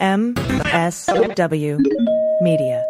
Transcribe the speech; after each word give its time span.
MSW 0.00 1.76
Media. 2.40 2.89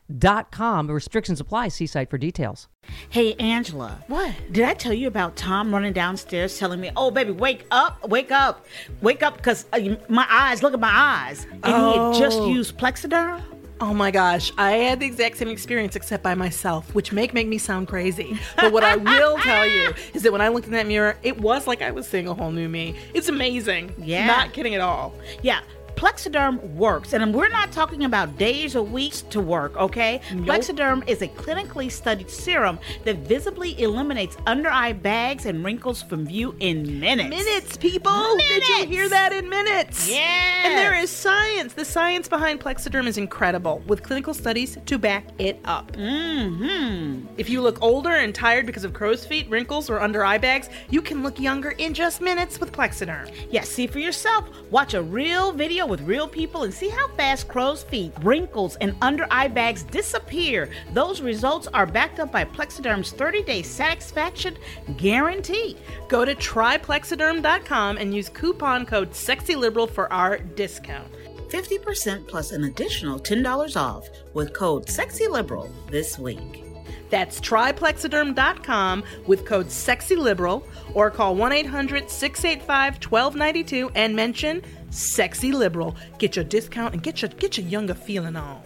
Restrictions 0.19 1.39
apply. 1.39 1.69
See 1.69 1.87
site 1.87 2.09
for 2.09 2.17
details. 2.17 2.67
Hey, 3.09 3.33
Angela. 3.35 4.03
What? 4.07 4.33
Did 4.51 4.65
I 4.65 4.73
tell 4.73 4.93
you 4.93 5.07
about 5.07 5.35
Tom 5.35 5.71
running 5.73 5.93
downstairs 5.93 6.57
telling 6.57 6.79
me, 6.81 6.91
oh, 6.95 7.11
baby, 7.11 7.31
wake 7.31 7.65
up, 7.71 8.07
wake 8.09 8.31
up, 8.31 8.65
wake 9.01 9.21
up, 9.23 9.37
because 9.37 9.65
uh, 9.73 9.79
my 10.09 10.25
eyes, 10.29 10.63
look 10.63 10.73
at 10.73 10.79
my 10.79 10.91
eyes. 10.91 11.45
And 11.63 11.75
he 11.75 11.97
had 11.97 12.13
just 12.15 12.39
Oh. 12.39 12.47
used 12.49 12.77
Plexaderm? 12.77 13.41
Oh 13.79 13.95
my 13.95 14.11
gosh, 14.11 14.51
I 14.59 14.73
had 14.73 14.99
the 14.99 15.07
exact 15.07 15.37
same 15.37 15.47
experience 15.47 15.95
except 15.95 16.21
by 16.21 16.35
myself, 16.35 16.93
which 16.93 17.11
make 17.11 17.33
make 17.33 17.47
me 17.47 17.57
sound 17.57 17.87
crazy. 17.87 18.37
But 18.55 18.71
what 18.71 18.83
I 18.83 18.95
will 18.95 19.37
tell 19.43 19.67
you 19.67 19.91
is 20.13 20.21
that 20.21 20.31
when 20.31 20.39
I 20.39 20.49
looked 20.49 20.67
in 20.67 20.73
that 20.73 20.85
mirror, 20.85 21.17
it 21.23 21.39
was 21.41 21.65
like 21.65 21.81
I 21.81 21.89
was 21.89 22.07
seeing 22.07 22.27
a 22.27 22.33
whole 22.35 22.51
new 22.51 22.69
me. 22.69 22.95
It's 23.15 23.27
amazing. 23.27 23.95
Yeah. 23.97 24.27
Not 24.27 24.53
kidding 24.53 24.75
at 24.75 24.81
all. 24.81 25.15
Yeah. 25.41 25.61
Plexaderm 26.01 26.59
works, 26.73 27.13
and 27.13 27.31
we're 27.31 27.47
not 27.47 27.71
talking 27.71 28.05
about 28.05 28.35
days 28.39 28.75
or 28.75 28.81
weeks 28.81 29.21
to 29.21 29.39
work, 29.39 29.77
okay? 29.77 30.19
Plexaderm 30.31 31.07
is 31.07 31.21
a 31.21 31.27
clinically 31.27 31.91
studied 31.91 32.27
serum 32.27 32.79
that 33.03 33.17
visibly 33.17 33.79
eliminates 33.79 34.35
under 34.47 34.71
eye 34.71 34.93
bags 34.93 35.45
and 35.45 35.63
wrinkles 35.63 36.01
from 36.01 36.25
view 36.25 36.55
in 36.59 36.99
minutes. 36.99 37.29
Minutes, 37.29 37.77
people! 37.77 38.35
Did 38.35 38.67
you 38.67 38.85
hear 38.87 39.09
that 39.09 39.31
in 39.31 39.47
minutes? 39.47 40.09
Yes. 40.09 40.65
And 40.65 40.75
there 40.75 40.95
is 40.95 41.11
science. 41.11 41.73
The 41.73 41.85
science 41.85 42.27
behind 42.27 42.61
Plexaderm 42.61 43.05
is 43.05 43.19
incredible, 43.19 43.83
with 43.85 44.01
clinical 44.01 44.33
studies 44.33 44.79
to 44.83 44.97
back 44.97 45.25
it 45.37 45.59
up. 45.65 45.91
Mm-hmm. 45.91 47.27
If 47.37 47.47
you 47.47 47.61
look 47.61 47.79
older 47.79 48.09
and 48.09 48.33
tired 48.33 48.65
because 48.65 48.85
of 48.85 48.93
crow's 48.93 49.23
feet, 49.23 49.47
wrinkles, 49.51 49.87
or 49.87 49.99
under 49.99 50.25
eye 50.25 50.39
bags, 50.39 50.67
you 50.89 51.03
can 51.03 51.21
look 51.21 51.39
younger 51.39 51.75
in 51.77 51.93
just 51.93 52.21
minutes 52.21 52.59
with 52.59 52.71
Plexaderm. 52.71 53.31
Yeah, 53.51 53.61
see 53.61 53.85
for 53.85 53.99
yourself. 53.99 54.49
Watch 54.71 54.95
a 54.95 55.03
real 55.03 55.51
video 55.51 55.90
with 55.91 56.01
real 56.01 56.27
people 56.27 56.63
and 56.63 56.73
see 56.73 56.89
how 56.89 57.07
fast 57.09 57.47
crow's 57.47 57.83
feet, 57.83 58.13
wrinkles, 58.23 58.77
and 58.77 58.95
under 59.01 59.27
eye 59.29 59.49
bags 59.49 59.83
disappear. 59.83 60.69
Those 60.93 61.21
results 61.21 61.67
are 61.67 61.85
backed 61.85 62.19
up 62.19 62.31
by 62.31 62.45
Plexaderm's 62.45 63.11
30 63.11 63.43
day 63.43 63.61
satisfaction 63.61 64.57
guarantee. 64.97 65.77
Go 66.07 66.25
to 66.25 66.33
tryplexaderm.com 66.33 67.97
and 67.97 68.15
use 68.15 68.29
coupon 68.29 68.85
code 68.85 69.11
SEXYLIBERAL 69.11 69.91
for 69.91 70.11
our 70.11 70.37
discount. 70.39 71.11
50% 71.49 72.27
plus 72.27 72.53
an 72.53 72.63
additional 72.63 73.19
$10 73.19 73.75
off 73.75 74.07
with 74.33 74.53
code 74.53 74.85
SEXYLIBERAL 74.85 75.69
this 75.89 76.17
week. 76.17 76.63
That's 77.09 77.41
tryplexaderm.com 77.41 79.03
with 79.27 79.45
code 79.45 79.67
SEXYLIBERAL 79.67 80.63
or 80.93 81.11
call 81.11 81.35
1 81.35 81.51
800 81.51 82.09
685 82.09 83.03
1292 83.03 83.91
and 83.95 84.15
mention 84.15 84.63
Sexy 84.91 85.51
Liberal. 85.51 85.95
Get 86.19 86.35
your 86.35 86.45
discount 86.45 86.93
and 86.93 87.01
get 87.01 87.21
your, 87.21 87.29
get 87.29 87.57
your 87.57 87.65
younger 87.65 87.93
feeling 87.93 88.35
on. 88.35 88.61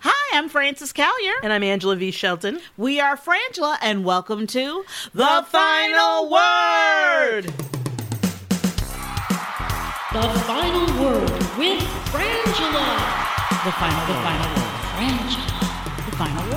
Hi, 0.00 0.36
I'm 0.38 0.48
Frances 0.48 0.92
Callier. 0.92 1.32
And 1.42 1.52
I'm 1.52 1.62
Angela 1.62 1.96
V. 1.96 2.10
Shelton. 2.10 2.60
We 2.76 3.00
are 3.00 3.16
Frangela, 3.16 3.78
and 3.80 4.04
welcome 4.04 4.46
to 4.48 4.84
The 5.14 5.44
Final 5.48 6.30
Word! 6.30 7.52
The 10.12 10.22
final 10.46 10.86
word 11.02 11.30
with 11.58 11.82
Frangela. 12.08 12.86
the 13.64 13.72
final, 13.72 14.06
the 14.06 14.14
final 14.24 14.48
word. 14.56 14.76
Frangela. 14.96 16.06
The 16.06 16.16
final 16.16 16.44
word. 16.50 16.55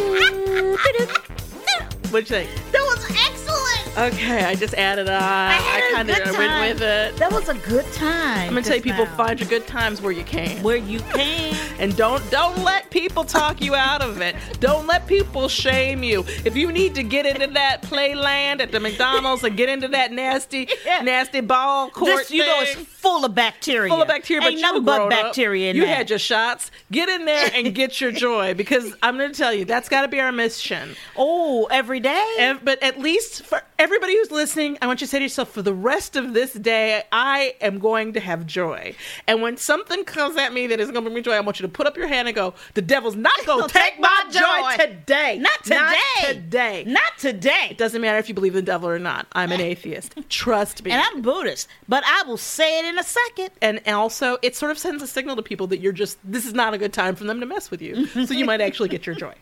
What'd 2.11 2.31
you 2.31 2.37
think? 2.37 2.51
That 2.71 2.83
was 2.83 3.11
excellent. 3.11 4.15
Okay, 4.15 4.45
I 4.45 4.55
just 4.55 4.75
added 4.75 5.09
on. 5.09 5.21
I 5.21 5.57
a 5.57 5.95
kind 5.95 6.09
of 6.11 6.39
went 6.39 6.79
with 6.79 6.83
it. 6.83 7.17
That 7.17 7.33
was 7.33 7.49
a 7.49 7.55
good 7.55 7.85
time. 7.93 8.49
I'm 8.49 8.51
gonna 8.51 8.63
tell 8.63 8.77
you, 8.77 8.83
people, 8.83 9.05
now. 9.05 9.17
find 9.17 9.41
your 9.41 9.49
good 9.49 9.67
times 9.67 10.01
where 10.01 10.13
you 10.13 10.23
can. 10.23 10.63
where 10.63 10.77
you 10.77 11.01
can. 11.01 11.70
And 11.81 11.97
don't 11.97 12.23
don't 12.31 12.59
let 12.63 12.91
people 12.91 13.25
talk 13.25 13.61
you 13.63 13.75
out 13.75 14.03
of 14.03 14.21
it. 14.21 14.37
Don't 14.61 14.87
let 14.87 15.07
people 15.07 15.49
shame 15.49 16.03
you. 16.03 16.25
If 16.45 16.55
you 16.57 16.71
need 16.71 16.95
to 16.97 17.03
get 17.03 17.25
into 17.27 17.47
that 17.55 17.83
playland 17.83 18.61
at 18.61 18.71
the 18.71 18.79
McDonald's 18.81 19.43
and 19.45 19.57
get 19.57 19.69
into 19.71 19.89
that 19.89 20.13
nasty, 20.13 20.69
Yeah. 20.85 21.01
nasty 21.01 21.41
ball 21.41 21.89
court 21.91 22.19
This, 22.19 22.31
you 22.31 22.45
know, 22.45 22.61
it's 22.61 22.75
full 22.75 23.25
of 23.25 23.35
bacteria. 23.35 23.89
full 23.91 24.03
of 24.03 24.09
bacteria, 24.09 24.43
but 24.43 24.49
Ain't 24.49 24.57
you 24.59 24.63
nothing 24.63 24.85
but 24.85 25.09
bacteria 25.09 25.73
You 25.73 25.83
that. 25.87 25.97
had 25.97 26.11
your 26.11 26.19
shots. 26.19 26.71
Get 26.93 27.09
in 27.09 27.25
there 27.25 27.51
and 27.55 27.75
get 27.75 27.99
your 27.99 28.13
joy 28.13 28.53
because 28.53 28.95
I'm 29.03 29.17
going 29.17 29.33
to 29.33 29.37
tell 29.37 29.55
you 29.55 29.65
that's 29.65 29.89
got 29.89 30.03
to 30.03 30.09
be 30.09 30.21
our 30.21 30.33
mission. 30.33 30.95
oh 31.17 31.67
every 31.71 32.01
day. 32.01 32.35
Ev- 32.39 32.63
but 32.63 32.83
at 32.83 33.01
least 33.01 33.45
for 33.47 33.63
everybody 33.79 34.15
who's 34.17 34.31
listening, 34.31 34.77
I 34.83 34.87
want 34.87 35.01
you 35.01 35.07
to 35.07 35.11
say 35.11 35.19
to 35.19 35.25
yourself, 35.25 35.51
for 35.51 35.63
the 35.63 35.73
rest 35.73 36.15
of 36.17 36.35
this 36.35 36.53
day, 36.53 37.05
I 37.11 37.55
am 37.63 37.79
going 37.79 38.13
to 38.13 38.21
have 38.21 38.47
joy. 38.47 38.95
And 39.27 39.41
when 39.41 39.57
something 39.57 40.05
comes 40.05 40.37
at 40.37 40.53
me 40.53 40.67
that 40.67 40.79
isn't 40.79 40.93
going 40.93 41.05
to 41.05 41.09
bring 41.11 41.15
me 41.15 41.23
joy, 41.23 41.33
I 41.33 41.41
want 41.41 41.59
you 41.59 41.67
to 41.67 41.70
put 41.71 41.87
up 41.87 41.97
your 41.97 42.09
hand 42.09 42.29
and 42.29 42.35
go, 42.35 42.55
the 42.75 42.83
devil's 42.83 43.17
not 43.17 43.35
going 43.47 43.67
to 43.69 43.73
take 43.73 43.99
my 43.99 44.25
joy 44.31 44.85
today. 44.85 45.39
Not 45.39 45.65
today. 45.65 45.77
Not 45.77 46.27
today. 46.35 46.85
Not 46.87 47.19
today. 47.19 47.69
It 47.71 47.79
doesn't 47.79 48.01
matter 48.01 48.19
if 48.19 48.29
you 48.29 48.35
believe 48.35 48.55
in 48.55 48.65
the 48.65 48.71
devil 48.71 48.89
or 48.89 48.99
not. 48.99 49.27
I'm 49.33 49.53
an 49.53 49.61
atheist. 49.71 50.15
Trust 50.29 50.85
me. 50.85 50.91
And 50.91 51.01
I'm 51.03 51.23
Buddhist, 51.23 51.69
but 51.89 52.03
I 52.07 52.23
will 52.27 52.37
say 52.37 52.79
it 52.79 52.85
in 52.85 52.99
a 52.99 53.03
second. 53.05 53.51
and 53.63 53.81
also, 53.87 54.39
it 54.43 54.57
sort 54.57 54.71
of 54.71 54.79
sends 54.79 55.03
a 55.03 55.07
signal 55.07 55.37
to 55.37 55.43
people 55.43 55.67
that 55.69 55.81
you're 55.81 55.93
just, 55.93 56.19
this 56.25 56.45
is 56.47 56.55
not 56.55 56.75
a 56.75 56.79
good 56.79 56.93
time 56.93 57.15
for 57.15 57.25
them 57.25 57.41
to 57.41 57.47
mess 57.47 57.71
with 57.71 57.81
you. 57.83 58.07
So 58.31 58.35
you 58.35 58.45
might 58.45 58.61
actually 58.61 58.89
get 58.91 59.07
your 59.07 59.15
joy. 59.17 59.33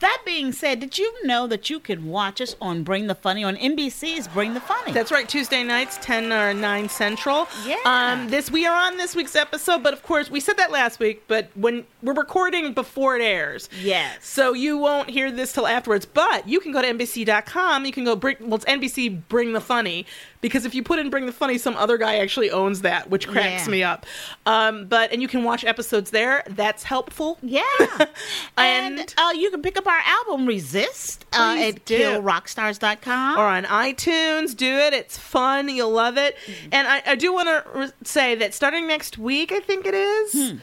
That 0.00 0.22
being 0.24 0.52
said, 0.52 0.80
did 0.80 0.98
you 0.98 1.26
know 1.26 1.46
that 1.46 1.68
you 1.68 1.80
can 1.80 2.06
watch 2.06 2.40
us 2.40 2.54
on 2.60 2.84
Bring 2.84 3.06
the 3.06 3.14
Funny 3.14 3.44
on 3.44 3.56
NBC's 3.56 4.28
Bring 4.28 4.54
the 4.54 4.60
Funny. 4.60 4.92
That's 4.92 5.10
right. 5.10 5.28
Tuesday 5.28 5.62
nights, 5.62 5.98
ten 6.00 6.32
or 6.32 6.54
nine 6.54 6.88
central. 6.88 7.48
Yeah. 7.66 7.76
Um, 7.84 8.28
this 8.30 8.50
we 8.50 8.66
are 8.66 8.86
on 8.86 8.96
this 8.96 9.14
week's 9.16 9.36
episode, 9.36 9.82
but 9.82 9.92
of 9.92 10.02
course 10.02 10.30
we 10.30 10.40
said 10.40 10.56
that 10.58 10.70
last 10.70 10.98
week. 11.00 11.05
But 11.28 11.50
when 11.54 11.84
we're 12.02 12.12
recording 12.14 12.72
before 12.72 13.16
it 13.16 13.22
airs, 13.22 13.68
Yes. 13.82 14.24
So 14.26 14.52
you 14.52 14.78
won't 14.78 15.08
hear 15.10 15.30
this 15.30 15.52
till 15.52 15.66
afterwards. 15.66 16.06
But 16.06 16.48
you 16.48 16.60
can 16.60 16.72
go 16.72 16.82
to 16.82 16.88
NBC.com. 16.88 17.84
You 17.84 17.92
can 17.92 18.04
go 18.04 18.16
bring. 18.16 18.36
Well, 18.40 18.56
it's 18.56 18.64
NBC 18.66 19.28
Bring 19.28 19.52
the 19.52 19.60
Funny 19.60 20.06
because 20.40 20.64
if 20.64 20.74
you 20.74 20.82
put 20.82 20.98
in 20.98 21.10
Bring 21.10 21.26
the 21.26 21.32
Funny, 21.32 21.58
some 21.58 21.74
other 21.76 21.96
guy 21.98 22.18
actually 22.18 22.50
owns 22.50 22.82
that, 22.82 23.10
which 23.10 23.26
cracks 23.28 23.64
Yeah. 23.66 23.70
me 23.72 23.82
up. 23.82 24.06
Um, 24.44 24.86
but 24.86 25.12
and 25.12 25.20
you 25.22 25.28
can 25.28 25.44
watch 25.44 25.64
episodes 25.64 26.10
there. 26.10 26.42
That's 26.48 26.82
helpful. 26.84 27.38
Yeah. 27.42 27.62
and 28.56 28.98
And- 29.00 29.14
uh, 29.18 29.32
you 29.34 29.50
can 29.50 29.62
pick 29.62 29.76
up 29.76 29.86
our 29.86 30.00
album 30.04 30.46
Resist 30.46 31.24
uh, 31.32 31.56
at 31.58 31.84
do. 31.84 31.98
killrockstars.com. 31.98 33.38
or 33.38 33.44
on 33.44 33.64
iTunes. 33.64 34.56
Do 34.56 34.66
it. 34.78 34.92
It's 34.94 35.18
fun. 35.18 35.68
You'll 35.68 35.90
love 35.90 36.16
it. 36.18 36.36
And 36.72 36.86
I, 36.86 37.02
I 37.06 37.14
do 37.14 37.32
want 37.32 37.48
to 37.48 37.64
re- 37.78 37.90
say 38.04 38.34
that 38.36 38.54
starting 38.54 38.86
next 38.86 39.18
week, 39.18 39.52
I 39.52 39.60
think 39.60 39.86
it 39.86 39.94
is. 39.94 40.54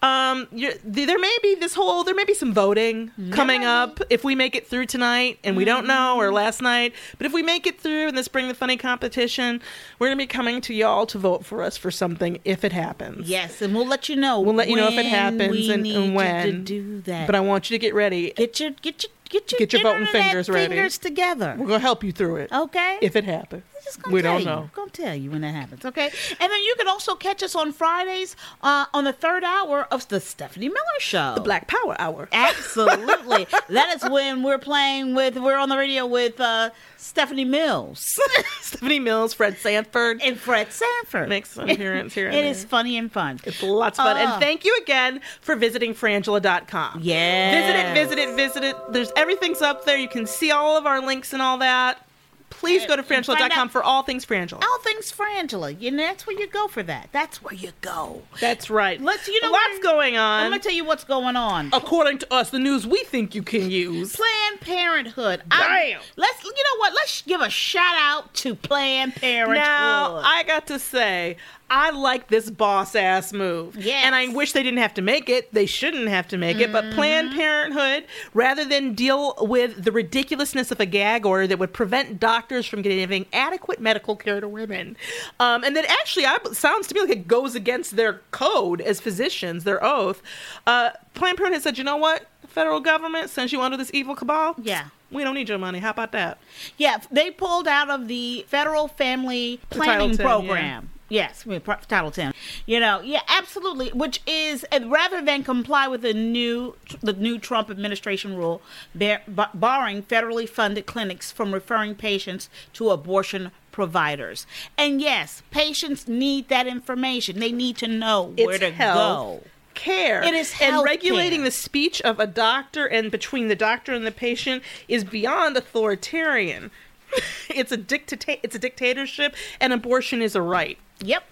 Um, 0.00 0.46
there 0.52 1.18
may 1.18 1.36
be 1.42 1.56
this 1.56 1.74
whole, 1.74 2.04
there 2.04 2.14
may 2.14 2.24
be 2.24 2.34
some 2.34 2.54
voting 2.54 3.10
coming 3.32 3.64
up 3.64 4.00
if 4.10 4.22
we 4.22 4.36
make 4.36 4.54
it 4.54 4.66
through 4.66 4.86
tonight, 4.86 5.38
and 5.42 5.56
we 5.56 5.64
don't 5.64 5.86
know, 5.88 6.16
or 6.20 6.32
last 6.32 6.62
night. 6.62 6.92
But 7.16 7.26
if 7.26 7.32
we 7.32 7.42
make 7.42 7.66
it 7.66 7.80
through 7.80 8.08
in 8.08 8.14
this 8.14 8.28
Bring 8.28 8.46
the 8.46 8.54
Funny 8.54 8.76
competition, 8.76 9.60
we're 9.98 10.06
gonna 10.06 10.16
be 10.16 10.26
coming 10.28 10.60
to 10.62 10.74
y'all 10.74 11.04
to 11.06 11.18
vote 11.18 11.44
for 11.44 11.62
us 11.62 11.76
for 11.76 11.90
something 11.90 12.38
if 12.44 12.62
it 12.64 12.72
happens. 12.72 13.28
Yes, 13.28 13.60
and 13.60 13.74
we'll 13.74 13.86
let 13.88 14.08
you 14.08 14.14
know. 14.14 14.40
We'll 14.40 14.54
let 14.54 14.68
you 14.68 14.76
know 14.76 14.86
if 14.88 14.98
it 14.98 15.06
happens 15.06 15.68
and- 15.68 15.84
and 15.86 16.14
when. 16.14 16.46
to 16.46 16.52
do 16.52 17.00
that. 17.02 17.26
But 17.26 17.34
I 17.34 17.40
want 17.40 17.68
you 17.70 17.74
to 17.74 17.80
get 17.80 17.92
ready. 17.94 18.30
get 18.36 18.60
your 18.60 18.70
get 18.70 19.02
your 19.02 19.10
get 19.30 19.50
your 19.52 19.58
Get 19.58 19.72
your 19.74 19.82
voting 19.82 20.06
fingers 20.06 20.48
ready. 20.48 20.68
fingers 20.74 20.96
together. 20.96 21.54
We're 21.58 21.66
gonna 21.66 21.80
help 21.80 22.02
you 22.02 22.12
through 22.12 22.36
it 22.36 22.52
Okay. 22.52 22.98
if 23.02 23.14
it 23.14 23.24
happens. 23.24 23.62
Just 23.84 24.02
gonna 24.02 24.14
We 24.14 24.22
tell 24.22 24.32
don't 24.34 24.40
you. 24.40 24.46
know. 24.46 24.70
Gonna 24.74 24.90
tell 24.90 25.14
you 25.14 25.30
when 25.30 25.40
that 25.42 25.54
happens, 25.54 25.84
okay? 25.84 26.10
And 26.40 26.52
then 26.52 26.62
you 26.62 26.74
can 26.78 26.88
also 26.88 27.14
catch 27.14 27.42
us 27.42 27.54
on 27.54 27.72
Fridays 27.72 28.36
uh, 28.62 28.86
on 28.92 29.04
the 29.04 29.12
third 29.12 29.44
hour 29.44 29.86
of 29.90 30.06
the 30.08 30.20
Stephanie 30.20 30.68
Miller 30.68 30.78
Show. 31.00 31.34
The 31.36 31.40
Black 31.40 31.66
Power 31.68 31.96
Hour. 31.98 32.28
Absolutely. 32.32 33.46
that 33.68 33.96
is 34.02 34.08
when 34.10 34.42
we're 34.42 34.58
playing 34.58 35.14
with 35.14 35.36
we're 35.36 35.56
on 35.56 35.68
the 35.68 35.76
radio 35.76 36.06
with 36.06 36.40
uh, 36.40 36.70
Stephanie 36.96 37.44
Mills 37.44 38.18
Stephanie 38.60 38.98
Mills, 39.00 39.32
Fred 39.34 39.56
Sanford. 39.58 40.20
and 40.22 40.38
Fred 40.38 40.72
Sanford. 40.72 41.28
makes 41.28 41.56
an 41.56 41.70
appearance 41.70 42.14
here. 42.14 42.26
and 42.28 42.36
It 42.36 42.42
there. 42.42 42.50
is 42.50 42.64
funny 42.64 42.96
and 42.98 43.10
fun. 43.10 43.40
It's 43.44 43.62
lots 43.62 43.98
of 43.98 44.04
fun. 44.04 44.16
Oh. 44.16 44.20
And 44.20 44.40
thank 44.42 44.64
you 44.64 44.76
again 44.82 45.20
for 45.40 45.56
visiting 45.56 45.94
frangela.com. 45.94 47.00
Yeah. 47.02 47.60
Visit 47.60 47.76
it, 47.78 47.94
visit 47.94 48.18
it, 48.18 48.36
visit 48.36 48.64
it. 48.64 48.76
There's 48.92 49.12
everything's 49.16 49.62
up 49.62 49.84
there. 49.84 49.96
You 49.96 50.08
can 50.08 50.26
see 50.26 50.50
all 50.50 50.76
of 50.76 50.86
our 50.86 51.00
links 51.04 51.32
and 51.32 51.40
all 51.42 51.58
that. 51.58 52.04
Please 52.50 52.84
go 52.86 52.96
to 52.96 53.02
frangela.com 53.02 53.68
for 53.68 53.82
all 53.82 54.02
things 54.02 54.26
frangela. 54.26 54.62
All 54.64 54.78
things 54.80 55.12
Frangela. 55.12 55.78
You 55.80 55.90
know, 55.90 55.98
that's 56.02 56.26
where 56.26 56.36
you 56.38 56.46
go 56.48 56.66
for 56.68 56.82
that. 56.82 57.08
That's 57.12 57.42
where 57.42 57.54
you 57.54 57.70
go. 57.80 58.22
That's 58.40 58.68
right. 58.70 59.00
Let's- 59.00 59.28
you 59.28 59.40
know 59.40 59.50
what's 59.50 59.74
what? 59.74 59.82
going 59.82 60.16
I'm 60.16 60.44
on. 60.46 60.50
gonna 60.50 60.62
tell 60.62 60.72
you 60.72 60.84
what's 60.84 61.04
going 61.04 61.36
on. 61.36 61.70
According 61.72 62.18
to 62.18 62.32
us, 62.34 62.50
the 62.50 62.58
news 62.58 62.86
we 62.86 62.98
think 63.04 63.34
you 63.34 63.42
can 63.42 63.70
use. 63.70 64.16
Planned 64.16 64.60
Parenthood. 64.60 65.42
I- 65.50 65.90
Damn. 65.92 66.00
let's 66.16 66.42
you 66.44 66.50
know 66.50 66.78
what? 66.80 66.94
Let's 66.94 67.22
give 67.22 67.40
a 67.40 67.50
shout 67.50 67.94
out 67.96 68.34
to 68.34 68.54
Planned 68.54 69.14
Parenthood. 69.16 69.58
Now, 69.58 70.16
I 70.16 70.42
got 70.44 70.66
to 70.68 70.78
say, 70.78 71.36
I 71.70 71.90
like 71.90 72.28
this 72.28 72.50
boss 72.50 72.94
ass 72.94 73.32
move. 73.32 73.76
Yes. 73.76 74.04
And 74.04 74.14
I 74.14 74.28
wish 74.28 74.52
they 74.52 74.62
didn't 74.62 74.78
have 74.78 74.94
to 74.94 75.02
make 75.02 75.28
it. 75.28 75.52
They 75.52 75.66
shouldn't 75.66 76.08
have 76.08 76.28
to 76.28 76.38
make 76.38 76.58
it. 76.58 76.72
But 76.72 76.78
Mm-hmm. 76.88 76.94
Planned 76.94 77.32
Parenthood, 77.32 78.04
rather 78.34 78.64
than 78.64 78.94
deal 78.94 79.34
with 79.40 79.84
the 79.84 79.92
ridiculousness 79.92 80.70
of 80.70 80.80
a 80.80 80.86
gag 80.86 81.26
order 81.26 81.46
that 81.46 81.58
would 81.58 81.72
prevent 81.72 82.18
doctors 82.20 82.66
from 82.66 82.82
giving 82.82 83.26
adequate 83.32 83.80
medical 83.80 84.16
care 84.16 84.40
to 84.40 84.48
women, 84.48 84.96
um, 85.40 85.64
and 85.64 85.76
that 85.76 85.84
actually 85.90 86.24
I, 86.24 86.38
sounds 86.52 86.86
to 86.88 86.94
me 86.94 87.00
like 87.02 87.10
it 87.10 87.28
goes 87.28 87.54
against 87.54 87.96
their 87.96 88.22
code 88.30 88.80
as 88.80 89.00
physicians, 89.00 89.64
their 89.64 89.82
oath, 89.84 90.22
uh, 90.66 90.90
Planned 91.14 91.36
Parenthood 91.36 91.62
said, 91.62 91.78
you 91.78 91.84
know 91.84 91.96
what? 91.96 92.26
The 92.42 92.48
federal 92.48 92.80
government 92.80 93.28
sends 93.28 93.52
you 93.52 93.60
under 93.60 93.76
this 93.76 93.90
evil 93.92 94.14
cabal. 94.14 94.54
Yeah. 94.62 94.86
We 95.10 95.24
don't 95.24 95.34
need 95.34 95.48
your 95.48 95.58
money. 95.58 95.78
How 95.80 95.90
about 95.90 96.12
that? 96.12 96.38
Yeah, 96.76 96.98
they 97.10 97.30
pulled 97.30 97.66
out 97.66 97.90
of 97.90 98.08
the 98.08 98.44
federal 98.48 98.88
family 98.88 99.60
planning 99.70 100.16
10, 100.16 100.24
program. 100.26 100.90
Yes, 101.08 101.44
I 101.46 101.50
mean, 101.50 101.60
pro- 101.60 101.76
Title 101.76 102.10
Ten. 102.10 102.34
You 102.66 102.80
know, 102.80 103.00
yeah, 103.00 103.22
absolutely. 103.28 103.88
Which 103.90 104.20
is 104.26 104.64
rather 104.86 105.22
than 105.22 105.42
comply 105.42 105.88
with 105.88 106.02
the 106.02 106.12
new 106.12 106.76
the 107.02 107.14
new 107.14 107.38
Trump 107.38 107.70
administration 107.70 108.36
rule, 108.36 108.60
bar- 108.94 109.22
bar- 109.26 109.50
barring 109.54 110.02
federally 110.02 110.48
funded 110.48 110.86
clinics 110.86 111.32
from 111.32 111.54
referring 111.54 111.94
patients 111.94 112.50
to 112.74 112.90
abortion 112.90 113.50
providers. 113.72 114.46
And 114.76 115.00
yes, 115.00 115.42
patients 115.50 116.08
need 116.08 116.48
that 116.48 116.66
information. 116.66 117.40
They 117.40 117.52
need 117.52 117.76
to 117.78 117.88
know 117.88 118.34
where 118.36 118.58
to 118.58 118.70
health. 118.70 118.96
go. 118.96 119.42
care. 119.74 120.22
It 120.22 120.34
is 120.34 120.52
and 120.60 120.82
regulating 120.82 121.38
care. 121.38 121.46
the 121.46 121.50
speech 121.52 122.02
of 122.02 122.18
a 122.18 122.26
doctor 122.26 122.86
and 122.86 123.10
between 123.10 123.48
the 123.48 123.54
doctor 123.54 123.94
and 123.94 124.04
the 124.04 124.10
patient 124.10 124.62
is 124.88 125.04
beyond 125.04 125.56
authoritarian. 125.56 126.70
it's 127.48 127.72
a 127.72 127.76
dictate. 127.76 128.40
It's 128.42 128.56
a 128.56 128.58
dictatorship, 128.58 129.34
and 129.60 129.72
abortion 129.72 130.20
is 130.20 130.34
a 130.34 130.42
right. 130.42 130.76
Yep. 131.00 131.24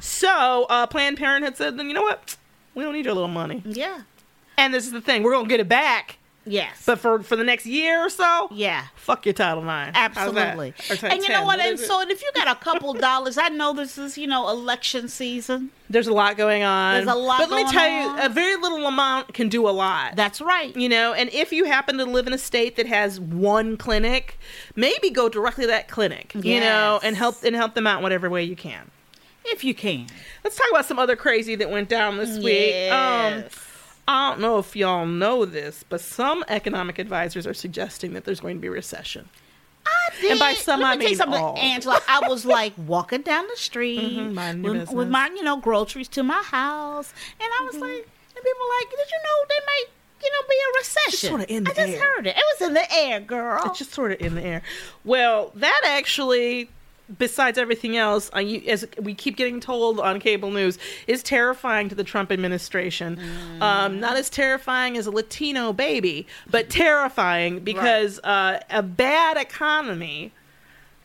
So 0.00 0.66
uh, 0.68 0.86
Planned 0.86 1.18
Parenthood 1.18 1.56
said, 1.56 1.78
"Then 1.78 1.88
you 1.88 1.94
know 1.94 2.02
what? 2.02 2.36
We 2.74 2.82
don't 2.84 2.92
need 2.94 3.04
your 3.04 3.14
little 3.14 3.28
money." 3.28 3.62
Yeah. 3.64 4.02
And 4.58 4.74
this 4.74 4.84
is 4.86 4.92
the 4.92 5.00
thing: 5.00 5.22
we're 5.22 5.32
gonna 5.32 5.48
get 5.48 5.60
it 5.60 5.68
back, 5.68 6.18
Yes. 6.44 6.82
but 6.84 6.98
for 6.98 7.22
for 7.22 7.36
the 7.36 7.44
next 7.44 7.66
year 7.66 8.04
or 8.04 8.10
so, 8.10 8.48
yeah. 8.50 8.86
fuck 8.96 9.24
your 9.24 9.32
Title 9.32 9.62
Nine. 9.62 9.92
Absolutely. 9.94 10.74
And 11.02 11.22
you 11.22 11.28
know 11.28 11.38
10. 11.38 11.46
what? 11.46 11.60
And 11.60 11.78
so, 11.78 12.00
and 12.00 12.10
if 12.10 12.20
you 12.22 12.30
got 12.34 12.48
a 12.48 12.54
couple 12.60 12.92
dollars, 12.94 13.38
I 13.38 13.48
know 13.48 13.72
this 13.72 13.96
is, 13.96 14.18
you 14.18 14.26
know, 14.26 14.48
election 14.48 15.08
season. 15.08 15.70
there's 15.88 16.06
a 16.08 16.12
lot 16.12 16.36
going 16.36 16.62
on. 16.62 16.94
There's 16.94 17.16
a 17.16 17.18
lot 17.18 17.38
But 17.40 17.50
let 17.50 17.64
me 17.66 17.72
tell 17.72 17.88
on. 18.10 18.18
you, 18.18 18.24
a 18.24 18.28
very 18.28 18.56
little 18.56 18.86
amount 18.86 19.32
can 19.34 19.48
do 19.48 19.68
a 19.68 19.70
lot. 19.70 20.14
That's 20.16 20.40
right. 20.40 20.76
you 20.76 20.88
know 20.88 21.12
and 21.14 21.30
if 21.32 21.52
you 21.52 21.64
happen 21.64 21.96
to 21.98 22.04
live 22.04 22.26
in 22.26 22.32
a 22.32 22.38
state 22.38 22.76
that 22.76 22.86
has 22.86 23.18
one 23.20 23.76
clinic 23.76 24.38
maybe 24.76 25.10
go 25.10 25.28
directly 25.28 25.64
to 25.64 25.68
that 25.68 25.88
clinic 25.88 26.32
you 26.34 26.60
know 26.60 27.00
and 27.02 27.16
help 27.16 27.42
and 27.44 27.56
help 27.56 27.74
them 27.74 27.86
out 27.86 27.98
in 27.98 28.02
whatever 28.02 28.28
way 28.30 28.42
you 28.44 28.56
can 28.56 28.90
If 29.44 29.64
you 29.64 29.74
can. 29.74 30.06
let's 30.44 30.56
talk 30.56 30.66
about 30.70 30.86
some 30.86 30.98
other 30.98 31.16
crazy 31.16 31.54
that 31.56 31.70
went 31.70 31.88
down 31.88 32.16
this 32.18 32.38
week 32.38 32.74
um 32.92 33.44
I 34.08 34.30
don't 34.30 34.40
know 34.40 34.58
if 34.58 34.74
y'all 34.74 35.06
know 35.06 35.44
this, 35.44 35.84
but 35.88 36.00
some 36.00 36.44
economic 36.48 36.98
advisors 36.98 37.46
are 37.46 37.54
suggesting 37.54 38.12
that 38.14 38.24
there's 38.24 38.40
going 38.40 38.56
to 38.56 38.60
be 38.60 38.66
a 38.66 38.70
recession. 38.72 39.28
I 39.86 40.20
did. 40.20 40.30
And 40.32 40.40
by 40.40 40.54
some, 40.54 40.80
let 40.80 40.94
I 40.94 40.96
me 40.96 41.06
mean 41.06 41.14
something, 41.16 41.40
all. 41.40 41.56
Angela. 41.56 42.00
I 42.08 42.26
was 42.28 42.44
like 42.58 42.72
walking 42.76 43.22
down 43.22 43.46
the 43.46 43.56
street 43.56 44.00
Mhm, 44.00 44.62
with, 44.64 44.90
with 44.92 45.08
my, 45.08 45.28
you 45.28 45.44
know, 45.44 45.58
groceries 45.58 46.08
to 46.08 46.24
my 46.24 46.42
house, 46.42 47.12
and 47.40 47.48
I 47.60 47.64
was 47.64 47.74
Mm-hmm. 47.74 47.82
like, 47.82 48.08
and 48.34 48.44
people 48.44 48.60
were 48.60 48.74
like, 48.80 48.90
did 48.90 48.98
you 49.10 49.18
know 49.22 49.46
they 49.48 49.66
might, 49.66 49.84
you 50.24 50.30
know, 50.32 50.48
be 50.48 50.56
a 50.56 50.78
recession? 50.78 51.28
sorta 51.30 51.52
in 51.54 51.64
the 51.64 51.70
I 51.70 51.74
just 51.74 51.92
air. 51.94 52.00
heard 52.16 52.26
it. 52.26 52.36
It 52.36 52.44
was 52.60 52.68
in 52.68 52.74
the 52.74 52.92
air, 52.92 53.20
girl. 53.20 53.62
It's 53.66 53.78
just 53.78 53.92
sort 53.92 54.10
of 54.12 54.20
in 54.20 54.34
the 54.34 54.42
air. 54.44 54.62
Well, 55.04 55.52
that 55.54 55.82
actually, 55.84 56.68
besides 57.18 57.58
everything 57.58 57.96
else, 57.96 58.30
you, 58.36 58.62
as 58.68 58.86
we 59.00 59.14
keep 59.14 59.36
getting 59.36 59.60
told 59.60 60.00
on 60.00 60.20
cable 60.20 60.50
news, 60.50 60.78
is 61.06 61.22
terrifying 61.22 61.88
to 61.88 61.94
the 61.94 62.04
Trump 62.04 62.30
administration. 62.32 63.20
Um, 63.60 64.00
not 64.00 64.16
as 64.16 64.30
terrifying 64.30 64.96
as 64.96 65.06
a 65.06 65.10
Latino 65.10 65.72
baby, 65.72 66.26
but 66.50 66.70
terrifying 66.70 67.60
because 67.60 68.18
uh, 68.20 68.60
a 68.70 68.82
bad 68.82 69.36
economy 69.36 70.32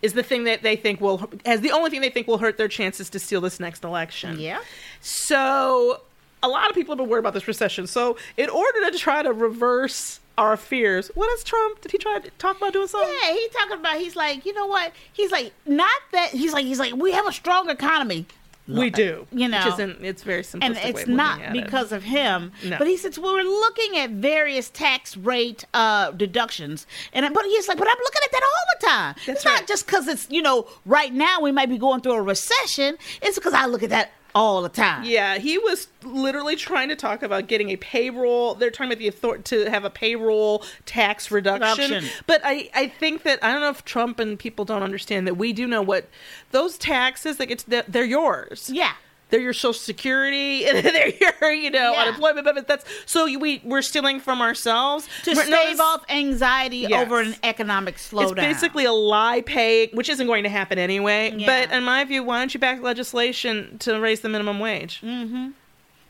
is 0.02 0.14
the 0.14 0.24
thing 0.24 0.44
that 0.44 0.62
they 0.62 0.76
think 0.76 1.02
will 1.02 1.30
as 1.46 1.62
the 1.62 1.72
only 1.72 1.90
thing 1.90 2.02
they 2.02 2.10
think 2.10 2.28
will 2.28 2.38
hurt 2.38 2.58
their 2.58 2.68
chances 2.68 3.10
to 3.10 3.20
steal 3.20 3.42
this 3.42 3.60
next 3.60 3.84
election. 3.84 4.40
yeah. 4.40 4.60
So 5.02 6.02
a 6.44 6.48
lot 6.48 6.70
of 6.70 6.76
people 6.76 6.94
have 6.94 7.00
been 7.00 7.10
worried 7.10 7.22
about 7.22 7.34
this 7.34 7.48
recession. 7.48 7.88
So 7.88 8.18
in 8.38 8.50
order 8.50 8.92
to 8.92 8.98
try 8.98 9.24
to 9.24 9.34
reverse 9.34 10.20
our 10.38 10.58
fears, 10.58 11.10
what 11.16 11.32
is 11.38 11.44
Trump? 11.44 11.82
Did 11.82 11.92
he 11.92 11.98
try 11.98 12.20
to 12.20 12.30
talk 12.32 12.58
about 12.58 12.74
doing 12.74 12.88
something? 12.88 13.14
Yeah, 13.24 13.34
he 13.34 13.48
talking 13.54 13.80
about. 13.80 13.98
He's 13.98 14.16
like, 14.16 14.46
you 14.46 14.54
know 14.54 14.68
what? 14.68 14.92
He's 15.14 15.32
like, 15.32 15.54
not 15.66 16.02
that. 16.12 16.30
He's 16.30 16.54
like, 16.54 16.66
he's 16.66 16.80
like, 16.80 16.96
we 16.96 17.12
have 17.12 17.28
a 17.28 17.32
strong 17.32 17.70
economy. 17.70 18.26
We 18.68 18.90
do. 18.90 19.28
You 19.32 19.48
know. 19.48 19.64
Which 19.64 19.74
isn't, 19.76 20.04
it's 20.04 20.24
very 20.24 20.42
simplistic. 20.42 20.64
and 20.64 20.78
it's 20.78 21.08
not 21.08 21.42
at 21.42 21.56
it. 21.56 21.64
because 21.64 21.92
of 21.92 22.04
him. 22.04 22.52
No. 22.64 22.78
But 22.78 22.88
he 22.88 22.98
says 22.98 23.20
well, 23.20 23.34
we're 23.34 23.44
looking 23.44 23.98
at 23.98 24.10
various 24.10 24.70
tax 24.70 25.16
rate 25.16 25.66
uh, 25.74 26.12
deductions, 26.12 26.88
and 27.14 27.32
but 27.34 27.46
he's 27.46 27.68
like, 27.68 27.78
but 27.78 27.88
I'm 27.88 27.98
looking 28.00 28.22
at 28.24 28.32
that 28.32 28.42
all 28.44 28.80
the 28.80 28.88
time. 28.88 29.16
That's 29.18 29.28
it's 29.28 29.46
right. 29.46 29.60
not 29.60 29.68
just 29.68 29.86
because 29.86 30.08
it's 30.08 30.28
you 30.32 30.42
know 30.42 30.68
right 30.86 31.14
now 31.14 31.42
we 31.42 31.52
might 31.52 31.70
be 31.70 31.78
going 31.78 32.02
through 32.02 32.14
a 32.14 32.22
recession. 32.22 32.98
It's 33.22 33.38
because 33.38 33.54
I 33.54 33.68
look 33.68 33.84
at 33.84 33.92
that 33.92 34.12
all 34.36 34.62
the 34.62 34.70
time. 34.70 35.06
Yeah, 35.06 35.38
he 35.38 35.58
was 35.58 35.88
literally 36.04 36.58
trying 36.58 36.90
to 36.90 36.96
talk 36.96 37.24
about 37.24 37.48
getting 37.48 37.70
a 37.70 37.78
payroll. 37.78 38.54
They're 38.54 38.70
talking 38.70 38.92
about 38.92 39.00
the 39.00 39.08
authority 39.08 39.44
to 39.44 39.72
have 39.72 39.86
a 39.86 39.90
payroll 39.90 40.64
tax 40.86 41.32
reduction. 41.32 41.92
Reduction. 41.92 42.12
But 42.28 42.42
I, 42.44 42.70
I 42.76 42.90
think 42.90 43.24
that 43.24 43.42
I 43.42 43.52
don't 43.52 43.62
know 43.62 43.70
if 43.70 43.86
Trump 43.86 44.20
and 44.20 44.38
people 44.38 44.66
don't 44.66 44.84
understand 44.84 45.26
that 45.26 45.36
we 45.36 45.54
do 45.54 45.66
know 45.66 45.82
what 45.82 46.10
those 46.52 46.78
taxes 46.78 47.40
like 47.40 47.50
it's 47.50 47.64
they're 47.64 48.04
yours. 48.04 48.70
Yeah. 48.72 48.94
They're 49.32 49.40
your 49.40 49.54
social 49.54 49.74
security, 49.74 50.66
and 50.68 50.86
they're 50.86 51.10
your, 51.42 51.52
you 51.54 51.72
know, 51.72 51.94
Yeah. 51.94 52.02
unemployment 52.04 52.46
benefits. 52.46 52.68
That's 52.68 52.86
so 53.12 53.26
we 53.40 53.62
we're 53.64 53.82
stealing 53.82 54.20
from 54.20 54.42
ourselves 54.42 55.08
to 55.24 55.32
We're- 55.34 55.46
stave 55.46 55.78
no, 55.78 55.84
off 55.84 56.06
anxiety 56.10 56.78
Yes. 56.90 57.02
over 57.06 57.22
an 57.22 57.36
economic 57.44 57.96
slowdown. 57.98 58.32
It's 58.32 58.62
basically 58.62 58.86
a 58.86 58.92
lie 58.92 59.42
pay, 59.42 59.88
which 59.94 60.10
isn't 60.10 60.28
going 60.28 60.44
to 60.44 60.50
happen 60.50 60.78
anyway. 60.78 61.34
Yeah. 61.36 61.48
But 61.68 61.76
in 61.76 61.84
my 61.84 62.04
view, 62.04 62.24
why 62.24 62.40
don't 62.40 62.54
you 62.54 62.60
back 62.60 62.82
legislation 62.82 63.78
to 63.80 64.00
raise 64.00 64.20
the 64.22 64.30
minimum 64.30 64.60
wage? 64.60 65.02
Mm-hmm. 65.02 65.50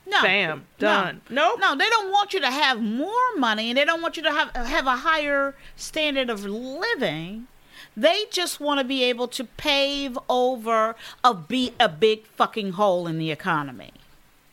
no, 0.07 0.21
Bam, 0.21 0.65
done. 0.77 1.21
Nope. 1.29 1.59
No, 1.59 1.75
they 1.75 1.89
don't 1.89 2.11
want 2.11 2.33
you 2.33 2.41
to 2.41 2.51
have 2.51 2.81
more 2.81 3.35
money, 3.37 3.69
and 3.71 3.77
they 3.77 3.85
don't 3.85 4.01
want 4.01 4.17
you 4.17 4.23
to 4.23 4.31
have 4.31 4.55
have 4.55 4.87
a 4.87 4.97
higher 4.97 5.55
standard 5.77 6.29
of 6.29 6.43
living. 6.45 7.47
They 7.97 8.25
just 8.31 8.59
want 8.59 8.79
to 8.79 8.83
be 8.83 9.03
able 9.03 9.27
to 9.29 9.43
pave 9.43 10.17
over 10.29 10.95
a 11.23 11.33
be 11.33 11.73
a 11.79 11.87
big 11.89 12.25
fucking 12.27 12.73
hole 12.73 13.07
in 13.07 13.17
the 13.17 13.31
economy. 13.31 13.91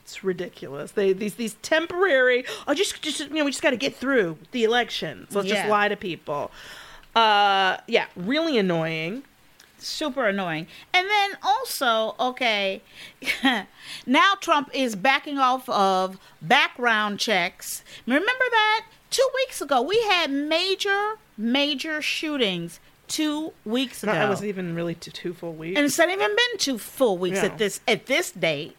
It's 0.05 0.23
ridiculous. 0.23 0.93
They 0.93 1.13
these 1.13 1.35
these 1.35 1.55
temporary. 1.63 2.45
Oh, 2.69 2.75
just 2.75 3.03
just 3.03 3.21
you 3.21 3.29
know, 3.31 3.45
we 3.45 3.51
just 3.51 3.63
got 3.63 3.71
to 3.71 3.77
get 3.77 3.95
through 3.97 4.39
the 4.53 4.63
elections. 4.65 5.35
Let's 5.35 5.49
Yeah. 5.49 5.55
just 5.57 5.69
lie 5.69 5.89
to 5.89 5.97
people. 5.97 6.51
Uh, 7.17 7.79
yeah, 7.87 8.07
really 8.17 8.57
annoying. 8.59 9.25
super 9.79 10.29
annoying. 10.29 10.69
And 10.95 11.11
then 11.11 11.37
also, 11.43 12.15
okay, 12.21 12.83
now 14.07 14.35
Trump 14.41 14.71
is 14.73 14.95
backing 14.95 15.39
off 15.39 15.69
of 15.69 16.19
background 16.41 17.19
checks. 17.19 17.83
Remember 18.07 18.29
that? 18.51 18.87
Two 19.11 19.29
weeks 19.35 19.61
ago, 19.61 19.83
we 19.83 20.01
had 20.05 20.31
major, 20.31 21.19
major 21.37 22.01
shootings 22.01 22.79
two 23.13 23.53
weeks 23.65 24.03
ago. 24.03 24.29
Wasn't 24.29 24.49
even 24.49 24.75
really 24.75 24.95
two, 24.95 25.11
two 25.11 25.35
full 25.35 25.53
weeks. 25.53 25.77
and 25.77 25.85
it's 25.87 25.99
not 25.99 26.09
even 26.11 26.29
been 26.29 26.59
two 26.59 26.79
full 26.79 27.19
weeks 27.19 27.39
No. 27.41 27.47
at 27.49 27.59
this 27.59 27.81
at 27.87 28.07
this 28.07 28.31
date. 28.33 28.77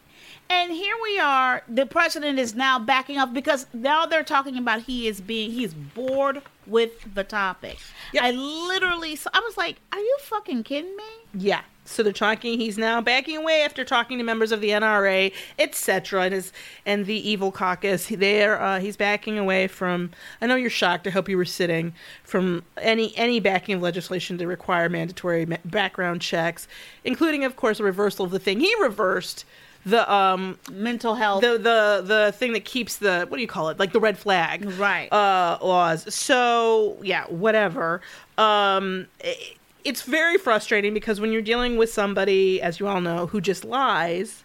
And 0.49 0.71
here 0.71 0.95
we 1.01 1.17
are. 1.19 1.63
The 1.69 1.85
president 1.85 2.37
is 2.37 2.53
now 2.53 2.77
backing 2.77 3.17
up 3.17 3.33
because 3.33 3.65
now 3.73 4.05
they're 4.05 4.23
talking 4.23 4.57
about 4.57 4.81
he 4.83 5.07
is 5.07 5.21
being 5.21 5.51
he's 5.51 5.73
bored 5.73 6.41
with 6.67 6.91
the 7.15 7.23
topic. 7.23 7.77
Yep. 8.11 8.23
I 8.23 8.31
literally, 8.31 9.15
so 9.15 9.29
I 9.33 9.39
was 9.39 9.55
like, 9.57 9.77
"Are 9.93 9.99
you 9.99 10.17
fucking 10.21 10.63
kidding 10.63 10.95
me?" 10.97 11.03
Yeah. 11.33 11.61
So 11.85 12.01
they're 12.01 12.13
talking. 12.13 12.57
He's 12.59 12.77
now 12.77 13.01
backing 13.01 13.37
away 13.37 13.61
after 13.61 13.83
talking 13.83 14.17
to 14.17 14.23
members 14.23 14.51
of 14.53 14.61
the 14.61 14.69
NRA, 14.69 15.33
etc., 15.59 16.23
and 16.23 16.33
his 16.33 16.53
and 16.85 17.05
the 17.05 17.29
evil 17.29 17.51
caucus. 17.51 18.07
There, 18.07 18.61
uh, 18.61 18.79
he's 18.79 18.95
backing 18.95 19.37
away 19.37 19.67
from. 19.67 20.11
I 20.41 20.47
know 20.47 20.55
you're 20.55 20.69
shocked. 20.69 21.07
I 21.07 21.09
hope 21.09 21.27
you 21.27 21.35
were 21.37 21.43
sitting 21.45 21.93
from 22.23 22.63
any 22.81 23.13
any 23.17 23.39
backing 23.41 23.75
of 23.75 23.81
legislation 23.81 24.37
to 24.37 24.47
require 24.47 24.87
mandatory 24.87 25.45
ma- 25.45 25.57
background 25.65 26.21
checks, 26.21 26.67
including, 27.03 27.43
of 27.43 27.55
course, 27.57 27.79
a 27.81 27.83
reversal 27.83 28.25
of 28.25 28.31
the 28.31 28.39
thing 28.39 28.59
he 28.61 28.73
reversed. 28.81 29.43
The 29.85 30.09
um 30.09 30.57
Mental 30.71 31.15
health. 31.15 31.41
the 31.41 31.57
the 31.57 32.01
the 32.05 32.31
thing 32.31 32.53
that 32.53 32.63
keeps 32.63 32.95
the 32.95 33.25
what 33.27 33.35
do 33.35 33.41
you 33.41 33.47
call 33.49 33.67
it 33.67 33.77
like 33.77 33.91
the 33.91 33.99
red 33.99 34.17
flag 34.17 34.63
Right. 34.79 35.11
uh 35.11 35.57
laws 35.61 36.13
so 36.15 36.95
yeah 37.01 37.25
whatever 37.25 37.99
um 38.37 39.07
i 39.25 39.35
it's 39.83 40.03
very 40.03 40.37
frustrating 40.37 40.93
because 40.93 41.19
when 41.19 41.31
you're 41.31 41.41
dealing 41.41 41.77
with 41.77 41.91
somebody 41.91 42.61
as 42.61 42.79
you 42.79 42.87
all 42.87 43.01
know 43.01 43.27
who 43.27 43.41
just 43.41 43.65
lies 43.65 44.43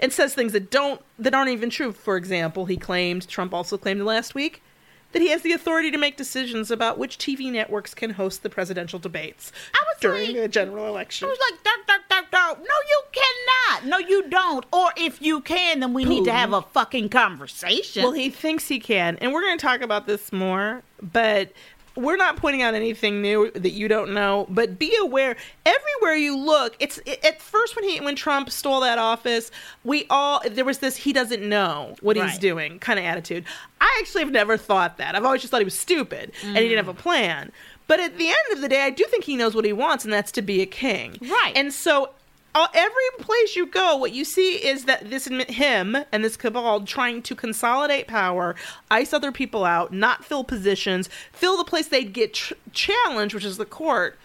and 0.00 0.12
says 0.12 0.34
things 0.34 0.52
that 0.52 0.70
don't 0.70 1.00
that 1.18 1.34
aren't 1.34 1.50
even 1.50 1.70
true 1.70 1.92
for 1.92 2.16
example 2.16 2.66
he 2.66 2.76
claimed 2.76 3.26
trump 3.28 3.54
also 3.54 3.76
claimed 3.78 4.02
last 4.02 4.34
week 4.34 4.62
that 5.12 5.22
he 5.22 5.28
has 5.30 5.42
the 5.42 5.52
authority 5.52 5.92
to 5.92 5.96
make 5.96 6.16
decisions 6.16 6.72
about 6.72 6.98
which 6.98 7.18
TV 7.18 7.48
networks 7.52 7.94
can 7.94 8.10
host 8.10 8.42
the 8.42 8.50
presidential 8.50 8.98
debates 8.98 9.52
I 9.72 9.78
was 9.86 10.00
during 10.00 10.32
like- 10.32 10.36
the 10.42 10.48
general 10.48 10.88
election. 10.88 11.28
I 11.28 11.30
was 11.30 11.38
like, 11.52 11.62
duck, 11.62 11.86
duck, 11.86 12.00
duck, 12.08 12.30
duck. 12.32 12.58
No, 12.58 12.74
you 12.88 13.02
cannot. 13.12 13.86
No, 13.86 13.98
you 13.98 14.28
don't. 14.28 14.66
Or 14.72 14.90
if 14.96 15.22
you 15.22 15.40
can, 15.40 15.78
then 15.78 15.94
we 15.94 16.04
need 16.04 16.24
to 16.24 16.32
have 16.32 16.52
a 16.52 16.62
fucking 16.62 17.10
conversation. 17.10 18.02
Well, 18.02 18.10
he 18.10 18.28
thinks 18.28 18.66
he 18.66 18.80
can, 18.80 19.16
and 19.20 19.32
we're 19.32 19.42
going 19.42 19.56
to 19.56 19.64
talk 19.64 19.82
about 19.82 20.08
this 20.08 20.32
more, 20.32 20.82
but 21.00 21.52
we're 21.96 22.16
not 22.16 22.36
pointing 22.36 22.62
out 22.62 22.74
anything 22.74 23.22
new 23.22 23.50
that 23.52 23.70
you 23.70 23.88
don't 23.88 24.12
know. 24.12 24.46
But 24.48 24.78
be 24.78 24.94
aware, 25.00 25.36
everywhere 25.64 26.14
you 26.14 26.36
look, 26.36 26.76
it's 26.80 26.98
it, 27.06 27.24
at 27.24 27.40
first 27.40 27.76
when 27.76 27.88
he 27.88 28.00
when 28.00 28.16
Trump 28.16 28.50
stole 28.50 28.80
that 28.80 28.98
office, 28.98 29.50
we 29.84 30.06
all 30.10 30.42
there 30.48 30.64
was 30.64 30.78
this 30.78 30.96
he 30.96 31.12
doesn't 31.12 31.46
know 31.46 31.96
what 32.00 32.16
he's 32.16 32.38
doing 32.38 32.78
kind 32.78 32.98
of 32.98 33.04
attitude. 33.04 33.44
I 33.80 33.98
actually 34.00 34.22
have 34.22 34.32
never 34.32 34.56
thought 34.56 34.96
that. 34.98 35.14
I've 35.14 35.24
always 35.24 35.42
just 35.42 35.50
thought 35.50 35.60
he 35.60 35.64
was 35.64 35.78
stupid 35.78 36.32
and 36.42 36.56
he 36.56 36.68
didn't 36.68 36.84
have 36.84 36.88
a 36.88 37.00
plan. 37.00 37.52
But 37.86 38.00
at 38.00 38.16
the 38.16 38.28
end 38.28 38.52
of 38.52 38.60
the 38.60 38.68
day, 38.68 38.82
I 38.82 38.90
do 38.90 39.04
think 39.04 39.24
he 39.24 39.36
knows 39.36 39.54
what 39.54 39.66
he 39.66 39.72
wants, 39.72 40.04
and 40.04 40.12
that's 40.12 40.32
to 40.32 40.42
be 40.42 40.62
a 40.62 40.66
king. 40.66 41.18
Right. 41.20 41.52
And 41.54 41.70
so 41.72 42.10
every 42.74 43.10
place 43.18 43.56
you 43.56 43.66
go, 43.66 43.96
what 43.96 44.12
you 44.12 44.24
see 44.24 44.54
is 44.54 44.84
that 44.84 45.10
this 45.10 45.26
him 45.26 45.96
and 46.12 46.24
this 46.24 46.36
cabal 46.36 46.82
trying 46.82 47.22
to 47.22 47.34
consolidate 47.34 48.06
power, 48.06 48.54
ice 48.90 49.12
other 49.12 49.32
people 49.32 49.64
out, 49.64 49.92
not 49.92 50.24
fill 50.24 50.44
positions, 50.44 51.08
fill 51.32 51.56
the 51.56 51.64
place 51.64 51.88
they'd 51.88 52.12
get 52.12 52.34
ch- 52.34 52.52
challenged, 52.72 53.34
which 53.34 53.44
is 53.44 53.56
the 53.56 53.64
court, 53.64 54.16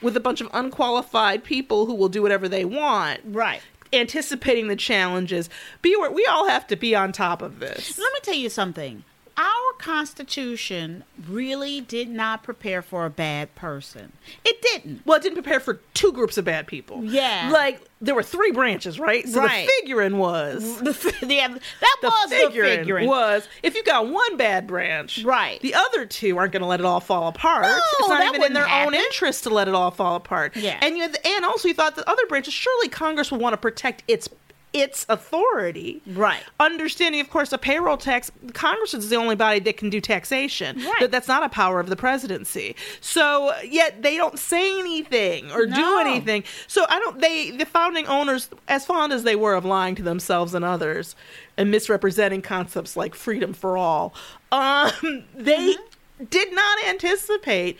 with 0.00 0.16
a 0.16 0.20
bunch 0.20 0.40
of 0.40 0.48
unqualified 0.52 1.44
people 1.44 1.86
who 1.86 1.94
will 1.94 2.08
do 2.08 2.22
whatever 2.22 2.48
they 2.48 2.64
want. 2.64 3.20
right. 3.24 3.60
Anticipating 3.92 4.66
the 4.66 4.74
challenges. 4.74 5.48
Be 5.80 5.94
aware, 5.94 6.10
we 6.10 6.26
all 6.26 6.48
have 6.48 6.66
to 6.66 6.74
be 6.74 6.96
on 6.96 7.12
top 7.12 7.42
of 7.42 7.60
this. 7.60 7.96
Let 7.96 8.12
me 8.12 8.18
tell 8.22 8.34
you 8.34 8.48
something. 8.48 9.04
Our 9.36 9.72
Constitution 9.78 11.02
really 11.28 11.80
did 11.80 12.08
not 12.08 12.42
prepare 12.42 12.82
for 12.82 13.04
a 13.04 13.10
bad 13.10 13.54
person. 13.54 14.12
It 14.44 14.62
didn't. 14.62 15.04
Well, 15.04 15.16
it 15.16 15.22
didn't 15.22 15.34
prepare 15.34 15.58
for 15.60 15.80
two 15.92 16.12
groups 16.12 16.38
of 16.38 16.44
bad 16.44 16.66
people. 16.66 17.02
Yeah. 17.04 17.50
Like, 17.52 17.80
there 18.00 18.14
were 18.14 18.22
three 18.22 18.52
branches, 18.52 19.00
right? 19.00 19.26
So 19.28 19.40
Right. 19.40 19.66
the 19.66 19.72
figuring 19.80 20.18
was. 20.18 20.80
The, 20.84 20.92
the, 20.92 21.60
that 21.80 21.96
the 22.02 22.08
was 22.08 22.30
figuring, 22.30 22.70
the 22.70 22.76
figuring. 22.76 23.08
was 23.08 23.48
if 23.62 23.74
you 23.74 23.82
got 23.84 24.08
one 24.08 24.36
bad 24.36 24.66
branch, 24.66 25.24
Right. 25.24 25.60
The 25.62 25.74
other 25.74 26.06
two 26.06 26.36
aren't 26.38 26.52
going 26.52 26.62
to 26.62 26.68
let 26.68 26.80
it 26.80 26.86
all 26.86 27.00
fall 27.00 27.28
apart. 27.28 27.64
No, 27.64 27.76
it's 28.00 28.08
not 28.08 28.22
even 28.26 28.42
in 28.44 28.52
their 28.52 28.64
wouldn't 28.64 28.86
own 28.86 28.94
interest 28.94 29.44
to 29.44 29.50
let 29.50 29.66
it 29.68 29.74
all 29.74 29.90
fall 29.90 30.16
apart. 30.16 30.54
Yeah. 30.56 30.78
and 30.82 30.96
you 30.96 31.08
and 31.24 31.44
also 31.44 31.68
you 31.68 31.74
thought 31.74 31.96
the 31.96 32.08
other 32.08 32.24
branches 32.26 32.52
surely 32.54 32.88
Congress 32.88 33.32
would 33.32 33.40
want 33.40 33.54
to 33.54 33.56
protect 33.56 34.04
its 34.06 34.28
its 34.74 35.06
authority. 35.08 36.02
Right. 36.06 36.42
Understanding, 36.60 37.20
of 37.20 37.30
course, 37.30 37.52
a 37.52 37.58
payroll 37.58 37.96
tax. 37.96 38.30
Congress 38.52 38.92
is 38.92 39.08
the 39.08 39.16
only 39.16 39.36
body 39.36 39.60
that 39.60 39.76
can 39.78 39.88
do 39.88 40.00
taxation. 40.00 40.76
Right. 40.76 41.00
That 41.00 41.10
that's 41.10 41.28
not 41.28 41.42
a 41.42 41.48
power 41.48 41.80
of 41.80 41.88
the 41.88 41.96
presidency. 41.96 42.76
So 43.00 43.54
yet 43.64 44.02
they 44.02 44.16
don't 44.16 44.38
say 44.38 44.78
anything 44.78 45.50
or 45.52 45.64
do 45.66 45.98
anything. 46.00 46.44
So 46.66 46.84
I 46.88 46.98
don't. 46.98 47.20
They 47.20 47.52
the 47.52 47.64
founding 47.64 48.06
owners, 48.06 48.50
as 48.68 48.84
fond 48.84 49.12
as 49.12 49.22
they 49.22 49.36
were 49.36 49.54
of 49.54 49.64
lying 49.64 49.94
to 49.94 50.02
themselves 50.02 50.52
and 50.54 50.64
others, 50.64 51.14
and 51.56 51.70
misrepresenting 51.70 52.42
concepts 52.42 52.96
like 52.96 53.14
freedom 53.14 53.52
for 53.54 53.78
all, 53.78 54.12
um, 54.52 54.90
they 55.34 55.74
Mm-hmm. 55.74 56.24
did 56.30 56.52
not 56.52 56.84
anticipate 56.84 57.78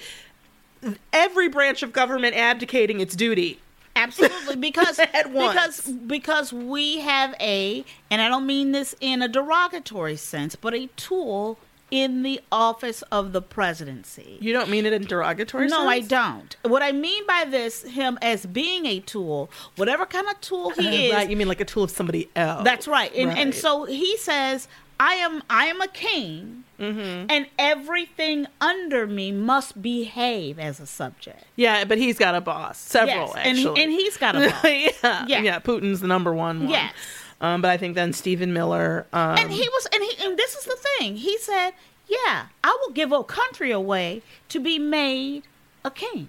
every 1.13 1.49
branch 1.49 1.83
of 1.83 1.93
government 1.93 2.35
abdicating 2.37 3.01
its 3.01 3.15
duty. 3.17 3.61
Absolutely, 3.97 4.57
because 4.57 4.99
because 5.33 5.81
because 5.83 6.53
we 6.53 7.01
have 7.01 7.35
a, 7.41 7.85
and 8.11 8.21
I 8.21 8.29
don't 8.29 8.47
mean 8.47 8.73
this 8.73 8.95
in 9.01 9.23
a 9.23 9.29
derogatory 9.29 10.17
sense, 10.17 10.57
but 10.57 10.75
a 10.75 10.89
tool 10.97 11.59
in 11.91 12.23
the 12.23 12.41
office 12.51 13.03
of 13.13 13.33
the 13.33 13.41
presidency. 13.41 14.39
You 14.41 14.53
don't 14.53 14.69
mean 14.69 14.85
it 14.85 14.93
in 14.93 15.05
derogatory 15.05 15.69
No, 15.69 15.87
I 15.87 16.01
don't. 16.01 16.57
What 16.63 16.83
I 16.83 16.91
mean 16.91 17.25
by 17.27 17.45
this, 17.49 17.83
him 17.83 18.19
as 18.21 18.47
being 18.47 18.87
a 18.87 18.99
tool, 19.01 19.51
whatever 19.77 20.05
kind 20.05 20.27
of 20.27 20.41
tool 20.41 20.71
he 20.71 21.07
is, 21.09 21.13
Right, 21.15 21.31
you 21.31 21.37
mean 21.37 21.47
like 21.47 21.61
a 21.61 21.65
tool 21.65 21.85
of 21.85 21.91
somebody 21.91 22.29
else. 22.35 22.65
That's 22.65 22.89
right. 22.89 23.15
And 23.15 23.31
and 23.31 23.55
so 23.55 23.85
he 23.85 24.17
says, 24.17 24.67
I 25.01 25.15
am 25.15 25.43
I 25.51 25.67
am 25.67 25.81
a 25.81 25.89
king 25.89 26.61
Mm-hmm. 26.81 27.27
and 27.31 27.47
everything 27.57 28.49
under 28.61 29.07
me 29.07 29.31
must 29.31 29.81
behave 29.81 30.59
as 30.59 30.81
a 30.81 30.87
subject. 30.87 31.45
Yeah, 31.55 31.85
but 31.85 31.99
he's 31.99 32.19
got 32.19 32.35
a 32.35 32.41
boss. 32.41 32.79
Several, 32.79 33.29
Yes, 33.29 33.35
and 33.37 33.57
he- 33.57 33.65
actually. 33.69 33.83
and 33.85 33.93
he's 33.93 34.17
got 34.17 34.35
a 34.35 34.39
boss. 34.51 34.65
yeah, 34.65 35.25
Yeah. 35.29 35.41
yeah. 35.43 35.59
Putin's 35.61 36.01
the 36.01 36.09
number 36.09 36.35
one 36.35 36.61
one. 36.63 36.71
Yes. 36.71 36.93
Um, 37.41 37.63
but 37.63 37.71
I 37.71 37.77
think 37.77 37.95
then 37.95 38.13
Stephen 38.13 38.53
Miller. 38.53 39.07
Um, 39.13 39.39
and 39.39 39.51
he 39.53 39.69
was 39.69 39.87
and 39.95 40.03
he 40.03 40.25
and 40.27 40.37
this 40.37 40.55
is 40.57 40.65
the 40.65 40.77
thing. 40.99 41.17
He 41.17 41.39
said, 41.39 41.71
Yeah, 42.09 42.47
I 42.65 42.77
will 42.85 42.93
give 42.93 43.13
a 43.13 43.23
country 43.23 43.71
away 43.71 44.23
to 44.49 44.59
be 44.59 44.79
made 44.81 45.45
a 45.85 45.91
king 45.93 46.29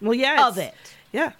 well, 0.00 0.14
yeah, 0.14 0.48
of 0.48 0.58
it. 0.58 0.74
Yeah, 1.12 1.32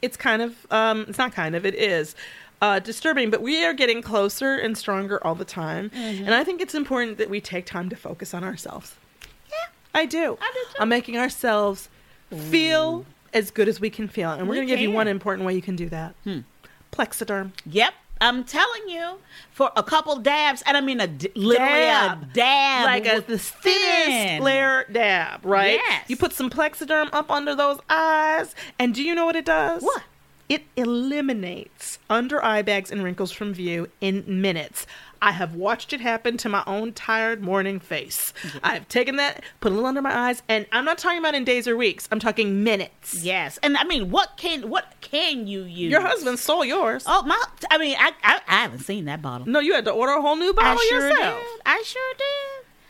it's 0.00 0.16
kind 0.16 0.40
of. 0.40 0.66
Um, 0.70 1.04
it's 1.08 1.18
not 1.18 1.32
kind 1.34 1.54
of. 1.54 1.66
It 1.66 1.74
is. 1.74 2.14
Uh, 2.62 2.78
disturbing, 2.78 3.28
but 3.30 3.42
we 3.42 3.64
are 3.66 3.74
getting 3.74 4.00
closer 4.00 4.54
and 4.54 4.78
stronger 4.78 5.24
all 5.26 5.34
the 5.34 5.44
time, 5.44 5.90
Mm-hmm. 5.90 6.24
and 6.24 6.34
I 6.34 6.42
think 6.42 6.60
it's 6.62 6.74
important 6.74 7.18
that 7.18 7.28
we 7.28 7.40
take 7.40 7.66
time 7.66 7.90
to 7.90 7.96
focus 7.96 8.32
on 8.32 8.42
ourselves. 8.44 8.94
Yeah. 9.50 9.54
I 9.94 10.06
do. 10.06 10.38
I 10.40 10.50
do 10.54 10.60
too. 10.74 10.80
On 10.82 10.88
making 10.88 11.18
ourselves 11.18 11.90
feel 12.50 13.04
as 13.34 13.50
good 13.50 13.68
as 13.68 13.78
we 13.78 13.90
can 13.90 14.08
feel, 14.08 14.30
and 14.30 14.42
we're 14.48 14.52
We 14.52 14.56
going 14.56 14.68
to 14.68 14.72
give 14.74 14.80
you 14.80 14.90
one 14.90 15.06
important 15.06 15.46
way 15.46 15.54
you 15.54 15.60
can 15.62 15.76
do 15.76 15.88
that. 15.90 16.14
Plexaderm. 16.92 17.52
Yep. 17.66 17.92
I'm 18.18 18.44
telling 18.44 18.88
you, 18.88 19.18
for 19.50 19.70
a 19.76 19.82
couple 19.82 20.16
dabs, 20.16 20.62
and 20.66 20.74
I 20.74 20.80
mean 20.80 21.00
a 21.00 21.06
d- 21.06 21.28
literally 21.34 21.72
Dab. 21.74 22.22
a 22.22 22.26
dab, 22.32 22.84
like 22.86 23.04
a 23.06 23.20
the 23.20 23.36
thin. 23.38 23.72
thinnest 23.74 24.42
layer 24.42 24.86
dab, 24.90 25.44
right? 25.44 25.72
Yes. 25.86 26.04
You 26.08 26.16
put 26.16 26.32
some 26.32 26.48
Plexaderm 26.48 27.10
up 27.12 27.30
under 27.30 27.54
those 27.54 27.78
eyes, 27.90 28.54
and 28.78 28.94
do 28.94 29.02
you 29.02 29.14
know 29.14 29.26
what 29.26 29.36
it 29.36 29.44
does? 29.44 29.82
What? 29.82 30.02
It 30.48 30.62
eliminates 30.76 31.98
under 32.08 32.42
eye 32.44 32.62
bags 32.62 32.90
and 32.92 33.02
wrinkles 33.02 33.32
from 33.32 33.52
view 33.52 33.88
in 34.00 34.24
minutes. 34.40 34.86
I 35.20 35.32
have 35.32 35.54
watched 35.54 35.92
it 35.92 36.00
happen 36.00 36.36
to 36.38 36.48
my 36.48 36.62
own 36.66 36.92
tired 36.92 37.42
morning 37.42 37.80
face. 37.80 38.32
I've 38.62 38.86
taken 38.88 39.16
that, 39.16 39.42
put 39.60 39.72
a 39.72 39.74
little 39.74 39.88
under 39.88 40.02
my 40.02 40.14
eyes, 40.28 40.42
and 40.48 40.66
I'm 40.72 40.84
not 40.84 40.98
talking 40.98 41.18
about 41.18 41.34
in 41.34 41.44
days 41.44 41.66
or 41.66 41.76
weeks. 41.76 42.06
I'm 42.12 42.20
talking 42.20 42.62
minutes. 42.62 43.24
Yes, 43.24 43.58
and 43.62 43.76
I 43.76 43.84
mean, 43.84 44.10
what 44.10 44.36
can 44.36 44.68
what 44.68 44.92
can 45.00 45.46
you 45.46 45.62
use? 45.62 45.90
Your 45.90 46.02
husband 46.02 46.38
stole 46.38 46.64
yours. 46.64 47.04
Oh 47.06 47.22
my! 47.22 47.42
I 47.70 47.78
mean, 47.78 47.96
I 47.98 48.12
I, 48.22 48.40
I 48.46 48.54
haven't 48.62 48.80
seen 48.80 49.06
that 49.06 49.22
bottle. 49.22 49.48
No, 49.48 49.58
you 49.58 49.74
had 49.74 49.86
to 49.86 49.90
order 49.92 50.12
a 50.12 50.20
whole 50.20 50.36
new 50.36 50.52
bottle 50.52 50.72
I 50.80 50.86
sure 50.88 51.08
yourself. 51.08 51.40
did. 51.40 51.62
I 51.64 51.82
sure 51.84 52.12
did. 52.18 52.26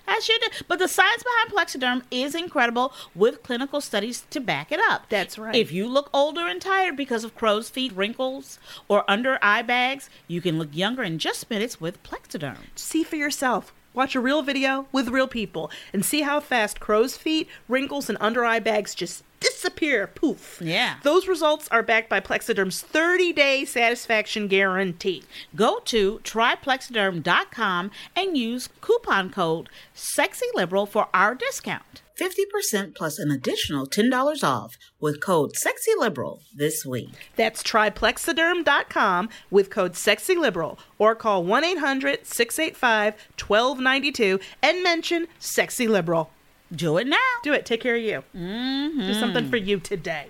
I 0.06 0.20
you 0.28 0.38
do. 0.40 0.64
But 0.68 0.78
the 0.78 0.88
science 0.88 1.22
behind 1.22 1.50
Plexaderm 1.52 2.02
is 2.10 2.34
incredible 2.34 2.92
with 3.14 3.42
clinical 3.42 3.80
studies 3.80 4.24
to 4.30 4.40
back 4.40 4.72
it 4.72 4.80
up. 4.80 5.06
That's 5.08 5.38
right. 5.38 5.54
If 5.54 5.72
you 5.72 5.88
look 5.88 6.10
older 6.12 6.46
and 6.46 6.60
tired 6.60 6.96
because 6.96 7.24
of 7.24 7.34
crow's 7.34 7.68
feet, 7.68 7.92
wrinkles, 7.92 8.58
or 8.88 9.08
under 9.08 9.38
eye 9.42 9.62
bags, 9.62 10.08
you 10.26 10.40
can 10.40 10.58
look 10.58 10.70
younger 10.72 11.02
in 11.02 11.18
just 11.18 11.50
minutes 11.50 11.80
with 11.80 12.02
Plexaderm. 12.02 12.58
See 12.74 13.02
for 13.02 13.16
yourself. 13.16 13.72
Watch 13.94 14.14
a 14.14 14.20
real 14.20 14.42
video 14.42 14.88
with 14.92 15.08
real 15.08 15.26
people 15.26 15.70
and 15.90 16.04
see 16.04 16.20
how 16.20 16.38
fast 16.38 16.80
crow's 16.80 17.16
feet, 17.16 17.48
wrinkles, 17.66 18.10
and 18.10 18.18
under 18.20 18.44
eye 18.44 18.58
bags 18.58 18.94
just 18.94 19.24
disappear. 19.40 20.06
Poof. 20.06 20.60
Yeah. 20.60 20.96
Those 21.02 21.28
results 21.28 21.68
are 21.70 21.82
backed 21.82 22.08
by 22.08 22.20
Plexaderm's 22.20 22.82
30 22.82 23.32
day 23.32 23.64
satisfaction 23.64 24.48
guarantee. 24.48 25.24
Go 25.54 25.80
to 25.86 26.20
tryplexaderm.com 26.24 27.90
and 28.14 28.36
use 28.36 28.68
coupon 28.80 29.30
code 29.30 29.68
SEXYLIBERAL 29.94 30.88
for 30.88 31.08
our 31.12 31.34
discount. 31.34 32.02
50% 32.20 32.94
plus 32.94 33.18
an 33.18 33.30
additional 33.30 33.86
$10 33.86 34.42
off 34.42 34.76
with 35.00 35.20
code 35.20 35.52
SEXYLIBERAL 35.54 36.40
this 36.54 36.84
week. 36.86 37.10
That's 37.36 37.62
tryplexaderm.com 37.62 39.28
with 39.50 39.70
code 39.70 39.92
SEXYLIBERAL 39.92 40.78
or 40.98 41.14
call 41.14 41.44
1 41.44 41.64
800 41.64 42.26
685 42.26 43.14
1292 43.38 44.40
and 44.62 44.82
mention 44.82 45.26
SEXYLIBERAL. 45.40 46.28
Do 46.74 46.96
it 46.98 47.06
now. 47.06 47.16
Do 47.42 47.52
it. 47.52 47.64
Take 47.64 47.80
care 47.80 47.96
of 47.96 48.02
you. 48.02 48.24
Mm-hmm. 48.34 49.00
Do 49.00 49.14
something 49.14 49.48
for 49.48 49.56
you 49.56 49.78
today. 49.78 50.28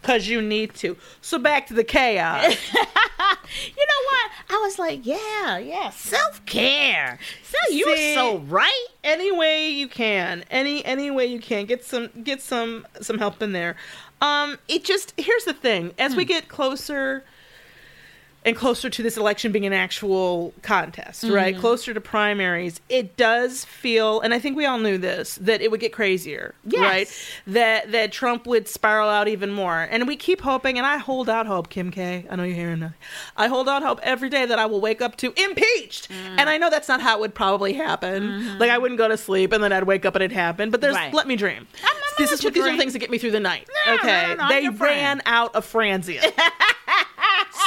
Because 0.00 0.28
you 0.28 0.40
need 0.40 0.74
to. 0.76 0.96
So 1.20 1.38
back 1.38 1.66
to 1.68 1.74
the 1.74 1.84
chaos. 1.84 2.56
You 3.76 3.86
know 3.86 4.04
what? 4.06 4.30
I 4.56 4.62
was 4.62 4.78
like, 4.78 5.04
yeah, 5.04 5.58
yeah, 5.58 5.90
self 5.90 6.44
care. 6.46 7.18
So 7.42 7.58
you 7.74 7.86
were 7.88 7.96
See? 7.96 8.14
so 8.14 8.38
right. 8.38 8.86
any 9.02 9.32
way 9.32 9.68
you 9.70 9.88
can 9.88 10.44
any 10.50 10.84
any 10.84 11.10
way 11.10 11.26
you 11.26 11.40
can 11.40 11.66
get 11.66 11.84
some 11.84 12.10
get 12.22 12.40
some 12.40 12.86
some 13.00 13.18
help 13.18 13.42
in 13.42 13.52
there 13.52 13.76
um 14.20 14.58
it 14.68 14.84
just 14.84 15.14
here's 15.16 15.44
the 15.44 15.54
thing 15.54 15.92
as 15.98 16.14
we 16.14 16.24
get 16.24 16.48
closer 16.48 17.24
and 18.44 18.56
closer 18.56 18.88
to 18.88 19.02
this 19.02 19.16
election 19.18 19.52
being 19.52 19.66
an 19.66 19.72
actual 19.74 20.54
contest 20.62 21.24
right? 21.24 21.56
Closer 21.58 21.92
to 21.92 22.00
primaries 22.00 22.80
it 22.88 23.16
does 23.16 23.64
feel 23.66 24.20
and 24.20 24.32
i 24.32 24.38
think 24.38 24.56
we 24.56 24.64
all 24.64 24.78
knew 24.78 24.96
this 24.96 25.34
that 25.42 25.60
it 25.60 25.70
would 25.70 25.80
get 25.80 25.92
crazier 25.92 26.54
Yes. 26.64 26.80
right? 26.80 27.30
That 27.54 27.92
that 27.92 28.12
trump 28.12 28.46
would 28.46 28.66
spiral 28.68 29.08
out 29.10 29.28
even 29.28 29.50
more. 29.50 29.80
And 29.90 30.06
we 30.08 30.16
keep 30.16 30.40
hoping 30.40 30.78
and 30.78 30.86
i 30.86 30.96
hold 30.96 31.28
out 31.28 31.46
hope 31.46 31.68
kim 31.68 31.90
k. 31.90 32.26
I 32.30 32.36
know 32.36 32.44
you're 32.44 32.54
hearing 32.56 32.80
that. 32.80 32.92
I 33.36 33.48
hold 33.48 33.68
out 33.68 33.82
hope 33.82 34.00
every 34.02 34.28
day 34.30 34.46
that 34.46 34.58
i 34.58 34.66
will 34.66 34.80
wake 34.80 35.02
up 35.02 35.16
to 35.16 35.32
impeached. 35.36 36.08
And 36.10 36.48
i 36.48 36.56
know 36.56 36.70
that's 36.70 36.88
not 36.88 37.00
how 37.00 37.16
it 37.16 37.20
would 37.20 37.34
probably 37.34 37.72
happen. 37.74 38.58
Like 38.58 38.70
i 38.70 38.78
wouldn't 38.78 38.98
go 38.98 39.08
to 39.08 39.16
sleep 39.16 39.52
and 39.52 39.62
then 39.62 39.72
i'd 39.72 39.84
wake 39.84 40.04
up 40.06 40.14
and 40.14 40.22
it 40.24 40.32
happened 40.32 40.72
but 40.72 40.80
there's 40.80 40.94
Right. 40.94 41.12
let 41.12 41.26
me 41.26 41.36
dream. 41.36 41.66
I'm 41.84 41.96
this 42.18 42.32
is 42.32 42.44
what 42.44 42.52
these 42.54 42.64
are 42.66 42.76
things 42.76 42.92
that 42.92 42.98
get 42.98 43.10
me 43.10 43.16
through 43.18 43.30
the 43.30 43.40
night 43.40 43.66
No, 43.86 43.94
okay 43.94 44.22
no, 44.28 44.34
no, 44.34 44.42
I'm 44.44 44.48
they 44.50 44.68
ran 44.68 45.22
out 45.24 45.54
of 45.54 45.70
franzia 45.70 46.20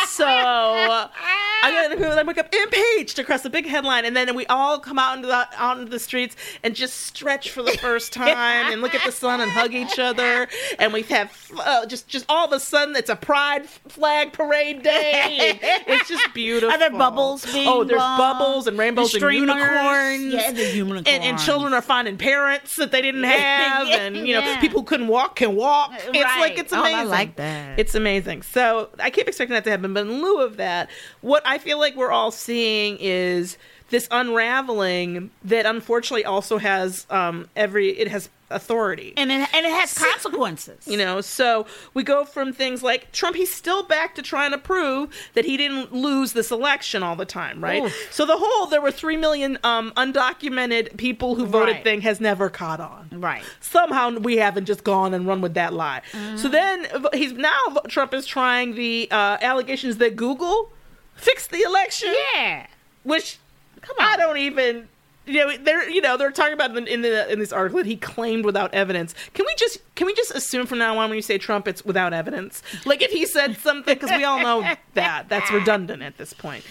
so 0.07 0.25
I 0.25 1.71
gotta 1.89 2.19
I 2.19 2.23
wake 2.23 2.37
up 2.37 2.53
impeached 2.53 3.19
across 3.19 3.41
the 3.41 3.49
big 3.49 3.65
headline, 3.65 4.05
and 4.05 4.15
then 4.15 4.35
we 4.35 4.45
all 4.47 4.79
come 4.79 4.99
out 4.99 5.15
into 5.15 5.27
the 5.27 5.47
out 5.57 5.77
into 5.77 5.89
the 5.89 5.99
streets 5.99 6.35
and 6.63 6.75
just 6.75 6.97
stretch 7.01 7.51
for 7.51 7.63
the 7.63 7.71
first 7.77 8.13
time 8.21 8.71
and 8.71 8.81
look 8.81 8.93
at 8.95 9.03
the 9.05 9.11
sun 9.11 9.41
and 9.41 9.51
hug 9.51 9.73
each 9.73 9.97
other, 9.99 10.47
and 10.79 10.93
we 10.93 11.01
have 11.03 11.31
uh, 11.59 11.85
just 11.85 12.07
just 12.07 12.25
all 12.29 12.45
of 12.45 12.51
a 12.53 12.59
sudden 12.59 12.95
it's 12.95 13.09
a 13.09 13.15
pride 13.15 13.65
flag 13.67 14.33
parade 14.33 14.83
day. 14.83 15.59
it's 15.87 16.09
just 16.09 16.33
beautiful. 16.33 16.69
Are 16.73 16.77
there 16.77 16.89
bubbles 16.91 17.45
being 17.51 17.67
Oh, 17.67 17.83
there's 17.83 17.99
blown? 17.99 18.17
bubbles 18.17 18.67
and 18.67 18.77
rainbows 18.77 19.13
and 19.13 19.23
unicorns. 19.33 20.33
Yeah, 20.33 20.51
the 20.51 20.75
unicorns. 20.75 21.07
And, 21.07 21.23
and 21.23 21.39
children 21.39 21.73
are 21.73 21.81
finding 21.81 22.17
parents 22.17 22.75
that 22.75 22.91
they 22.91 23.01
didn't 23.01 23.23
have, 23.25 23.87
and 23.87 24.15
you 24.15 24.33
know 24.33 24.41
Yeah. 24.41 24.59
people 24.61 24.81
who 24.81 24.85
couldn't 24.85 25.07
walk 25.07 25.37
can 25.37 25.55
walk. 25.55 25.91
It's 25.93 26.07
Right. 26.23 26.39
like 26.39 26.57
it's 26.59 26.71
amazing. 26.73 26.73
Oh, 26.73 26.83
I 26.97 27.01
amazing. 27.01 27.09
like 27.09 27.35
that. 27.37 27.79
It's 27.79 27.95
amazing. 27.95 28.41
So 28.43 28.89
I 28.99 29.09
expecting 29.27 29.53
that 29.53 29.63
to 29.65 29.71
happen, 29.71 29.93
but 29.93 30.07
in 30.07 30.21
lieu 30.21 30.41
of 30.41 30.57
that, 30.57 30.89
what 31.21 31.43
I 31.45 31.57
feel 31.57 31.79
like 31.79 31.95
we're 31.95 32.11
all 32.11 32.31
seeing 32.31 32.97
is 32.99 33.57
this 33.93 34.07
unraveling 34.09 35.29
that 35.43 35.65
unfortunately 35.67 36.25
also 36.25 36.57
has 36.57 37.05
um, 37.11 37.47
every 37.55 37.89
it 37.89 38.07
has 38.07 38.27
authority. 38.49 39.13
and 39.17 39.31
it, 39.31 39.49
and 39.53 39.65
it 39.65 39.71
has 39.71 39.93
consequences. 39.97 40.87
You 40.87 40.97
know, 40.97 41.21
so 41.21 41.65
we 41.93 42.03
go 42.03 42.23
from 42.25 42.53
things 42.53 42.83
like 42.83 43.11
Trump, 43.11 43.35
he's 43.35 43.53
still 43.53 43.83
back 43.83 44.15
to 44.15 44.21
trying 44.21 44.51
to 44.51 44.57
prove 44.57 45.09
that 45.33 45.45
he 45.45 45.57
didn't 45.57 45.93
lose 45.93 46.33
this 46.33 46.51
election 46.51 47.01
all 47.03 47.15
the 47.15 47.25
time, 47.25 47.63
right? 47.63 47.91
So 48.11 48.25
the 48.25 48.37
whole 48.37 48.67
there 48.67 48.81
were 48.81 48.91
3 48.91 49.17
million 49.17 49.57
um, 49.63 49.91
undocumented 49.95 50.97
people 50.97 51.35
who 51.35 51.45
voted 51.45 51.75
Right. 51.75 51.83
thing 51.83 52.01
has 52.01 52.19
never 52.19 52.49
caught 52.49 52.79
on 52.79 53.09
right. 53.13 53.43
somehow 53.59 54.11
we 54.19 54.37
haven't 54.37 54.65
just 54.65 54.83
gone 54.83 55.13
and 55.13 55.25
run 55.27 55.41
with 55.41 55.53
that 55.55 55.73
lie. 55.73 56.01
Mm-hmm. 56.11 56.37
So 56.37 56.47
then 56.49 56.87
he's 57.13 57.31
now 57.33 57.59
Trump 57.87 58.13
is 58.13 58.25
trying 58.25 58.75
the 58.75 59.07
uh, 59.11 59.37
allegations 59.41 59.97
that 59.97 60.15
Google 60.15 60.71
fixed 61.15 61.49
the 61.51 61.61
election, 61.61 62.13
Yeah. 62.35 62.67
which 63.03 63.37
Come 63.83 63.95
on. 63.99 64.05
I 64.05 64.17
don't 64.17 64.37
even. 64.37 64.89
You 65.25 65.35
know, 65.35 65.57
they're 65.57 65.89
you 65.89 66.01
know 66.01 66.17
they're 66.17 66.31
talking 66.31 66.51
about 66.51 66.75
in 66.75 67.01
the, 67.01 67.31
in 67.31 67.39
this 67.39 67.53
article 67.53 67.77
that 67.77 67.85
he 67.85 67.95
claimed 67.95 68.43
without 68.43 68.73
evidence. 68.73 69.15
Can 69.33 69.45
we 69.45 69.55
just 69.55 69.77
can 69.95 70.05
we 70.05 70.13
just 70.13 70.31
assume 70.31 70.65
from 70.65 70.79
now 70.79 70.97
on 70.97 71.09
when 71.09 71.15
you 71.15 71.21
say 71.21 71.37
Trump, 71.37 71.65
it's 71.65 71.85
without 71.85 72.11
evidence? 72.11 72.61
Like 72.85 73.01
if 73.01 73.11
he 73.11 73.25
said 73.25 73.55
something, 73.55 73.95
because 73.95 74.11
we 74.11 74.25
all 74.25 74.41
know 74.41 74.69
that 74.95 75.29
that's 75.29 75.49
redundant 75.49 76.03
at 76.03 76.17
this 76.17 76.33
point. 76.33 76.65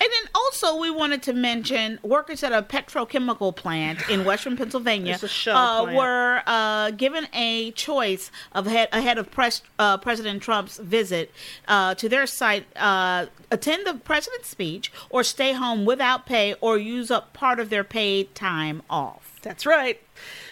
And 0.00 0.08
then 0.12 0.30
also 0.34 0.76
we 0.76 0.90
wanted 0.90 1.22
to 1.24 1.32
mention 1.32 1.98
workers 2.02 2.42
at 2.42 2.52
a 2.52 2.62
petrochemical 2.62 3.54
plant 3.54 4.08
in 4.08 4.24
Western 4.24 4.56
Pennsylvania 4.56 5.14
It's 5.14 5.22
a 5.22 5.28
shell 5.28 5.56
uh, 5.56 5.94
were 5.94 6.42
uh, 6.46 6.90
given 6.92 7.26
a 7.32 7.72
choice 7.72 8.30
of 8.52 8.66
head, 8.66 8.88
ahead 8.92 9.18
of 9.18 9.30
pres, 9.30 9.62
uh, 9.78 9.98
President 9.98 10.42
Trump's 10.42 10.78
visit 10.78 11.32
uh, 11.66 11.94
to 11.96 12.08
their 12.08 12.26
site: 12.26 12.66
uh, 12.76 13.26
attend 13.50 13.86
the 13.86 13.94
president's 13.94 14.48
speech, 14.48 14.92
or 15.10 15.24
stay 15.24 15.52
home 15.52 15.84
without 15.84 16.26
pay, 16.26 16.54
or 16.60 16.78
use 16.78 17.10
up 17.10 17.32
part 17.32 17.58
of 17.58 17.70
their 17.70 17.84
paid 17.84 18.34
time 18.34 18.82
off. 18.88 19.38
That's 19.42 19.66
right. 19.66 20.00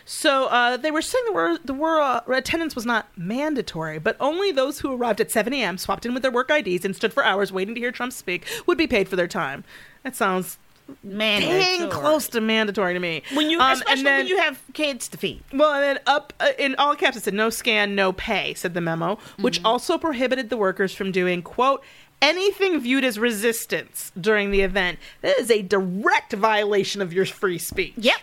So 0.09 0.47
uh, 0.47 0.77
they 0.77 0.93
were 0.93 1.03
saying 1.03 1.25
the 1.27 1.33
word 1.33 1.61
the 1.65 1.75
word 1.75 2.01
uh, 2.01 2.21
attendance 2.29 2.75
was 2.77 2.87
not 2.87 3.09
mandatory, 3.17 3.99
but 3.99 4.17
only 4.21 4.53
those 4.53 4.79
who 4.79 4.95
arrived 4.95 5.21
at 5.21 5.31
7 5.33 5.53
a.m., 5.53 5.77
swapped 5.79 6.07
in 6.07 6.15
with 6.15 6.23
their 6.23 6.31
work 6.31 6.49
IDs, 6.51 6.85
and 6.85 6.95
stood 6.95 7.13
for 7.13 7.25
hours 7.25 7.53
waiting 7.53 7.75
to 7.75 7.81
hear 7.81 7.91
Trump 7.93 8.13
speak 8.13 8.47
would 8.67 8.79
be 8.79 8.87
paid 8.87 9.09
for 9.09 9.17
their 9.17 9.27
time. 9.27 9.65
That 10.05 10.15
sounds 10.15 10.59
Mandatory. 11.03 11.59
dang 11.59 11.91
close 11.91 12.29
to 12.29 12.41
mandatory 12.41 12.95
to 12.95 13.01
me. 13.01 13.25
When 13.35 13.51
you, 13.51 13.59
Um, 13.59 13.73
especially 13.73 14.05
when 14.05 14.27
you 14.29 14.39
have 14.39 14.61
kids 14.73 15.09
to 15.09 15.19
feed. 15.19 15.43
well, 15.53 15.73
and 15.73 15.83
then 15.83 15.99
up 16.07 16.33
uh, 16.39 16.51
in 16.57 16.77
all 16.77 16.95
caps 16.95 17.17
it 17.17 17.25
said 17.25 17.35
no 17.35 17.51
scan, 17.51 17.97
no 17.97 18.13
pay, 18.13 18.55
said 18.55 18.75
the 18.75 18.81
memo, 18.81 19.19
which 19.41 19.59
Mm-hmm. 19.59 19.67
also 19.67 19.99
prohibited 19.99 20.49
the 20.49 20.57
workers 20.57 20.95
from 20.95 21.11
doing 21.11 21.43
quote 21.43 21.83
anything 22.23 22.79
viewed 22.81 23.03
as 23.03 23.19
resistance 23.19 24.13
during 24.21 24.53
the 24.53 24.61
event. 24.61 25.01
That 25.23 25.37
is 25.41 25.51
a 25.51 25.63
direct 25.63 26.33
violation 26.33 27.03
of 27.03 27.13
your 27.13 27.27
free 27.27 27.59
speech. 27.59 27.95
Yep. 27.97 28.19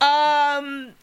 Um, 0.00 0.94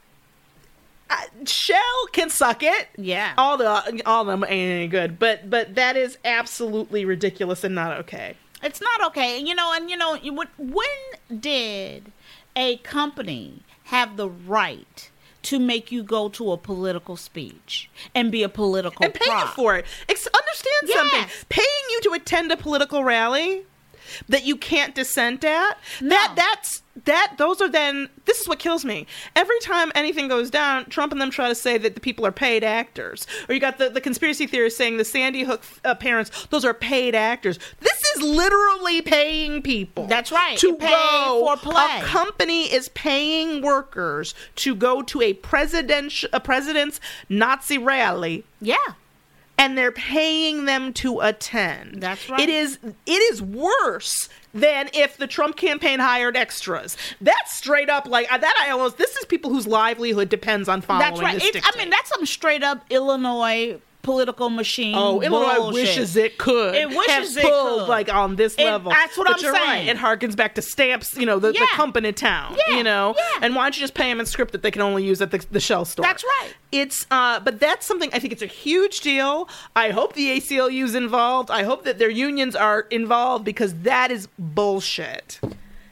Shell 1.45 2.08
can 2.12 2.30
suck 2.30 2.63
it. 2.63 2.88
Yeah. 2.98 3.34
All 3.38 3.58
the 3.58 4.02
all 4.06 4.22
of 4.22 4.28
them 4.28 4.43
ain't 4.43 4.72
any 4.72 4.88
good, 4.88 5.19
but 5.19 5.50
but 5.50 5.76
that 5.76 5.98
is 5.98 6.17
absolutely 6.24 7.06
ridiculous 7.06 7.63
and 7.63 7.74
not 7.74 7.98
okay. 8.00 8.36
It's 8.62 8.82
not 8.82 9.06
okay. 9.08 9.39
You 9.39 9.56
know, 9.56 9.74
and 9.74 9.89
you 9.89 9.98
know, 9.98 10.17
when 10.58 11.39
did 11.39 12.12
a 12.56 12.78
company 12.78 13.62
have 13.86 14.17
the 14.17 14.30
right 14.30 15.10
to 15.41 15.58
make 15.60 15.91
you 15.91 16.04
go 16.04 16.30
to 16.30 16.52
a 16.52 16.58
political 16.58 17.15
speech 17.15 17.89
and 18.13 18.32
be 18.32 18.43
a 18.43 18.50
political 18.50 19.06
and 19.06 19.13
pay 19.13 19.32
you 19.32 19.48
for 19.48 19.78
it. 19.78 19.86
Ex- 20.08 20.28
understand 20.28 20.89
something. 20.89 21.45
Paying 21.48 21.65
you 21.91 22.02
to 22.02 22.12
attend 22.12 22.52
a 22.52 22.58
political 22.58 23.04
rally 23.04 23.63
that 24.28 24.43
you 24.45 24.56
can't 24.58 24.93
dissent 24.93 25.43
at. 25.43 25.78
That 26.02 26.34
that's 26.36 26.84
that 27.05 27.33
those 27.38 27.62
are 27.62 27.69
then 27.69 28.09
this 28.25 28.39
is 28.39 28.47
what 28.47 28.59
kills 28.59 28.85
me. 28.85 29.07
Every 29.35 29.59
time 29.59 29.91
anything 29.95 30.27
goes 30.27 30.49
down, 30.49 30.85
Trump 30.85 31.12
and 31.12 31.21
them 31.21 31.31
try 31.31 31.47
to 31.49 31.55
say 31.55 31.77
that 31.77 31.95
the 31.95 32.01
people 32.01 32.25
are 32.25 32.31
paid 32.31 32.63
actors. 32.63 33.27
Or 33.47 33.53
you 33.55 33.62
got 33.62 33.77
the, 33.77 33.89
the 33.89 34.01
conspiracy 34.01 34.47
theorists 34.47 34.77
saying 34.77 34.97
the 34.97 35.05
Sandy 35.05 35.43
Hook 35.43 35.63
uh, 35.83 35.95
parents, 35.95 36.47
those 36.49 36.65
are 36.65 36.73
paid 36.73 37.15
actors. 37.15 37.59
This 37.79 38.01
is 38.15 38.23
literally 38.23 39.01
paying 39.01 39.62
people. 39.62 40.07
That's 40.07 40.31
right. 40.31 40.57
To 40.59 40.75
pay 40.75 40.89
go 40.89 41.55
for 41.55 41.71
play. 41.71 41.99
A 41.99 42.03
company 42.03 42.71
is 42.71 42.89
paying 42.89 43.62
workers 43.62 44.33
to 44.57 44.75
go 44.75 45.01
to 45.01 45.21
a 45.21 45.33
presidential 45.33 46.29
a 46.33 46.39
president's 46.39 46.99
Nazi 47.29 47.77
rally 47.77 48.43
Yeah. 48.62 48.77
And 49.60 49.78
they're 49.78 49.91
paying 49.91 50.63
them 50.65 50.93
to 50.93 51.19
attend. 51.19 52.02
That's 52.02 52.30
right. 52.30 52.39
It 52.39 52.50
is 52.50 52.80
it 53.06 53.12
is 53.12 53.41
worse 53.41 54.30
than 54.54 54.89
if 54.93 55.17
the 55.17 55.28
Trump 55.28 55.58
campaign 55.58 56.00
hired 56.00 56.38
extras. 56.38 56.98
That's 57.19 57.54
straight 57.54 57.89
up 57.89 58.08
like 58.08 58.30
that. 58.30 58.65
I 58.65 58.72
almost 58.72 58.98
this 58.98 59.15
is 59.17 59.26
people 59.26 59.52
whose 59.52 59.67
livelihood 59.67 60.30
depends 60.30 60.69
on 60.69 60.82
following. 60.82 61.22
That's 61.22 61.22
right. 61.22 61.62
I 61.63 61.78
mean, 61.78 61.89
that's 61.89 62.10
some 62.10 62.26
straight 62.26 62.63
up 62.63 62.86
Illinois 62.89 63.80
political 64.01 64.49
machine. 64.49 64.95
Oh, 64.97 65.21
Illinois 65.21 65.55
bullshit. 65.57 65.73
wishes 65.73 66.15
it 66.15 66.38
could. 66.38 66.73
It 66.73 66.89
wishes 66.89 67.35
it 67.38 67.43
pulled, 67.43 67.81
could. 67.81 67.89
like 67.89 68.13
on 68.13 68.35
this 68.38 68.55
It- 68.55 68.63
level. 68.63 68.91
that's 68.91 69.17
what 69.17 69.27
But 69.27 69.33
I'm 69.35 69.39
saying. 69.53 69.53
Right. 69.53 69.88
It 69.88 69.97
harkens 69.97 70.35
back 70.35 70.55
to 70.55 70.62
stamps, 70.62 71.15
you 71.17 71.25
know, 71.25 71.38
the, 71.38 71.51
the 71.51 71.67
company 71.73 72.12
town, 72.13 72.55
Yeah, 72.67 72.77
you 72.77 72.83
know. 72.83 73.13
yeah. 73.17 73.39
And 73.41 73.55
why 73.55 73.63
don't 73.63 73.75
you 73.75 73.81
just 73.81 73.93
pay 73.93 74.09
them 74.09 74.19
in 74.19 74.25
script 74.25 74.51
that 74.53 74.62
they 74.63 74.71
can 74.71 74.81
only 74.81 75.03
use 75.03 75.21
at 75.21 75.31
the, 75.31 75.45
the 75.51 75.59
shell 75.59 75.85
store? 75.85 76.03
That's 76.03 76.23
right. 76.23 76.53
It's 76.71 77.05
uh, 77.12 77.39
but 77.41 77.59
that's 77.59 77.85
something 77.85 78.09
I 78.13 78.19
think 78.19 78.31
it's 78.31 78.41
a 78.41 78.45
huge 78.47 79.01
deal. 79.01 79.49
I 79.75 79.89
hope 79.89 80.13
the 80.13 80.39
ACLU's 80.39 80.95
involved. 80.95 81.51
I 81.51 81.63
hope 81.63 81.83
that 81.83 81.97
their 81.99 82.09
unions 82.09 82.55
are 82.55 82.81
involved 82.91 83.43
because 83.43 83.73
that 83.81 84.12
is 84.12 84.27
bullshit. 84.38 85.39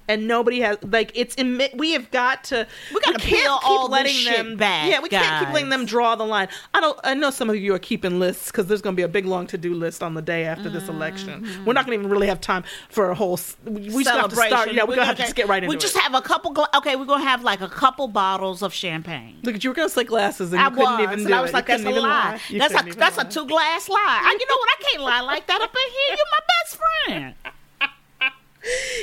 And 0.08 0.28
nobody 0.28 0.62
has 0.62 0.78
like 0.84 1.12
it's 1.16 1.36
imi- 1.36 1.76
we 1.76 1.92
have 1.92 2.10
got 2.12 2.46
to 2.46 2.66
We 2.94 3.02
gotta 3.02 3.20
peel 3.20 3.58
keep 3.58 3.70
all 3.70 3.88
this 3.90 3.92
letting 3.92 4.14
shit 4.14 4.38
them 4.38 4.58
back, 4.58 4.90
Yeah, 4.90 5.02
we 5.02 5.10
can't 5.10 5.46
keep 5.46 5.54
letting 5.54 5.70
them 5.70 5.86
draw 5.86 6.16
the 6.16 6.24
line. 6.26 6.48
I 6.74 6.80
don't. 6.80 6.98
I 7.04 7.14
know 7.14 7.30
some 7.30 7.50
of 7.50 7.56
you 7.58 7.74
are 7.74 7.80
keeping 7.80 8.20
lists 8.20 8.50
because 8.52 8.68
there's 8.68 8.82
going 8.82 8.96
to 8.96 8.98
be 8.98 9.04
a 9.04 9.08
big 9.08 9.26
long 9.26 9.48
to 9.48 9.58
do 9.58 9.74
list 9.74 10.02
on 10.04 10.14
the 10.14 10.22
day 10.22 10.46
after 10.46 10.70
this 10.70 10.88
election. 10.88 11.46
We're 11.66 11.74
not 11.74 11.86
going 11.86 11.98
to 11.98 12.02
even 12.02 12.10
really 12.12 12.28
have 12.28 12.40
time 12.42 12.64
for 12.90 13.10
a 13.12 13.16
whole. 13.16 13.40
We 13.66 13.90
we 13.90 14.04
just 14.04 14.16
have 14.16 14.30
to 14.30 14.36
start. 14.36 14.72
Yeah, 14.74 14.84
we're 14.84 14.96
going 14.96 15.00
to 15.00 15.06
have 15.06 15.18
to 15.18 15.24
just 15.24 15.36
get 15.36 15.48
right 15.48 15.64
into 15.64 15.68
it. 15.68 15.70
We 15.70 15.76
it. 15.78 15.82
just 15.82 15.98
have 15.98 16.14
a 16.14 16.22
couple. 16.22 16.52
Gla- 16.52 16.70
okay, 16.76 16.96
we're 16.96 17.06
gonna 17.06 17.24
have 17.24 17.44
like 17.44 17.62
a 17.62 17.68
couple 17.70 18.08
bottles 18.08 18.62
of 18.62 18.74
champagne. 18.74 19.40
Look 19.44 19.56
at 19.56 19.64
you. 19.64 19.72
Were 19.72 19.76
going 19.76 19.90
to 19.90 19.94
say 19.94 20.04
glasses 20.06 20.54
and 20.54 20.60
you 20.62 20.66
I 20.66 20.70
couldn't 20.70 20.84
was, 20.86 21.02
even 21.02 21.26
do 21.26 21.34
I 21.34 21.42
was 21.42 21.52
it. 21.52 21.54
like, 21.54 21.66
"That's 21.68 21.82
a 21.82 21.86
couldn't 21.86 22.02
lie. 22.02 22.40
That's 22.52 22.74
a 22.74 22.94
that's 22.96 23.18
lie. 23.18 23.24
a 23.24 23.30
two 23.30 23.46
glass 23.46 23.90
lie." 23.90 23.98
I, 23.98 24.38
you 24.40 24.48
know 24.48 24.58
what? 24.58 24.70
I 24.70 24.84
can't 24.92 25.04
lie 25.04 25.22
like 25.22 25.48
that 25.48 25.62
up 25.62 25.74
in 25.76 25.92
here. 25.92 26.18
You're 26.18 26.32
my 26.32 26.40
best 26.64 26.80
friend. 27.06 27.36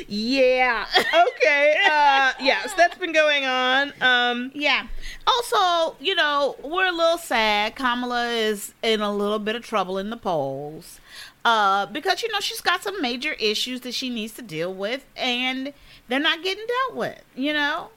Yeah. 0.08 0.86
Okay. 0.96 1.74
Uh, 1.86 2.32
yes, 2.40 2.72
that's 2.74 2.96
been 2.98 3.12
going 3.12 3.44
on. 3.44 3.92
Um, 4.00 4.50
Yeah. 4.54 4.86
Also, 5.26 5.96
you 6.00 6.14
know, 6.14 6.56
we're 6.62 6.86
a 6.86 6.92
little 6.92 7.18
sad. 7.18 7.76
Kamala 7.76 8.28
is 8.28 8.74
in 8.82 9.00
a 9.00 9.12
little 9.14 9.38
bit 9.38 9.56
of 9.56 9.64
trouble 9.64 9.98
in 9.98 10.10
the 10.10 10.16
polls. 10.16 11.00
Uh, 11.44 11.86
because 11.86 12.22
you 12.22 12.32
know 12.32 12.40
she's 12.40 12.60
got 12.62 12.82
some 12.82 13.00
major 13.02 13.32
issues 13.34 13.82
that 13.82 13.92
she 13.92 14.08
needs 14.08 14.32
to 14.32 14.42
deal 14.42 14.72
with, 14.72 15.04
and 15.14 15.74
they're 16.08 16.18
not 16.18 16.42
getting 16.42 16.64
dealt 16.66 16.96
with. 16.96 17.22
You 17.34 17.52
know, 17.52 17.90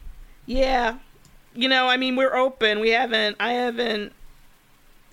yeah. 0.45 0.97
You 1.55 1.69
know, 1.69 1.87
I 1.87 1.97
mean, 1.97 2.15
we're 2.15 2.35
open. 2.35 2.79
We 2.81 2.89
haven't. 2.89 3.37
I 3.39 3.53
haven't 3.53 4.11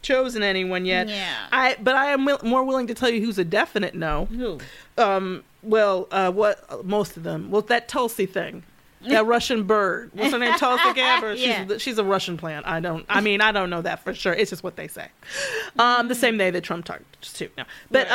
chosen 0.02 0.42
anyone 0.42 0.84
yet. 0.84 1.08
Yeah. 1.08 1.32
I. 1.52 1.76
But 1.80 1.94
I 1.94 2.06
am 2.06 2.28
more 2.42 2.64
willing 2.64 2.86
to 2.88 2.94
tell 2.94 3.08
you 3.08 3.24
who's 3.24 3.38
a 3.38 3.44
definite 3.44 3.94
no. 3.94 4.26
who? 4.26 4.58
Um. 4.98 5.44
Well. 5.64 6.08
Uh. 6.10 6.30
What? 6.30 6.84
Most 6.84 7.16
of 7.16 7.22
them. 7.22 7.50
Well, 7.50 7.62
that 7.62 7.88
Tulsi 7.88 8.26
thing. 8.26 8.62
That 9.06 9.26
Russian 9.34 9.64
bird. 9.64 10.10
What's 10.14 10.32
her 10.32 10.38
name? 10.38 10.54
Tulsi 10.58 10.92
Gabbard. 10.94 11.36
She's, 11.38 11.46
Yeah. 11.46 11.76
she's 11.78 11.98
a 11.98 12.04
Russian 12.04 12.36
plant. 12.36 12.66
I 12.66 12.80
don't. 12.80 13.04
I 13.08 13.20
mean, 13.20 13.40
I 13.42 13.52
don't 13.52 13.68
know 13.68 13.82
that 13.82 14.02
for 14.02 14.14
sure. 14.14 14.32
It's 14.32 14.50
just 14.50 14.62
what 14.62 14.76
they 14.76 14.88
say. 14.88 15.08
Um. 15.78 16.08
The 16.08 16.14
same 16.14 16.38
day 16.38 16.50
that 16.50 16.62
Trump 16.64 16.84
talked 16.86 17.04
too. 17.34 17.50
No. 17.58 17.64
But 17.90 18.06
uh. 18.08 18.10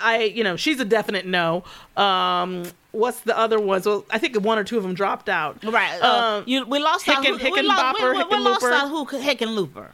I. 0.00 0.32
You 0.34 0.44
know, 0.44 0.56
she's 0.56 0.78
a 0.80 0.84
definite 0.84 1.26
no. 1.26 1.64
Um. 1.96 2.64
What's 2.92 3.20
the 3.20 3.36
other 3.38 3.60
ones? 3.60 3.84
Well, 3.86 4.04
I 4.10 4.18
think 4.18 4.40
one 4.40 4.58
or 4.58 4.64
two 4.64 4.76
of 4.78 4.82
them 4.82 4.94
dropped 4.94 5.28
out. 5.28 5.62
Right. 5.62 6.00
Uh, 6.02 6.38
Um, 6.38 6.44
you, 6.46 6.64
we 6.64 6.78
lost 6.78 7.06
out. 7.08 7.22
Hicken- 7.24 7.38
who, 7.38 7.50
we, 7.52 7.62
lost, 7.62 8.00
we, 8.00 8.08
we, 8.12 8.24
we 8.24 8.38
lost 8.38 8.64
out 8.64 8.88
who 8.88 9.04
Hickenlooper. 9.06 9.88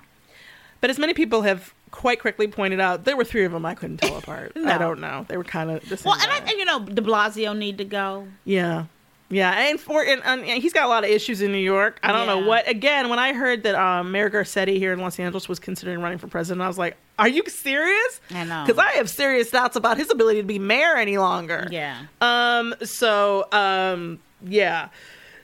But 0.84 0.90
as 0.90 0.98
many 0.98 1.14
people 1.14 1.40
have 1.40 1.72
quite 1.92 2.20
correctly 2.20 2.46
pointed 2.46 2.78
out, 2.78 3.04
there 3.04 3.16
were 3.16 3.24
three 3.24 3.46
of 3.46 3.52
them 3.52 3.64
I 3.64 3.74
couldn't 3.74 4.02
tell 4.02 4.18
apart. 4.18 4.52
I 4.54 4.76
don't 4.76 5.00
know. 5.00 5.24
They 5.26 5.38
were 5.38 5.42
kind 5.42 5.70
of 5.70 5.80
the 5.88 5.96
same. 5.96 6.10
Well, 6.10 6.20
and, 6.20 6.30
I, 6.30 6.36
and 6.40 6.58
you 6.58 6.66
know, 6.66 6.78
De 6.80 7.00
Blasio 7.00 7.56
need 7.56 7.78
to 7.78 7.86
go. 7.86 8.28
yeah, 8.44 8.84
yeah, 9.30 9.70
and 9.70 9.80
for 9.80 10.04
and, 10.04 10.22
and 10.22 10.44
he's 10.44 10.74
got 10.74 10.84
a 10.84 10.88
lot 10.88 11.02
of 11.02 11.08
issues 11.08 11.40
in 11.40 11.52
New 11.52 11.56
York. 11.56 12.00
I 12.02 12.12
don't 12.12 12.26
know 12.26 12.46
what. 12.46 12.68
Again, 12.68 13.08
when 13.08 13.18
I 13.18 13.32
heard 13.32 13.62
that 13.62 13.76
um, 13.76 14.12
Mayor 14.12 14.28
Garcetti 14.28 14.76
here 14.76 14.92
in 14.92 14.98
Los 14.98 15.18
Angeles 15.18 15.48
was 15.48 15.58
considering 15.58 16.02
running 16.02 16.18
for 16.18 16.26
president, 16.26 16.60
I 16.60 16.68
was 16.68 16.76
like, 16.76 16.98
"Are 17.18 17.28
you 17.28 17.42
serious?" 17.46 18.20
I 18.30 18.44
know. 18.44 18.64
because 18.66 18.78
I 18.78 18.90
have 18.98 19.08
serious 19.08 19.50
doubts 19.50 19.76
about 19.76 19.96
his 19.96 20.10
ability 20.10 20.42
to 20.42 20.46
be 20.46 20.58
mayor 20.58 20.96
any 20.96 21.16
longer. 21.16 21.66
Yeah. 21.70 21.98
Um. 22.20 22.74
So. 22.82 23.50
Um. 23.52 24.18
Yeah. 24.42 24.90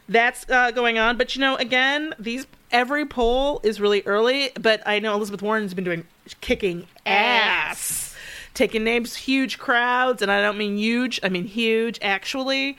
That's 0.07 0.45
uh, 0.51 0.73
going 0.73 0.99
on, 0.99 1.17
but 1.17 1.35
you 1.35 1.41
know, 1.41 1.55
again, 1.57 2.15
these 2.19 2.45
every 2.73 3.07
poll 3.07 3.61
is 3.63 3.81
really 3.81 4.03
early. 4.07 4.51
But 4.61 4.83
I 4.87 4.99
know 4.99 5.15
Elizabeth 5.15 5.43
Warren's 5.43 5.75
been 5.75 5.85
doing 5.85 6.07
kicking 6.41 6.87
ass, 7.07 8.15
taking 8.55 8.85
names, 8.85 9.17
huge 9.17 9.59
crowds, 9.59 10.23
and 10.23 10.31
I 10.31 10.41
don't 10.41 10.59
mean 10.59 10.77
huge, 10.77 11.21
I 11.23 11.29
mean 11.29 11.45
huge, 11.45 11.99
actually. 12.03 12.79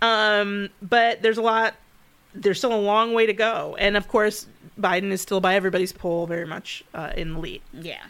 Um, 0.00 0.70
but 0.80 1.22
there's 1.22 1.38
a 1.38 1.42
lot. 1.42 1.74
There's 2.34 2.58
still 2.58 2.74
a 2.74 2.80
long 2.80 3.12
way 3.12 3.26
to 3.26 3.34
go, 3.34 3.76
and 3.78 3.96
of 3.96 4.08
course, 4.08 4.46
Biden 4.80 5.10
is 5.10 5.20
still 5.20 5.40
by 5.40 5.54
everybody's 5.54 5.92
poll 5.92 6.26
very 6.26 6.46
much 6.46 6.82
uh, 6.94 7.12
in 7.16 7.34
the 7.34 7.40
lead. 7.40 7.62
Yeah. 7.72 8.02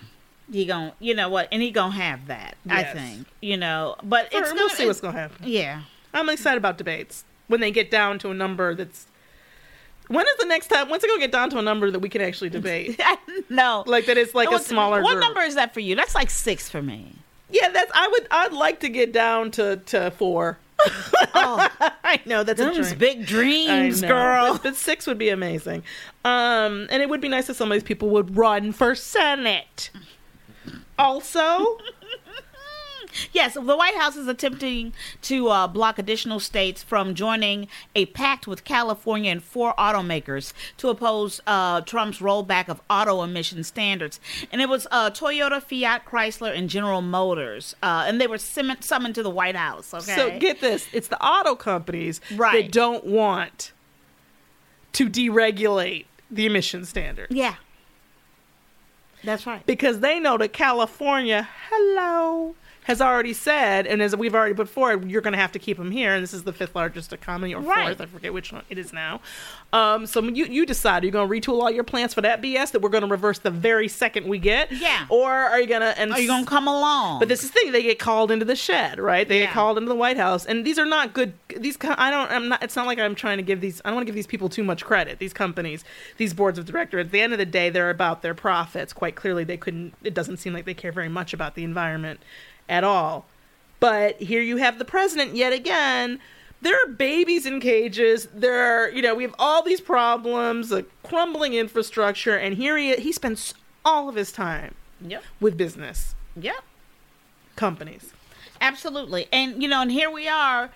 He 0.51 0.67
gon' 0.67 0.93
you 1.01 1.15
know 1.15 1.29
what, 1.31 1.49
and 1.51 1.63
he 1.63 1.71
gonna 1.71 1.95
have 1.95 2.27
that. 2.27 2.57
I 2.69 2.85
think, 2.85 3.27
you 3.41 3.57
know, 3.57 3.97
but 4.03 4.27
it's 4.27 4.53
we'll 4.53 4.69
gonna, 4.69 4.77
see 4.77 4.87
what's 4.87 5.01
going 5.01 5.15
to 5.15 5.21
happen. 5.21 5.47
Yeah. 5.49 5.83
I'm 6.13 6.29
excited 6.29 6.59
about 6.59 6.77
debates 6.77 7.25
when 7.47 7.61
they 7.61 7.71
get 7.71 7.91
down 7.91 8.19
to 8.21 8.31
a 8.31 8.35
number 8.35 8.75
that's. 8.75 9.07
When 10.13 10.27
is 10.27 10.37
the 10.39 10.47
next 10.47 10.69
time? 10.69 10.89
When's 10.89 11.03
it 11.05 11.09
gonna 11.09 11.21
get 11.21 11.33
down 11.33 11.51
to 11.51 11.59
a 11.59 11.63
number 11.63 11.91
that 11.91 11.99
we 12.01 12.09
can 12.09 12.21
actually 12.23 12.51
debate? 12.51 13.01
no, 13.49 13.85
like 13.87 14.07
that 14.07 14.17
it's 14.19 14.35
like 14.35 14.49
a 14.49 14.53
What- 14.53 14.65
smaller. 14.65 15.03
What 15.03 15.13
group. 15.15 15.25
number 15.25 15.41
is 15.41 15.55
that 15.57 15.73
for 15.75 15.81
you? 15.81 15.95
That's 15.97 16.15
like 16.15 16.31
six 16.31 16.69
for 16.69 16.83
me. 16.83 17.13
Yeah, 17.51 17.69
that's. 17.71 17.91
I 17.95 18.09
would. 18.09 18.27
I'd 18.31 18.53
like 18.53 18.81
to 18.81 18.89
get 18.89 19.13
down 19.13 19.51
to 19.53 19.77
to 19.87 20.11
four. 20.13 20.59
Oh, 21.35 21.67
I 22.05 22.21
know 22.27 22.43
that's 22.45 22.61
a 22.61 22.65
them's 22.65 22.89
dream. 22.89 22.99
big 22.99 23.27
dreams, 23.27 24.01
girl. 24.03 24.53
But, 24.55 24.63
but 24.65 24.77
six 24.77 25.07
would 25.07 25.17
be 25.17 25.31
amazing. 25.31 25.83
Um, 26.27 26.87
and 26.91 27.01
it 27.03 27.09
would 27.09 27.21
be 27.23 27.29
nice 27.29 27.49
if 27.49 27.57
some 27.57 27.71
of 27.73 27.75
these 27.77 27.83
people 27.83 28.11
would 28.11 28.37
run 28.37 28.73
for 28.73 28.95
senate. 28.95 29.91
Also, 30.99 31.79
Yes, 33.33 33.55
the 33.55 33.61
White 33.77 33.95
House 33.97 34.17
is 34.17 34.27
attempting 34.27 34.93
to 35.23 35.49
uh, 35.49 35.67
block 35.69 35.99
additional 35.99 36.41
states 36.41 36.83
from 36.83 37.15
joining 37.15 37.69
a 37.95 38.07
pact 38.07 38.47
with 38.47 38.65
California 38.65 39.31
and 39.31 39.43
four 39.43 39.75
automakers 39.79 40.53
to 40.79 40.89
oppose 40.89 41.41
uh, 41.47 41.81
Trump's 41.83 42.19
rollback 42.19 42.69
of 42.69 42.81
auto 42.91 43.23
emission 43.23 43.65
standards. 43.65 44.19
And 44.51 44.61
it 44.61 44.69
was 44.69 44.87
uh, 44.91 45.11
Toyota, 45.11 45.63
Fiat, 45.63 46.05
Chrysler, 46.05 46.57
and 46.57 46.69
General 46.69 47.03
Motors. 47.03 47.75
Uh, 47.83 48.05
and 48.07 48.21
they 48.21 48.27
were 48.27 48.39
sim- 48.39 48.77
summoned 48.81 49.15
to 49.17 49.23
the 49.23 49.31
White 49.31 49.57
House. 49.57 49.93
Okay. 49.95 50.15
so 50.15 50.39
get 50.39 50.61
this: 50.61 50.87
it's 50.93 51.09
the 51.09 51.23
auto 51.23 51.55
companies 51.55 52.21
Right. 52.35 52.65
that 52.65 52.73
don't 52.73 53.05
want 53.05 53.73
to 54.95 55.09
deregulate 55.09 56.07
the 56.31 56.47
emission 56.47 56.85
standard. 56.85 57.29
yeah. 57.31 57.55
That's 59.25 59.47
right. 59.47 59.65
because 59.67 60.01
they 60.01 60.19
know 60.19 60.37
that 60.39 60.53
California, 60.53 61.49
hello, 61.71 62.57
has 62.85 63.01
already 63.01 63.33
said, 63.33 63.87
and 63.87 64.03
as 64.03 64.17
we've 64.17 64.35
already 64.35 64.55
put 64.55 64.69
forward, 64.69 65.09
you're 65.09 65.21
going 65.21 65.33
to 65.35 65.39
have 65.39 65.53
to 65.53 65.59
keep 65.61 65.77
them 65.79 65.93
here. 65.93 66.15
And 66.15 66.23
this 66.23 66.35
is 66.35 66.43
the 66.43 66.53
fifth 66.53 66.75
largest 66.75 67.13
economy, 67.13 67.55
or 67.55 67.61
Right. 67.61 67.87
fourth, 67.97 68.01
I 68.01 68.07
forget 68.07 68.33
which 68.33 68.53
one 68.53 68.65
it 68.69 68.77
is 68.77 68.93
now. 68.93 69.21
Um, 69.73 70.05
so 70.07 70.21
you 70.23 70.47
you 70.47 70.67
decide, 70.67 71.03
are 71.03 71.07
you 71.07 71.13
going 71.13 71.29
to 71.29 71.33
retool 71.51 71.63
all 71.63 71.71
your 71.71 71.85
plans 71.85 72.13
for 72.13 72.21
that 72.23 72.43
BS 72.43 72.73
that 72.73 72.83
we're 72.83 72.89
going 72.91 73.05
to 73.05 73.09
reverse 73.09 73.39
the 73.39 73.51
very 73.53 73.87
second 73.89 74.27
we 74.27 74.39
get, 74.39 74.73
Yeah. 74.73 75.07
or 75.09 75.31
are 75.33 75.61
you 75.61 75.67
going 75.69 75.81
to? 75.83 75.97
And 75.99 76.13
Are 76.13 76.19
you 76.21 76.27
going 76.27 76.45
to 76.45 76.51
come 76.51 76.67
along? 76.67 77.21
But 77.21 77.29
this 77.29 77.45
is 77.45 77.51
the 77.53 77.61
thing; 77.61 77.73
they 77.73 77.83
get 77.85 77.99
called 78.01 78.31
into 78.33 78.45
the 78.45 78.57
shed, 78.57 78.99
right? 78.99 79.29
They 79.29 79.41
Yeah. 79.41 79.47
get 79.47 79.55
called 79.55 79.79
into 79.79 79.89
the 79.89 79.95
White 79.95 80.17
House, 80.17 80.45
and 80.45 80.65
these 80.65 80.79
are 80.79 80.85
not 80.87 81.13
good. 81.15 81.35
These 81.57 81.79
I 81.83 82.11
don't. 82.11 82.31
I'm 82.33 82.49
not. 82.49 82.63
It's 82.65 82.75
not 82.77 82.87
like 82.87 82.99
I'm 82.99 83.15
trying 83.15 83.37
to 83.39 83.43
give 83.45 83.61
these. 83.61 83.81
I 83.85 83.89
don't 83.91 83.95
want 83.97 84.07
to 84.07 84.09
give 84.09 84.17
these 84.17 84.27
people 84.27 84.49
too 84.49 84.65
much 84.65 84.85
credit. 84.85 85.21
These 85.21 85.33
companies, 85.33 85.85
these 86.17 86.35
boards 86.35 86.59
of 86.59 86.67
directors. 86.67 87.07
At 87.07 87.13
the 87.13 87.21
end 87.21 87.33
of 87.33 87.39
the 87.39 87.47
day, 87.47 87.71
they're 87.71 87.91
about 87.91 88.23
their 88.23 88.35
profits. 88.35 88.93
Quite 88.93 89.15
clearly, 89.15 89.45
they 89.45 89.57
couldn't. 89.57 89.95
It 90.03 90.15
doesn't 90.15 90.39
seem 90.39 90.53
like 90.53 90.65
they 90.65 90.75
care 90.75 90.93
very 90.93 91.09
much 91.09 91.33
about 91.33 91.55
the 91.55 91.63
environment 91.65 92.21
at 92.69 92.85
all. 92.85 93.27
But 93.81 94.21
here 94.23 94.41
you 94.43 94.59
have 94.59 94.79
the 94.79 94.85
president 94.85 95.35
yet 95.35 95.53
again. 95.53 96.21
There 96.61 96.77
are 96.77 96.87
babies 96.89 97.45
in 97.47 97.61
cages. 97.61 98.29
There 98.33 98.61
are, 98.61 98.89
you 98.91 99.03
know, 99.03 99.15
we 99.17 99.25
have 99.25 99.35
all 99.39 99.63
these 99.63 99.81
problems, 99.81 100.71
a 100.71 100.85
crumbling 101.03 101.55
infrastructure, 101.55 102.37
and 102.37 102.55
here 102.57 102.77
he 102.77 102.95
he 102.97 103.11
spends 103.13 103.55
all 103.85 104.09
of 104.09 104.15
his 104.15 104.31
time 104.31 104.75
Yep. 105.01 105.25
with 105.41 105.57
business 105.57 106.15
Yep. 106.37 106.63
companies. 107.57 108.13
Absolutely. 108.61 109.27
And 109.33 109.61
you 109.61 109.69
know, 109.69 109.83
and 109.83 109.91
here 109.91 110.11
we 110.11 110.29
are. 110.29 110.71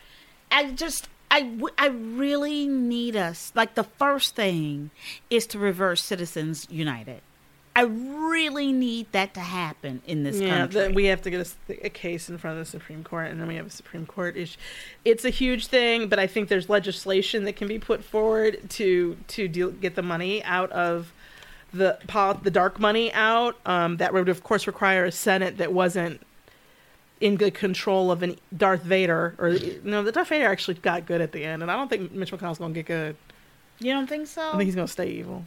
I 0.50 0.72
just 0.72 1.08
I, 1.30 1.56
I 1.78 1.88
really 1.88 2.66
need 2.66 3.14
us. 3.16 3.52
Like 3.54 3.74
the 3.76 3.84
first 3.84 4.34
thing 4.34 4.90
is 5.30 5.46
to 5.48 5.58
reverse 5.58 6.02
Citizens 6.02 6.66
United. 6.70 7.20
I 7.76 7.82
really 7.82 8.72
need 8.72 9.12
that 9.12 9.34
to 9.34 9.40
happen 9.40 10.00
in 10.06 10.22
this 10.22 10.40
Yeah, 10.40 10.56
country. 10.60 10.80
that 10.80 10.94
we 10.94 11.04
have 11.04 11.20
to 11.22 11.30
get 11.30 11.54
a 11.82 11.90
case 11.90 12.30
in 12.30 12.38
front 12.38 12.58
of 12.58 12.64
the 12.64 12.70
Supreme 12.70 13.04
Court, 13.04 13.30
and 13.30 13.38
then 13.38 13.46
we 13.46 13.56
have 13.56 13.66
a 13.66 13.70
Supreme 13.70 14.06
Court 14.06 14.34
issue. 14.34 14.56
It's 15.04 15.26
a 15.26 15.30
huge 15.30 15.66
thing, 15.66 16.08
but 16.08 16.18
I 16.18 16.26
think 16.26 16.48
there's 16.48 16.70
legislation 16.70 17.44
that 17.44 17.54
can 17.54 17.68
be 17.68 17.78
put 17.78 18.02
forward 18.02 18.70
to 18.70 19.18
to 19.28 19.46
deal, 19.46 19.70
get 19.72 19.94
the 19.94 20.02
money 20.02 20.42
out 20.44 20.72
of 20.72 21.12
the 21.70 21.98
the 22.42 22.50
dark 22.50 22.80
money 22.80 23.12
out. 23.12 23.56
Um, 23.66 23.98
that 23.98 24.14
would 24.14 24.30
of 24.30 24.42
course 24.42 24.66
require 24.66 25.04
a 25.04 25.12
Senate 25.12 25.58
that 25.58 25.74
wasn't 25.74 26.22
in 27.20 27.36
good 27.36 27.52
control 27.52 28.10
of 28.10 28.22
an 28.22 28.36
Darth 28.56 28.84
Vader. 28.84 29.34
Or 29.36 29.54
no, 29.84 30.02
the 30.02 30.12
Darth 30.12 30.28
Vader 30.28 30.46
actually 30.46 30.74
got 30.74 31.04
good 31.04 31.20
at 31.20 31.32
the 31.32 31.44
end, 31.44 31.60
and 31.62 31.70
I 31.70 31.76
don't 31.76 31.88
think 31.88 32.10
Mitch 32.12 32.32
McConnell's 32.32 32.58
gonna 32.58 32.72
get 32.72 32.86
good. 32.86 33.16
You 33.80 33.92
don't 33.92 34.06
think 34.06 34.28
so? 34.28 34.48
I 34.48 34.52
think 34.52 34.62
he's 34.64 34.74
gonna 34.74 34.88
stay 34.88 35.10
evil. 35.10 35.44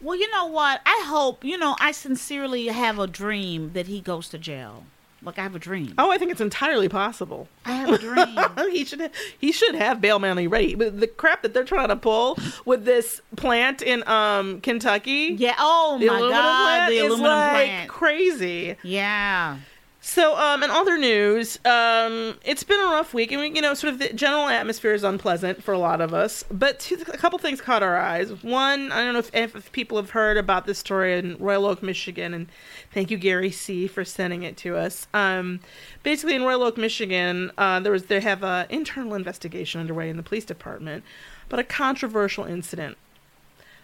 Well, 0.00 0.16
you 0.16 0.30
know 0.30 0.46
what? 0.46 0.80
I 0.86 1.04
hope, 1.06 1.44
you 1.44 1.58
know, 1.58 1.76
I 1.80 1.92
sincerely 1.92 2.66
have 2.66 2.98
a 2.98 3.06
dream 3.06 3.72
that 3.72 3.86
he 3.86 4.00
goes 4.00 4.28
to 4.30 4.38
jail. 4.38 4.84
Like 5.22 5.38
I 5.38 5.42
have 5.42 5.54
a 5.54 5.58
dream. 5.58 5.94
Oh, 5.98 6.10
I 6.10 6.16
think 6.16 6.30
it's 6.30 6.40
entirely 6.40 6.88
possible. 6.88 7.46
I 7.66 7.72
have 7.72 7.90
a 7.90 7.98
dream. 7.98 8.26
he 8.70 8.84
should 8.86 9.10
he 9.38 9.52
should 9.52 9.74
have 9.74 10.00
bail 10.00 10.18
money 10.18 10.46
ready. 10.46 10.74
But 10.74 10.98
the 10.98 11.06
crap 11.06 11.42
that 11.42 11.52
they're 11.52 11.64
trying 11.64 11.88
to 11.88 11.96
pull 11.96 12.38
with 12.64 12.86
this 12.86 13.20
plant 13.36 13.82
in 13.82 14.06
um 14.08 14.62
Kentucky, 14.62 15.36
yeah. 15.38 15.56
Oh 15.58 15.98
my 15.98 16.06
god, 16.06 16.90
the 16.90 17.00
aluminum 17.00 17.20
like 17.22 17.66
plant. 17.66 17.90
crazy. 17.90 18.76
Yeah. 18.82 19.58
So, 20.02 20.34
um, 20.38 20.62
in 20.62 20.70
other 20.70 20.96
news, 20.96 21.58
um, 21.66 22.38
it's 22.42 22.64
been 22.64 22.80
a 22.80 22.84
rough 22.84 23.12
week, 23.12 23.32
and 23.32 23.40
we, 23.40 23.50
you 23.50 23.60
know, 23.60 23.74
sort 23.74 23.92
of 23.92 23.98
the 23.98 24.10
general 24.14 24.48
atmosphere 24.48 24.94
is 24.94 25.04
unpleasant 25.04 25.62
for 25.62 25.74
a 25.74 25.78
lot 25.78 26.00
of 26.00 26.14
us. 26.14 26.42
But 26.50 26.80
two, 26.80 26.96
a 27.12 27.18
couple 27.18 27.38
things 27.38 27.60
caught 27.60 27.82
our 27.82 27.98
eyes. 27.98 28.30
One, 28.42 28.90
I 28.92 29.04
don't 29.04 29.12
know 29.12 29.18
if, 29.18 29.54
if 29.56 29.70
people 29.72 29.98
have 29.98 30.10
heard 30.10 30.38
about 30.38 30.64
this 30.64 30.78
story 30.78 31.18
in 31.18 31.36
Royal 31.38 31.66
Oak, 31.66 31.82
Michigan, 31.82 32.32
and 32.32 32.48
thank 32.94 33.10
you, 33.10 33.18
Gary 33.18 33.50
C, 33.50 33.86
for 33.86 34.02
sending 34.02 34.42
it 34.42 34.56
to 34.58 34.74
us. 34.74 35.06
Um, 35.12 35.60
basically, 36.02 36.34
in 36.34 36.44
Royal 36.44 36.62
Oak, 36.62 36.78
Michigan, 36.78 37.52
uh, 37.58 37.80
there 37.80 37.92
was 37.92 38.04
they 38.04 38.20
have 38.20 38.42
an 38.42 38.68
internal 38.70 39.14
investigation 39.14 39.82
underway 39.82 40.08
in 40.08 40.16
the 40.16 40.22
police 40.22 40.46
department, 40.46 41.04
but 41.50 41.58
a 41.58 41.64
controversial 41.64 42.46
incident 42.46 42.96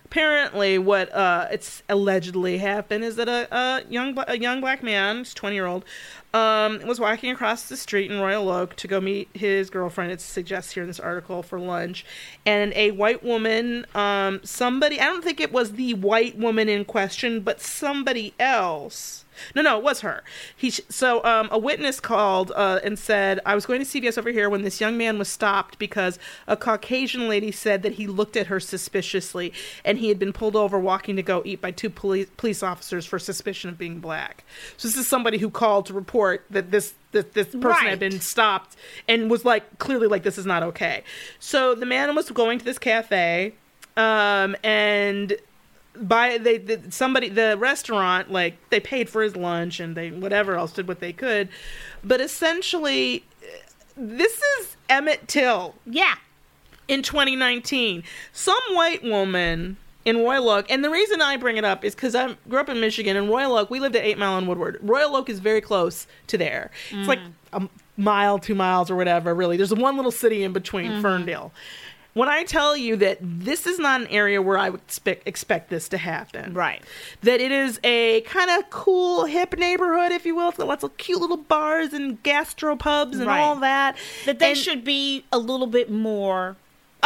apparently 0.07 0.79
what 0.79 1.13
uh 1.13 1.49
it's 1.51 1.83
allegedly 1.89 2.59
happened 2.59 3.03
is 3.03 3.17
that 3.17 3.29
a, 3.29 3.49
a 3.53 3.83
young 3.91 4.17
a 4.29 4.39
young 4.39 4.61
black 4.61 4.81
man, 4.81 5.19
he's 5.19 5.35
20 5.35 5.57
year 5.57 5.67
old, 5.67 5.85
um 6.33 6.81
was 6.87 7.01
walking 7.01 7.33
across 7.33 7.69
the 7.69 7.77
street 7.77 8.09
in 8.09 8.21
Royal 8.21 8.49
Oak 8.49 8.77
to 8.77 8.87
go 8.87 9.01
meet 9.01 9.29
his 9.35 9.69
girlfriend. 9.69 10.13
It 10.13 10.21
suggests 10.21 10.73
here 10.73 10.85
in 10.85 10.89
this 10.89 11.01
article 11.01 11.43
for 11.43 11.59
lunch, 11.59 12.07
and 12.47 12.73
a 12.75 12.93
white 12.93 13.25
woman, 13.25 13.85
um 13.97 14.41
somebody 14.45 15.01
I 15.01 15.07
don't 15.07 15.25
think 15.25 15.41
it 15.41 15.53
was 15.53 15.73
the 15.73 15.95
white 15.95 16.39
woman 16.39 16.69
in 16.69 16.85
question, 16.85 17.41
but 17.41 17.61
somebody 17.61 18.33
else. 18.39 19.25
No, 19.55 19.63
no, 19.63 19.79
it 19.79 19.85
was 19.85 20.01
her. 20.01 20.23
He 20.57 20.71
sh- 20.71 20.81
so 20.89 21.25
um, 21.25 21.49
a 21.51 21.59
witness 21.59 22.01
called 22.01 22.53
uh, 22.55 22.81
and 22.85 22.99
said, 22.99 23.41
"I 23.47 23.55
was 23.55 23.67
going 23.67 23.81
to 23.81 23.87
CVS 23.87 24.19
over 24.19 24.31
here 24.31 24.49
when 24.51 24.63
this 24.63 24.81
young 24.81 24.97
man 24.97 25.19
was 25.19 25.29
stopped 25.29 25.79
because 25.79 26.19
a 26.47 26.57
Caucasian 26.57 27.29
lady 27.29 27.51
said 27.53 27.83
that 27.83 27.93
he 27.95 28.07
looked 28.07 28.37
at 28.37 28.47
her 28.49 28.61
suspiciously, 28.61 29.53
and 29.85 29.99
he 29.99 30.09
had 30.09 30.19
been 30.19 30.33
pulled 30.33 30.57
over 30.57 30.79
walking 30.79 31.17
to 31.17 31.23
go 31.23 31.43
eat 31.45 31.61
by 31.61 31.71
two 31.71 31.91
police 31.91 32.29
police 32.37 32.63
officers 32.63 33.07
for 33.07 33.19
suspicion 33.19 33.71
of 33.71 33.79
being 33.79 34.01
black." 34.01 34.45
So 34.77 34.89
this 34.89 34.97
is 34.97 35.07
somebody 35.09 35.39
who 35.39 35.51
called 35.51 35.87
to 35.87 35.95
report 35.95 36.45
that 36.51 36.71
this 36.71 36.95
this, 37.13 37.25
this 37.33 37.47
person 37.49 37.63
Right. 37.71 37.89
had 37.91 37.99
been 37.99 38.21
stopped 38.21 38.77
and 39.09 39.31
was 39.31 39.45
like 39.45 39.79
clearly 39.79 40.07
like 40.07 40.23
this 40.23 40.37
is 40.39 40.47
not 40.47 40.63
okay. 40.63 41.03
So 41.39 41.75
the 41.75 41.87
man 41.87 42.15
was 42.15 42.31
going 42.31 42.59
to 42.59 42.65
this 42.65 42.79
cafe, 42.79 43.55
um, 43.97 44.55
and 44.63 45.37
by 46.01 46.39
they, 46.39 46.59
the 46.59 46.81
somebody 46.91 47.29
the 47.29 47.57
restaurant 47.59 48.31
like 48.31 48.57
they 48.71 48.81
paid 48.81 49.09
for 49.09 49.23
his 49.23 49.37
lunch 49.37 49.81
and 49.81 49.97
they 49.97 50.11
whatever 50.11 50.55
else 50.57 50.73
did 50.73 50.89
what 50.89 51.01
they 51.01 51.13
could. 51.13 51.49
But 52.05 52.21
essentially 52.21 53.25
this 53.97 54.41
is 54.59 54.77
emmett 54.89 55.27
till. 55.29 55.75
Yeah. 55.85 56.15
in 56.89 57.03
2019 57.03 58.05
some 58.33 58.61
white 58.71 59.03
woman 59.03 59.77
in 60.05 60.19
royal 60.19 60.49
oak 60.51 60.67
and 60.71 60.85
the 60.85 60.91
reason 60.91 61.21
i 61.21 61.37
bring 61.37 61.57
it 61.57 61.65
up 61.65 61.85
is 61.85 61.95
because 61.95 62.15
i 62.15 62.37
grew 62.49 62.61
up 62.61 62.69
in 62.69 62.79
michigan 62.79 63.17
and 63.17 63.29
royal 63.29 63.57
oak 63.57 63.71
we 63.71 63.81
lived 63.81 63.97
at 63.97 64.05
8 64.05 64.19
mile 64.19 64.39
and 64.39 64.47
woodward. 64.47 64.79
Royal 64.83 65.17
oak 65.17 65.29
is 65.29 65.41
very 65.41 65.61
close 65.61 66.07
to 66.29 66.39
there. 66.39 66.71
It's 66.91 67.09
like 67.09 67.19
mm. 67.19 67.33
a 67.53 67.69
mile 67.97 68.39
two 68.39 68.55
miles 68.55 68.91
or 68.91 68.97
whatever 68.97 69.35
really. 69.35 69.57
There's 69.57 69.75
one 69.75 69.97
little 69.97 70.13
city 70.13 70.45
in 70.45 70.53
between 70.53 70.93
mm-hmm. 70.93 71.03
ferndale 71.03 71.53
when 72.17 72.31
I 72.31 72.45
tell 72.45 72.75
you 72.75 72.97
that 72.97 73.19
this 73.21 73.67
is 73.67 73.79
not 73.79 74.01
an 74.01 74.07
area 74.07 74.41
where 74.41 74.57
I 74.57 74.71
would 74.71 74.81
expect, 74.81 75.29
expect 75.29 75.69
this 75.69 75.87
to 75.91 75.99
happen, 75.99 76.55
Right. 76.55 76.83
That 77.23 77.43
it 77.43 77.53
is 77.53 77.79
a 77.85 78.23
kind 78.23 78.49
of 78.51 78.71
cool, 78.71 79.27
hip 79.27 79.55
neighborhood, 79.59 80.13
if 80.13 80.25
you 80.25 80.35
will. 80.35 80.49
It's 80.49 80.59
lots 80.59 80.83
of 80.83 80.97
cute 80.97 81.21
little 81.21 81.37
bars 81.37 81.93
and 81.93 82.23
gastropubs 82.23 83.13
and 83.13 83.27
Right. 83.27 83.41
all 83.41 83.57
that. 83.57 83.97
That 84.25 84.39
they 84.39 84.51
And 84.53 84.59
should 84.59 84.83
be 84.83 85.25
a 85.31 85.37
little 85.39 85.67
bit 85.67 85.91
more. 85.91 86.57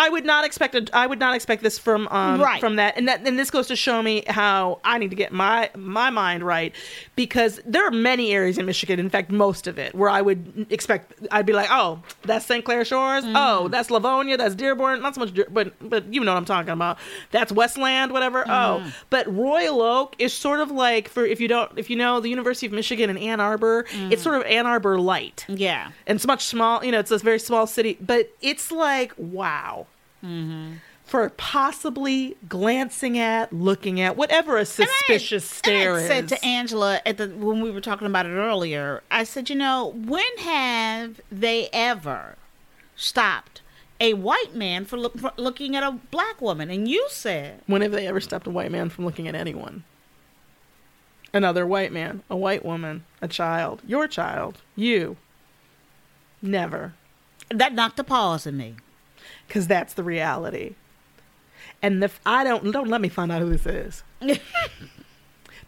I 0.05 0.09
would 0.09 0.25
not 0.25 0.45
expect 0.45 0.75
a, 0.75 0.87
I 0.93 1.07
would 1.07 1.19
not 1.19 1.35
expect 1.35 1.63
this 1.63 1.79
from 1.79 2.09
um 2.09 2.41
Right. 2.41 2.61
from 2.61 2.77
that 2.77 2.97
and 2.97 3.07
that 3.09 3.27
and 3.27 3.39
this 3.39 3.51
goes 3.51 3.67
to 3.69 3.77
show 3.77 4.03
me 4.03 4.25
how 4.27 4.81
I 4.85 4.99
need 4.99 5.11
to 5.11 5.17
get 5.17 5.31
my 5.33 5.71
my 5.77 6.09
mind 6.11 6.43
right 6.43 6.73
because 7.17 7.61
there 7.67 7.87
are 7.87 7.91
many 7.91 8.33
areas 8.33 8.57
in 8.59 8.67
Michigan 8.67 8.99
in 8.99 9.11
fact 9.11 9.31
most 9.31 9.67
of 9.67 9.79
it 9.79 9.95
where 9.95 10.09
I 10.09 10.21
would 10.23 10.67
expect 10.71 11.13
I'd 11.31 11.47
be 11.47 11.53
like 11.53 11.69
oh 11.71 12.01
that's 12.23 12.47
St. 12.47 12.65
Clair 12.65 12.85
Shores 12.85 13.25
Mm-hmm. 13.25 13.37
oh 13.37 13.69
that's 13.69 13.91
Livonia 13.91 14.37
that's 14.37 14.55
Dearborn 14.55 15.03
not 15.03 15.15
so 15.15 15.21
much 15.21 15.39
but 15.51 15.73
but 15.89 16.13
you 16.13 16.21
know 16.25 16.33
what 16.33 16.39
I'm 16.39 16.45
talking 16.47 16.71
about 16.71 16.99
that's 17.31 17.53
Westland 17.53 18.13
whatever 18.13 18.41
Mm-hmm. 18.45 18.87
oh 18.89 18.93
but 19.11 19.27
Royal 19.33 19.83
Oak 19.83 20.17
is 20.19 20.33
sort 20.33 20.61
of 20.61 20.71
like 20.71 21.09
for 21.09 21.25
if 21.27 21.41
you 21.41 21.49
don't 21.49 21.71
if 21.79 21.91
you 21.91 21.97
know 21.97 22.21
the 22.21 22.29
University 22.31 22.67
of 22.67 22.73
Michigan 22.73 23.11
in 23.11 23.19
Ann 23.19 23.41
Arbor 23.41 23.85
Mm. 23.91 24.13
it's 24.13 24.23
sort 24.23 24.37
of 24.37 24.43
Ann 24.45 24.67
Arbor 24.67 24.99
light 24.99 25.45
Yeah. 25.49 25.91
and 26.07 26.17
it's 26.17 26.27
much 26.27 26.45
small 26.45 26.85
you 26.85 26.91
know 26.93 26.99
it's 27.01 27.11
a 27.11 27.19
very 27.19 27.39
small 27.39 27.67
city 27.67 27.99
but 28.01 28.31
it's 28.41 28.71
like 28.73 29.13
wow 29.19 29.87
Mm-hmm. 30.25 30.75
for 31.05 31.31
possibly 31.31 32.37
glancing 32.49 33.19
at 33.19 33.53
looking 33.53 34.01
at 34.01 34.17
whatever 34.17 34.59
a 34.59 34.65
suspicious 34.65 35.45
stare 35.49 35.97
and 35.97 36.01
I 36.01 36.03
is 36.03 36.07
said 36.09 36.29
to 36.29 36.45
Angela 36.45 37.01
at 37.07 37.17
the 37.17 37.29
when 37.29 37.61
we 37.61 37.71
were 37.71 37.81
talking 37.81 38.07
about 38.07 38.27
it 38.27 38.31
earlier, 38.31 39.03
I 39.11 39.25
said, 39.25 39.49
you 39.51 39.57
know, 39.57 39.95
when 39.97 40.39
have 40.39 41.21
they 41.33 41.69
ever 41.73 42.37
stopped 42.97 43.63
a 44.01 44.15
white 44.15 44.55
man 44.55 44.85
for, 44.85 44.97
look, 44.99 45.19
for 45.19 45.33
looking 45.37 45.75
at 45.75 45.83
a 45.83 45.93
black 46.11 46.41
woman? 46.41 46.71
And 46.71 46.87
you 46.89 47.07
said, 47.11 47.61
when 47.67 47.83
have 47.83 47.93
they 47.93 48.07
ever 48.07 48.21
stopped 48.21 48.47
a 48.47 48.51
white 48.51 48.71
man 48.71 48.89
from 48.91 49.05
looking 49.05 49.27
at 49.27 49.35
anyone? 49.35 49.85
Another 51.33 51.67
white 51.67 51.93
man 51.93 52.23
a 52.29 52.37
white 52.37 52.65
woman 52.65 53.05
a 53.23 53.29
child 53.29 53.83
your 53.87 54.07
child 54.09 54.61
you. 54.77 55.17
Never. 56.43 56.95
That 57.51 57.75
knocked 57.75 57.99
a 57.99 58.05
pause 58.05 58.47
in 58.47 58.57
me. 58.57 58.77
Because 59.51 59.67
that's 59.67 59.95
the 59.95 60.05
reality 60.05 60.75
and 61.83 62.05
if 62.05 62.21
i 62.25 62.45
don't 62.45 62.71
don't 62.71 62.87
let 62.89 63.01
me 63.01 63.09
find 63.09 63.33
out 63.33 63.43
who 63.43 63.51
this 63.51 63.67
is 63.67 64.05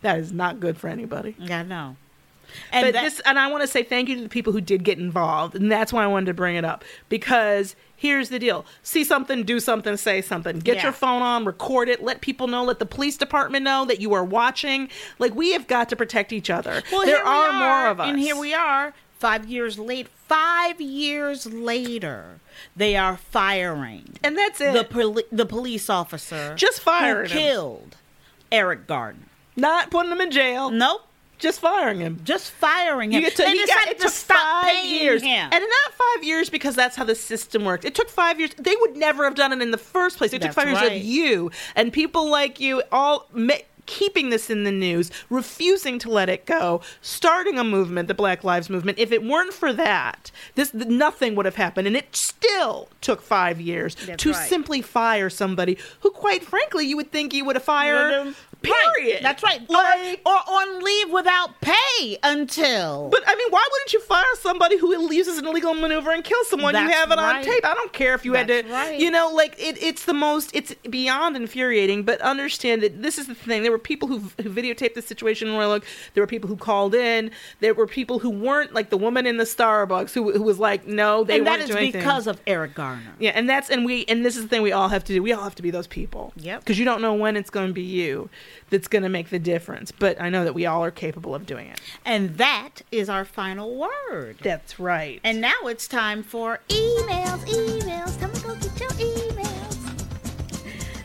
that 0.02 0.18
is 0.18 0.32
not 0.32 0.60
good 0.60 0.76
for 0.76 0.86
anybody 0.88 1.34
I 1.50 1.62
know. 1.64 1.96
And 2.70 2.86
but 2.86 2.92
that- 2.92 3.02
this 3.04 3.20
and 3.20 3.38
I 3.38 3.46
want 3.50 3.62
to 3.62 3.66
say 3.66 3.82
thank 3.82 4.10
you 4.10 4.16
to 4.16 4.22
the 4.22 4.28
people 4.28 4.52
who 4.52 4.60
did 4.60 4.84
get 4.84 4.98
involved, 4.98 5.54
and 5.54 5.72
that's 5.72 5.90
why 5.90 6.04
I 6.04 6.06
wanted 6.06 6.26
to 6.26 6.34
bring 6.34 6.54
it 6.54 6.66
up 6.66 6.84
because 7.08 7.74
here's 7.96 8.28
the 8.28 8.38
deal: 8.38 8.66
see 8.82 9.04
something, 9.04 9.42
do 9.44 9.58
something, 9.58 9.96
say 9.96 10.20
something. 10.20 10.58
Get 10.58 10.76
Yeah. 10.76 10.82
your 10.82 10.92
phone 10.92 11.22
on, 11.22 11.46
record 11.46 11.88
it, 11.88 12.02
let 12.02 12.20
people 12.20 12.48
know, 12.48 12.62
let 12.62 12.78
the 12.78 12.84
police 12.84 13.16
department 13.16 13.64
know 13.64 13.86
that 13.86 14.02
you 14.02 14.12
are 14.12 14.24
watching. 14.24 14.90
Like 15.18 15.34
we 15.34 15.52
have 15.54 15.66
got 15.66 15.88
to 15.90 15.96
protect 15.96 16.30
each 16.30 16.50
other. 16.50 16.82
Well, 16.92 17.06
there 17.06 17.16
here 17.16 17.24
we 17.24 17.30
are, 17.30 17.52
more 17.54 17.86
of 17.86 18.00
us, 18.00 18.08
and 18.10 18.18
here 18.18 18.36
we 18.36 18.52
are, 18.52 18.92
five 19.22 19.48
years 19.48 19.78
late. 19.78 20.08
Five 20.08 20.80
years 20.80 21.46
later, 21.46 22.40
they 22.74 22.96
are 22.96 23.16
firing 23.16 24.14
and 24.24 24.36
that's 24.36 24.60
it. 24.60 24.72
the 24.72 24.84
poli- 24.84 25.24
the 25.30 25.46
police 25.46 25.88
officer 25.90 26.54
Just 26.56 26.82
him. 26.86 27.26
killed 27.26 27.96
Eric 28.50 28.86
Garner. 28.86 29.18
Not 29.56 29.90
putting 29.90 30.10
them 30.10 30.20
in 30.22 30.30
jail. 30.30 30.70
Nope, 30.70 31.02
Just 31.38 31.60
firing 31.60 32.00
him. 32.00 32.20
just 32.24 32.50
firing 32.50 33.12
him. 33.12 33.20
You 33.22 33.28
get 33.28 33.36
to, 33.36 33.42
they 33.42 33.52
decided 33.52 33.92
it 33.96 34.00
to 34.00 34.08
stop 34.08 34.38
five 34.64 34.64
paying 34.72 34.94
years, 35.02 35.22
him. 35.22 35.50
and 35.52 35.62
not 35.62 35.92
five 35.94 36.24
years 36.24 36.48
because 36.48 36.74
that's 36.74 36.96
how 36.96 37.04
the 37.04 37.14
system 37.14 37.64
works. 37.64 37.84
It 37.84 37.94
took 37.94 38.08
five 38.08 38.38
years. 38.40 38.52
They 38.58 38.74
would 38.80 38.96
never 38.96 39.24
have 39.24 39.34
done 39.34 39.52
it 39.52 39.60
in 39.60 39.70
the 39.70 39.78
first 39.78 40.16
place. 40.18 40.32
It 40.32 40.40
That's 40.40 40.54
took 40.54 40.64
five 40.64 40.72
years 40.72 40.80
right. 40.88 40.92
of 41.00 41.02
you 41.02 41.50
and 41.76 41.92
people 41.92 42.30
like 42.30 42.60
you 42.60 42.82
all 42.90 43.28
ma- 43.32 43.54
keeping 43.86 44.30
this 44.30 44.50
in 44.50 44.64
the 44.64 44.72
news, 44.72 45.10
refusing 45.30 45.98
to 46.00 46.10
let 46.10 46.28
it 46.28 46.46
go, 46.46 46.80
starting 47.00 47.58
a 47.58 47.64
movement, 47.64 48.08
the 48.08 48.14
Black 48.14 48.44
Lives 48.44 48.70
Movement. 48.70 48.98
If 48.98 49.12
it 49.12 49.24
weren't 49.24 49.52
for 49.52 49.72
that, 49.72 50.30
this 50.54 50.72
nothing 50.74 51.34
would 51.34 51.46
have 51.46 51.56
happened, 51.56 51.86
and 51.86 51.96
it 51.96 52.14
still 52.14 52.88
took 53.00 53.22
five 53.22 53.60
years 53.60 53.94
That's 53.94 54.22
to 54.22 54.32
right. 54.32 54.48
simply 54.48 54.82
fire 54.82 55.30
somebody 55.30 55.78
who, 56.00 56.10
quite 56.10 56.44
frankly, 56.44 56.86
you 56.86 56.96
would 56.96 57.10
think 57.10 57.34
you 57.34 57.44
would 57.44 57.56
have 57.56 57.64
fired. 57.64 58.34
Period. 58.62 59.14
Right, 59.14 59.22
That's 59.22 59.42
right. 59.42 59.68
Like, 59.68 60.20
or, 60.24 60.32
or 60.32 60.36
on 60.36 60.82
leave 60.82 61.10
without 61.10 61.60
pay 61.60 62.18
until. 62.22 63.08
But 63.10 63.22
I 63.26 63.34
mean, 63.34 63.48
why 63.50 63.66
wouldn't 63.70 63.92
you 63.92 64.00
fire 64.00 64.24
somebody 64.40 64.78
who 64.78 65.12
uses 65.12 65.38
an 65.38 65.46
illegal 65.46 65.74
maneuver 65.74 66.10
and 66.10 66.24
kills 66.24 66.48
someone? 66.48 66.74
you 66.74 66.80
have 66.80 67.10
it 67.10 67.18
on 67.18 67.36
right. 67.36 67.44
tape. 67.44 67.64
I 67.64 67.74
don't 67.74 67.92
care 67.92 68.14
if 68.14 68.24
you 68.24 68.34
had 68.34 68.48
to, 68.48 68.62
right. 68.62 68.98
you 68.98 69.10
know, 69.10 69.30
like 69.32 69.54
it, 69.58 69.82
it's 69.82 70.04
the 70.04 70.14
most. 70.14 70.50
It's 70.54 70.74
beyond 70.88 71.36
infuriating. 71.36 72.02
But 72.04 72.20
understand 72.20 72.82
that 72.82 73.02
this 73.02 73.18
is 73.18 73.26
the 73.26 73.34
thing. 73.34 73.62
There 73.62 73.72
were 73.72 73.78
people 73.78 74.08
who 74.08 74.18
who 74.42 74.50
videotaped 74.50 74.94
the 74.94 75.02
situation 75.02 75.48
in 75.48 75.54
Royal 75.54 75.72
Oak. 75.72 75.84
There 76.14 76.22
were 76.22 76.28
people 76.28 76.48
who 76.48 76.56
called 76.56 76.94
in. 76.94 77.30
There 77.60 77.74
were 77.74 77.86
people 77.86 78.18
who 78.18 78.30
weren't 78.30 78.74
like 78.74 78.90
the 78.90 78.98
woman 78.98 79.26
in 79.26 79.36
the 79.36 79.44
Starbucks 79.44 80.12
who 80.12 80.32
who 80.32 80.42
was 80.42 80.58
like, 80.58 80.86
no, 80.86 81.24
they 81.24 81.38
and 81.38 81.46
that 81.46 81.60
anything. 81.60 81.92
because 81.92 82.26
of 82.26 82.40
Eric 82.46 82.74
Garner. 82.74 83.14
Yeah, 83.18 83.30
and 83.34 83.48
that's 83.48 83.70
and 83.70 83.84
we 83.84 84.04
and 84.06 84.24
this 84.24 84.36
is 84.36 84.42
the 84.42 84.48
thing 84.48 84.62
we 84.62 84.72
all 84.72 84.88
have 84.88 85.04
to 85.04 85.12
do. 85.12 85.22
We 85.22 85.32
all 85.32 85.42
have 85.42 85.54
to 85.56 85.62
be 85.62 85.70
those 85.70 85.86
people. 85.86 86.32
Yep. 86.36 86.60
Because 86.60 86.78
you 86.78 86.84
don't 86.84 87.02
know 87.02 87.14
when 87.14 87.36
it's 87.36 87.50
going 87.50 87.68
to 87.68 87.72
be 87.72 87.82
you. 87.82 88.28
That's 88.70 88.88
going 88.88 89.02
to 89.02 89.08
make 89.08 89.30
the 89.30 89.38
difference. 89.38 89.92
But 89.92 90.20
I 90.20 90.28
know 90.30 90.44
that 90.44 90.54
we 90.54 90.66
all 90.66 90.84
are 90.84 90.90
capable 90.90 91.34
of 91.34 91.46
doing 91.46 91.68
it. 91.68 91.80
And 92.04 92.36
that 92.38 92.82
is 92.90 93.08
our 93.08 93.24
final 93.24 93.76
word. 93.76 94.38
That's 94.42 94.78
right. 94.78 95.20
And 95.24 95.40
now 95.40 95.54
it's 95.64 95.86
time 95.86 96.22
for 96.22 96.60
emails, 96.68 97.44
emails. 97.46 98.18
Come 98.20 98.30
and 98.30 98.42
go 98.42 98.54
get 98.56 98.80
your 98.80 98.90
emails. 98.90 99.78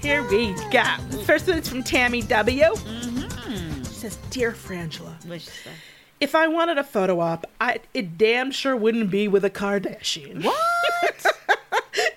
Here 0.02 0.24
we 0.30 0.54
go. 0.72 0.84
First 1.26 1.48
one 1.48 1.58
is 1.58 1.68
from 1.68 1.84
Tammy 1.84 2.22
W. 2.22 2.64
Mm-hmm. 2.64 3.84
She 3.84 3.94
says, 3.94 4.18
"Dear 4.30 4.52
Frangela, 4.52 5.14
What'd 5.26 5.42
she 5.42 5.50
say? 5.50 5.72
if 6.20 6.34
I 6.36 6.48
wanted 6.48 6.78
a 6.78 6.84
photo 6.84 7.20
op, 7.20 7.46
I 7.60 7.80
it 7.94 8.18
damn 8.18 8.52
sure 8.52 8.76
wouldn't 8.76 9.10
be 9.10 9.28
with 9.28 9.44
a 9.44 9.50
Kardashian. 9.50 10.44
What? 10.44 11.26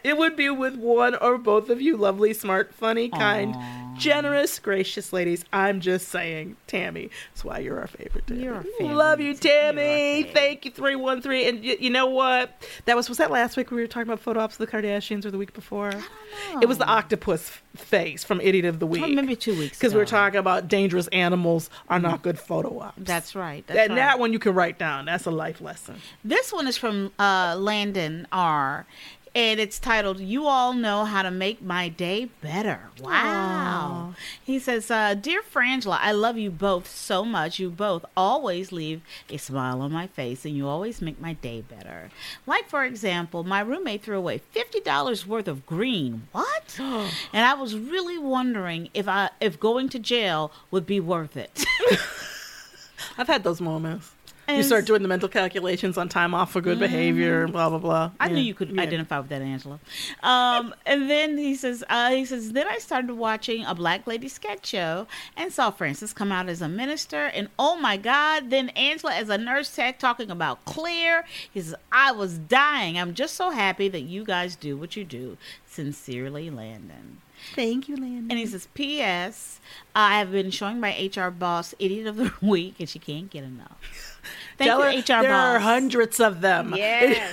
It 0.02 0.16
would 0.18 0.34
be 0.36 0.48
with 0.50 0.76
one 0.76 1.14
or 1.14 1.38
both 1.38 1.68
of 1.70 1.80
you 1.80 1.96
lovely, 1.96 2.32
smart, 2.34 2.74
funny, 2.74 3.08
kind, 3.10 3.54
generous, 4.00 4.58
gracious 4.58 5.12
ladies. 5.12 5.44
I'm 5.52 5.80
just 5.80 6.08
saying, 6.08 6.56
Tammy. 6.66 7.10
That's 7.32 7.44
why 7.44 7.58
you're 7.58 7.80
our 7.80 7.86
favorite. 7.86 8.26
Tammy. 8.26 8.42
You're 8.42 8.56
our 8.56 8.62
favorite. 8.62 8.94
Love 8.94 9.20
you, 9.20 9.34
Tammy. 9.34 10.24
Thank 10.34 10.64
you, 10.66 10.70
three 10.70 10.96
one 10.96 11.22
three. 11.22 11.48
And 11.48 11.62
y- 11.62 11.78
you 11.80 11.90
know 11.90 12.06
what? 12.06 12.62
That 12.84 12.96
was 12.96 13.08
was 13.08 13.18
that 13.18 13.30
last 13.30 13.56
week 13.56 13.70
we 13.70 13.80
were 13.80 13.86
talking 13.86 14.08
about 14.08 14.20
photo 14.20 14.40
ops 14.40 14.58
of 14.58 14.58
the 14.58 14.66
Kardashians, 14.66 15.24
or 15.24 15.30
the 15.30 15.38
week 15.38 15.54
before? 15.54 15.92
It 16.60 16.68
was 16.68 16.78
the 16.78 16.86
octopus 16.86 17.58
face 17.76 18.22
from 18.22 18.40
Idiot 18.40 18.66
of 18.66 18.80
the 18.80 18.86
Week. 18.86 19.00
Maybe 19.00 19.34
two 19.34 19.58
weeks 19.58 19.78
because 19.78 19.94
we 19.94 19.98
were. 19.98 20.10
Talking 20.10 20.40
about 20.40 20.66
dangerous 20.66 21.06
animals 21.08 21.70
are 21.88 22.00
not 22.00 22.22
good 22.22 22.36
photo 22.36 22.80
ops. 22.80 22.98
That's 22.98 23.36
right. 23.36 23.64
That's 23.68 23.78
and 23.78 23.90
right. 23.90 23.96
that 23.96 24.18
one 24.18 24.32
you 24.32 24.40
can 24.40 24.54
write 24.54 24.76
down. 24.76 25.04
That's 25.04 25.24
a 25.24 25.30
life 25.30 25.60
lesson. 25.60 26.00
This 26.24 26.52
one 26.52 26.66
is 26.66 26.76
from 26.76 27.12
uh, 27.16 27.54
Landon 27.56 28.26
R. 28.32 28.86
And 29.32 29.60
it's 29.60 29.78
titled, 29.78 30.18
You 30.18 30.46
All 30.46 30.72
Know 30.72 31.04
How 31.04 31.22
to 31.22 31.30
Make 31.30 31.62
My 31.62 31.88
Day 31.88 32.30
Better. 32.40 32.90
Wow. 33.00 34.14
He 34.42 34.58
says, 34.58 34.90
uh, 34.90 35.14
Dear 35.14 35.40
Frangela, 35.42 35.98
I 36.00 36.10
love 36.10 36.36
you 36.36 36.50
both 36.50 36.90
so 36.90 37.24
much. 37.24 37.60
You 37.60 37.70
both 37.70 38.04
always 38.16 38.72
leave 38.72 39.02
a 39.28 39.36
smile 39.36 39.82
on 39.82 39.92
my 39.92 40.08
face 40.08 40.44
and 40.44 40.56
you 40.56 40.66
always 40.66 41.00
make 41.00 41.20
my 41.20 41.34
day 41.34 41.60
better. 41.60 42.10
Like, 42.44 42.68
for 42.68 42.84
example, 42.84 43.44
my 43.44 43.60
roommate 43.60 44.02
threw 44.02 44.18
away 44.18 44.40
$50 44.52 45.26
worth 45.26 45.46
of 45.46 45.64
green. 45.64 46.26
What? 46.32 46.76
and 46.80 47.44
I 47.46 47.54
was 47.54 47.76
really 47.76 48.18
wondering 48.18 48.88
if 48.94 49.06
I 49.06 49.30
if 49.40 49.60
going 49.60 49.88
to 49.90 50.00
jail 50.00 50.50
would 50.72 50.86
be 50.86 50.98
worth 50.98 51.36
it. 51.36 51.64
I've 53.16 53.28
had 53.28 53.44
those 53.44 53.60
moments. 53.60 54.10
You 54.56 54.62
start 54.62 54.84
doing 54.86 55.02
the 55.02 55.08
mental 55.08 55.28
calculations 55.28 55.96
on 55.98 56.08
time 56.08 56.34
off 56.34 56.52
for 56.52 56.60
good 56.60 56.78
behavior 56.78 57.44
and 57.44 57.52
blah 57.52 57.68
blah 57.68 57.78
blah. 57.78 58.10
I 58.20 58.28
Yeah. 58.28 58.34
knew 58.34 58.40
you 58.42 58.54
could 58.54 58.70
Yeah. 58.70 58.82
identify 58.82 59.18
with 59.18 59.28
that, 59.30 59.42
Angela. 59.42 59.78
Um, 60.22 60.74
and 60.86 61.08
then 61.10 61.38
he 61.38 61.54
says, 61.54 61.82
uh, 61.88 62.10
he 62.10 62.24
says, 62.24 62.52
then 62.52 62.66
I 62.68 62.78
started 62.78 63.12
watching 63.14 63.64
a 63.64 63.74
Black 63.74 64.06
Lady 64.06 64.28
sketch 64.28 64.66
show 64.66 65.06
and 65.36 65.52
saw 65.52 65.70
Frances 65.70 66.12
come 66.12 66.32
out 66.32 66.48
as 66.48 66.60
a 66.62 66.68
minister, 66.68 67.26
and 67.26 67.48
oh 67.58 67.76
my 67.76 67.96
God! 67.96 68.50
Then 68.50 68.68
Angela 68.70 69.14
as 69.14 69.28
a 69.28 69.38
nurse 69.38 69.74
tech 69.74 69.98
talking 69.98 70.30
about 70.30 70.64
clear. 70.64 71.24
He 71.52 71.60
says, 71.60 71.74
I 71.92 72.12
was 72.12 72.38
dying. 72.38 72.98
I'm 72.98 73.14
just 73.14 73.34
so 73.34 73.50
happy 73.50 73.88
that 73.88 74.02
you 74.02 74.24
guys 74.24 74.56
do 74.56 74.76
what 74.76 74.96
you 74.96 75.04
do. 75.04 75.36
Sincerely, 75.66 76.50
Landon. 76.50 77.18
Thank 77.54 77.88
you, 77.88 77.96
Landon. 77.96 78.26
And 78.30 78.38
he 78.38 78.44
says, 78.46 78.68
P.S. 78.74 79.60
I 79.94 80.18
have 80.18 80.30
been 80.30 80.50
showing 80.50 80.78
my 80.78 80.90
HR 81.14 81.30
boss 81.30 81.74
Idiot 81.78 82.06
of 82.06 82.16
the 82.16 82.32
Week, 82.46 82.74
and 82.78 82.88
she 82.88 82.98
can't 82.98 83.30
get 83.30 83.44
enough. 83.44 84.09
Thank 84.60 84.68
Tell 84.68 84.78
you, 84.92 84.98
her 84.98 85.02
HR 85.20 85.22
there 85.22 85.30
boss. 85.32 85.56
are 85.56 85.58
hundreds 85.58 86.20
of 86.20 86.42
them. 86.42 86.74
Yes. 86.76 87.32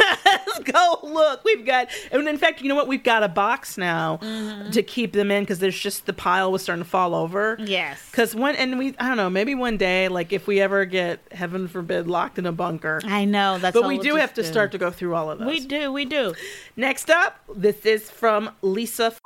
Go 0.63 0.99
look. 1.03 1.43
We've 1.43 1.65
got, 1.65 1.89
and 2.11 2.25
in 2.27 2.37
fact, 2.37 2.61
you 2.61 2.69
know 2.69 2.75
what? 2.75 2.87
We've 2.87 3.03
got 3.03 3.21
a 3.21 3.27
box 3.27 3.77
now 3.77 4.17
Mm-hmm. 4.21 4.71
to 4.71 4.81
keep 4.83 5.11
them 5.13 5.29
in 5.29 5.43
because 5.43 5.59
there's 5.59 5.77
just 5.77 6.05
the 6.05 6.13
pile 6.13 6.51
was 6.51 6.61
starting 6.63 6.83
to 6.83 6.89
fall 6.89 7.13
over. 7.13 7.57
Yes. 7.59 8.01
Because 8.09 8.33
when, 8.33 8.55
and 8.55 8.77
we, 8.79 8.95
I 8.97 9.07
don't 9.09 9.17
know, 9.17 9.29
maybe 9.29 9.55
one 9.55 9.75
day, 9.77 10.07
like 10.07 10.31
if 10.31 10.47
we 10.47 10.61
ever 10.61 10.85
get, 10.85 11.19
heaven 11.33 11.67
forbid, 11.67 12.07
locked 12.07 12.39
in 12.39 12.45
a 12.45 12.51
bunker. 12.53 13.01
I 13.05 13.25
know 13.25 13.59
that's. 13.59 13.73
But 13.77 13.87
we 13.87 13.97
do 13.97 14.15
have 14.15 14.33
to 14.35 14.41
do. 14.41 14.47
start 14.47 14.71
to 14.71 14.77
go 14.77 14.89
through 14.89 15.15
all 15.15 15.29
of 15.29 15.39
those. 15.39 15.47
We 15.47 15.59
do, 15.59 15.91
we 15.91 16.05
do. 16.05 16.33
Next 16.77 17.09
up, 17.09 17.37
this 17.53 17.85
is 17.85 18.09
from 18.09 18.51
Lisa. 18.61 19.05
F- 19.07 19.19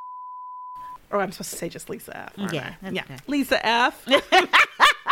Or 1.12 1.22
I'm 1.22 1.32
supposed 1.32 1.52
to 1.52 1.56
say 1.58 1.70
just 1.70 1.90
Lisa 1.90 2.18
F. 2.18 2.34
Yeah, 2.52 2.74
yeah. 2.92 3.04
okay. 3.04 3.18
Lisa 3.28 3.64
F. 3.66 4.06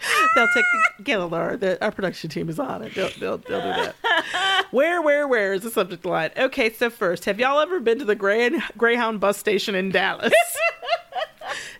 they'll 0.34 0.48
take 0.54 0.64
Gaylor. 1.04 1.56
The, 1.56 1.82
our 1.84 1.90
production 1.92 2.30
team 2.30 2.48
is 2.48 2.58
on 2.58 2.82
it. 2.82 2.94
They'll, 2.94 3.10
they'll, 3.18 3.38
they'll 3.38 3.60
do 3.60 3.92
that. 3.92 4.66
where, 4.70 5.00
where, 5.02 5.26
where 5.26 5.52
is 5.54 5.62
the 5.62 5.70
subject 5.70 6.04
line? 6.04 6.30
Okay, 6.36 6.72
so 6.72 6.90
first, 6.90 7.24
have 7.24 7.38
y'all 7.38 7.60
ever 7.60 7.80
been 7.80 7.98
to 7.98 8.04
the 8.04 8.14
Grey, 8.14 8.50
Greyhound 8.76 9.20
bus 9.20 9.38
station 9.38 9.74
in 9.74 9.90
Dallas? 9.90 10.32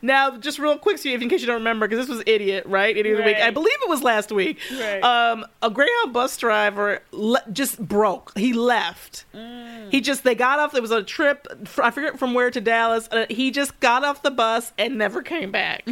Now, 0.01 0.37
just 0.37 0.59
real 0.59 0.79
quick, 0.79 0.99
so 0.99 1.09
you- 1.09 1.19
in 1.19 1.29
case 1.29 1.41
you 1.41 1.47
don't 1.47 1.57
remember, 1.57 1.89
because 1.89 2.07
this 2.07 2.15
was 2.17 2.23
idiot, 2.27 2.65
right? 2.67 2.97
Idiot 2.97 3.19
of 3.19 3.25
the 3.25 3.31
week. 3.33 3.37
I 3.43 3.51
believe 3.51 3.75
it 3.83 3.89
was 3.89 4.03
last 4.03 4.31
week. 4.31 4.59
Right. 4.73 5.03
Um, 5.03 5.45
a 5.61 5.71
Greyhound 5.71 6.13
bus 6.13 6.37
driver 6.37 7.01
le- 7.11 7.43
just 7.53 7.79
broke. 7.81 8.33
He 8.39 8.53
left. 8.53 9.25
Mm. 9.35 9.91
He 9.91 10.01
just 10.01 10.23
they 10.23 10.35
got 10.37 10.61
off. 10.61 10.73
There 10.73 10.83
was 10.83 10.91
a 10.93 11.03
trip. 11.03 11.47
I 11.83 11.91
forget 11.91 12.19
from 12.19 12.33
where 12.35 12.51
to 12.51 12.61
Dallas. 12.61 13.09
Uh, 13.11 13.27
he 13.29 13.51
just 13.51 13.79
got 13.81 14.05
off 14.05 14.23
the 14.23 14.31
bus 14.31 14.73
and 14.79 14.97
never 14.99 15.21
came 15.23 15.51
back, 15.51 15.85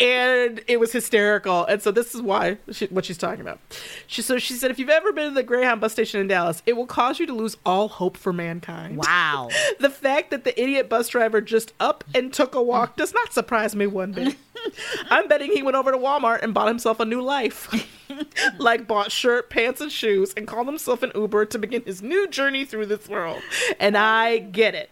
and 0.00 0.62
it 0.66 0.78
was 0.80 0.92
hysterical. 0.92 1.64
And 1.64 1.82
so 1.82 1.90
this 1.90 2.14
is 2.14 2.22
why 2.22 2.58
she, 2.72 2.86
what 2.86 3.04
she's 3.04 3.18
talking 3.18 3.40
about. 3.40 3.60
She 4.06 4.22
so 4.22 4.38
she 4.38 4.54
said 4.54 4.70
if 4.70 4.78
you've 4.78 4.88
ever 4.88 5.12
been 5.12 5.30
to 5.30 5.34
the 5.34 5.42
Greyhound 5.42 5.80
bus 5.80 5.92
station 5.92 6.20
in 6.20 6.28
Dallas, 6.28 6.62
it 6.66 6.74
will 6.74 6.86
cause 6.86 7.18
you 7.18 7.26
to 7.26 7.32
lose 7.32 7.56
all 7.64 7.88
hope 7.88 8.16
for 8.16 8.32
mankind. 8.32 8.96
Wow. 8.96 9.48
The 9.78 9.90
fact 9.90 10.30
that 10.30 10.44
the 10.44 10.60
idiot 10.60 10.88
bus 10.88 11.08
driver 11.08 11.40
just 11.40 11.72
up 11.78 12.02
and 12.14 12.32
took 12.32 12.54
a 12.54 12.62
walk 12.62 12.96
does 12.96 13.12
not 13.12 13.32
surprise 13.32 13.76
me 13.76 13.86
one 13.86 14.12
bit. 14.12 14.36
I'm 15.10 15.28
betting 15.28 15.52
he 15.52 15.62
went 15.62 15.76
over 15.76 15.92
to 15.92 15.98
Walmart 15.98 16.42
and 16.42 16.54
bought 16.54 16.68
himself 16.68 16.98
a 17.00 17.04
new 17.04 17.20
life. 17.20 17.70
like 18.58 18.86
bought 18.86 19.12
shirt, 19.12 19.50
pants, 19.50 19.80
and 19.80 19.92
shoes 19.92 20.32
and 20.36 20.46
called 20.46 20.66
himself 20.66 21.02
an 21.02 21.12
Uber 21.14 21.46
to 21.46 21.58
begin 21.58 21.82
his 21.82 22.02
new 22.02 22.28
journey 22.28 22.64
through 22.64 22.86
this 22.86 23.08
world. 23.08 23.42
And 23.78 23.96
I 23.96 24.38
get 24.38 24.74
it. 24.74 24.90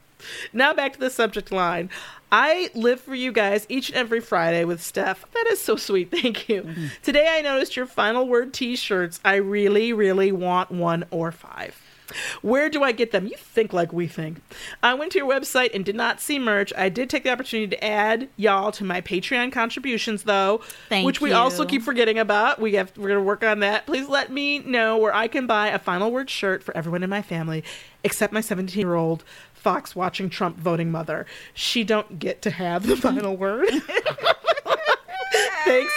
Now 0.52 0.72
back 0.72 0.94
to 0.94 1.00
the 1.00 1.10
subject 1.10 1.52
line. 1.52 1.90
I 2.32 2.70
live 2.74 3.00
for 3.00 3.14
you 3.14 3.30
guys 3.30 3.64
each 3.68 3.90
and 3.90 3.96
every 3.96 4.20
Friday 4.20 4.64
with 4.64 4.82
Steph. 4.82 5.24
That 5.32 5.46
is 5.50 5.60
so 5.60 5.76
sweet. 5.76 6.10
Thank 6.22 6.48
you. 6.48 6.68
Today 7.02 7.28
I 7.30 7.40
noticed 7.42 7.76
your 7.76 7.86
final 7.86 8.26
word 8.26 8.52
t 8.52 8.74
shirts. 8.76 9.20
I 9.24 9.36
really, 9.36 9.92
really 9.92 10.32
want 10.32 10.70
one 10.70 11.04
or 11.10 11.30
five. 11.30 11.80
Where 12.42 12.68
do 12.68 12.82
I 12.82 12.92
get 12.92 13.12
them? 13.12 13.26
You 13.26 13.36
think 13.36 13.72
like 13.72 13.92
we 13.92 14.06
think. 14.06 14.40
I 14.82 14.94
went 14.94 15.12
to 15.12 15.18
your 15.18 15.28
website 15.28 15.74
and 15.74 15.84
did 15.84 15.96
not 15.96 16.20
see 16.20 16.38
merch. 16.38 16.72
I 16.76 16.88
did 16.88 17.08
take 17.08 17.24
the 17.24 17.30
opportunity 17.30 17.68
to 17.68 17.84
add 17.84 18.28
y'all 18.36 18.72
to 18.72 18.84
my 18.84 19.00
Patreon 19.00 19.52
contributions, 19.52 20.24
though, 20.24 20.60
Thank 20.88 21.06
which 21.06 21.20
we 21.20 21.30
you. 21.30 21.36
also 21.36 21.64
keep 21.64 21.82
forgetting 21.82 22.18
about. 22.18 22.60
We 22.60 22.74
have 22.74 22.92
we're 22.96 23.08
gonna 23.08 23.22
work 23.22 23.42
on 23.42 23.60
that. 23.60 23.86
Please 23.86 24.08
let 24.08 24.30
me 24.30 24.58
know 24.58 24.98
where 24.98 25.14
I 25.14 25.28
can 25.28 25.46
buy 25.46 25.68
a 25.68 25.78
final 25.78 26.10
word 26.12 26.28
shirt 26.30 26.62
for 26.62 26.76
everyone 26.76 27.02
in 27.02 27.10
my 27.10 27.22
family, 27.22 27.64
except 28.02 28.32
my 28.32 28.40
17 28.40 28.80
year 28.80 28.94
old 28.94 29.24
Fox 29.64 29.96
watching 29.96 30.28
Trump 30.28 30.58
voting 30.58 30.90
mother. 30.90 31.24
She 31.54 31.84
don't 31.84 32.18
get 32.18 32.42
to 32.42 32.50
have 32.50 32.86
the 32.86 32.96
final 32.98 33.34
word. 33.36 33.66
Thanks, 35.64 35.94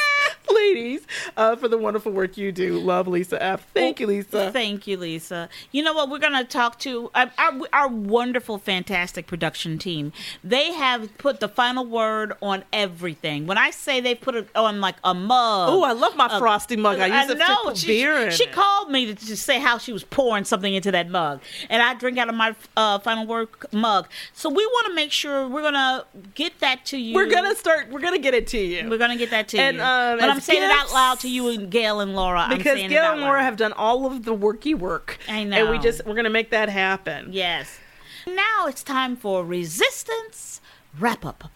ladies, 0.74 1.08
uh, 1.36 1.56
for 1.56 1.68
the 1.68 1.78
wonderful 1.78 2.12
work 2.12 2.38
you 2.38 2.52
do. 2.52 2.80
Love 2.80 3.08
Lisa 3.08 3.42
F. 3.42 3.68
Thank 3.74 4.00
you, 4.00 4.08
Lisa. 4.08 4.52
Thank 4.52 4.88
you, 4.88 4.98
Lisa. 4.98 5.50
You 5.72 5.84
know 5.84 5.94
what? 5.94 6.10
We're 6.10 6.20
going 6.20 6.38
to 6.38 6.44
talk 6.44 6.80
to 6.80 7.10
uh, 7.16 7.28
our, 7.38 7.54
our 7.74 7.88
wonderful, 7.88 8.58
fantastic 8.58 9.28
production 9.28 9.78
team. 9.78 10.12
They 10.44 10.74
have 10.74 11.18
put 11.18 11.40
the 11.40 11.48
final 11.48 11.86
word 11.86 12.34
on 12.42 12.64
everything. 12.74 13.48
When 13.48 13.58
I 13.58 13.70
say 13.72 14.02
they 14.02 14.16
put 14.16 14.36
it 14.36 14.50
on 14.56 14.82
like 14.82 14.96
a 15.04 15.14
mug. 15.14 15.70
Oh, 15.70 15.84
I 15.84 15.94
love 15.94 16.16
my 16.16 16.38
frosty 16.40 16.76
mug. 16.76 17.00
I 17.00 17.22
use 17.24 17.32
it 17.32 17.38
to 17.40 17.58
put 17.64 17.78
she, 17.78 17.88
beer 17.88 18.32
She 18.32 18.46
it. 18.46 18.52
called 18.52 18.92
me 18.92 19.08
to, 19.08 19.16
to 19.16 19.38
say 19.38 19.60
how 19.60 19.78
she 19.78 19.94
was 19.94 20.04
pouring 20.04 20.44
something 20.46 20.74
into 20.74 20.92
that 20.92 21.10
mug, 21.10 21.42
and 21.70 21.82
I 21.82 21.94
drink 21.94 22.18
out 22.18 22.30
of 22.30 22.36
my 22.36 22.56
uh, 22.76 23.00
final 23.00 23.26
word 23.26 23.50
mug. 23.72 24.08
So 24.34 24.50
we 24.50 24.66
want 24.66 24.88
to 24.88 24.94
make 24.94 25.12
sure 25.12 25.48
we're 25.48 25.62
gonna 25.62 26.06
get 26.34 26.60
that 26.60 26.86
to 26.88 26.98
you. 26.98 27.16
We're 27.16 27.30
gonna 27.30 27.56
start. 27.56 27.90
We're 27.90 28.00
gonna 28.00 28.20
get 28.20 28.34
it 28.34 28.48
to 28.48 28.58
you. 28.58 28.90
We're 28.90 28.98
gonna 28.98 29.18
get 29.18 29.30
that 29.32 29.48
to 29.50 29.58
And, 29.58 29.78
you. 29.78 29.84
um, 29.84 30.20
but 30.20 30.30
I'm 30.30 30.40
saying 30.40 30.57
it 30.64 30.72
out 30.72 30.94
loud 30.94 31.20
to 31.22 31.30
you 31.30 31.50
and 31.50 31.70
Gail 31.70 32.00
and 32.00 32.16
Laura. 32.16 32.42
I'm 32.42 32.58
because 32.58 32.80
Gail 32.80 33.14
and 33.14 33.22
Laura 33.22 33.44
have 33.44 33.58
done 33.58 33.74
all 33.74 34.06
of 34.06 34.24
the 34.24 34.36
worky 34.36 34.78
work. 34.78 35.18
I 35.28 35.40
And 35.40 35.70
we 35.70 35.80
just 35.80 36.06
we're 36.06 36.16
gonna 36.16 36.30
make 36.30 36.52
that 36.52 36.70
happen. 36.70 37.30
Yes. 37.32 37.80
Now 38.26 38.68
it's 38.68 38.84
time 38.84 39.16
for 39.16 39.46
resistance 39.46 40.62
wrap 41.00 41.26
up. 41.26 41.50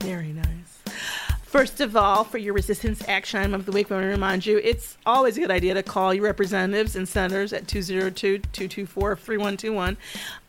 Very 0.00 0.32
nice. 0.32 0.65
First 1.56 1.80
of 1.80 1.96
all, 1.96 2.22
for 2.22 2.36
your 2.36 2.52
resistance 2.52 3.02
action 3.08 3.40
item 3.40 3.54
of 3.54 3.64
the 3.64 3.72
week, 3.72 3.90
I 3.90 3.94
want 3.94 4.04
to 4.04 4.08
remind 4.08 4.44
you 4.44 4.58
it's 4.62 4.98
always 5.06 5.38
a 5.38 5.40
good 5.40 5.50
idea 5.50 5.72
to 5.72 5.82
call 5.82 6.12
your 6.12 6.24
representatives 6.24 6.96
and 6.96 7.08
senators 7.08 7.54
at 7.54 7.66
202 7.66 8.40
224 8.40 9.16
3121 9.16 9.96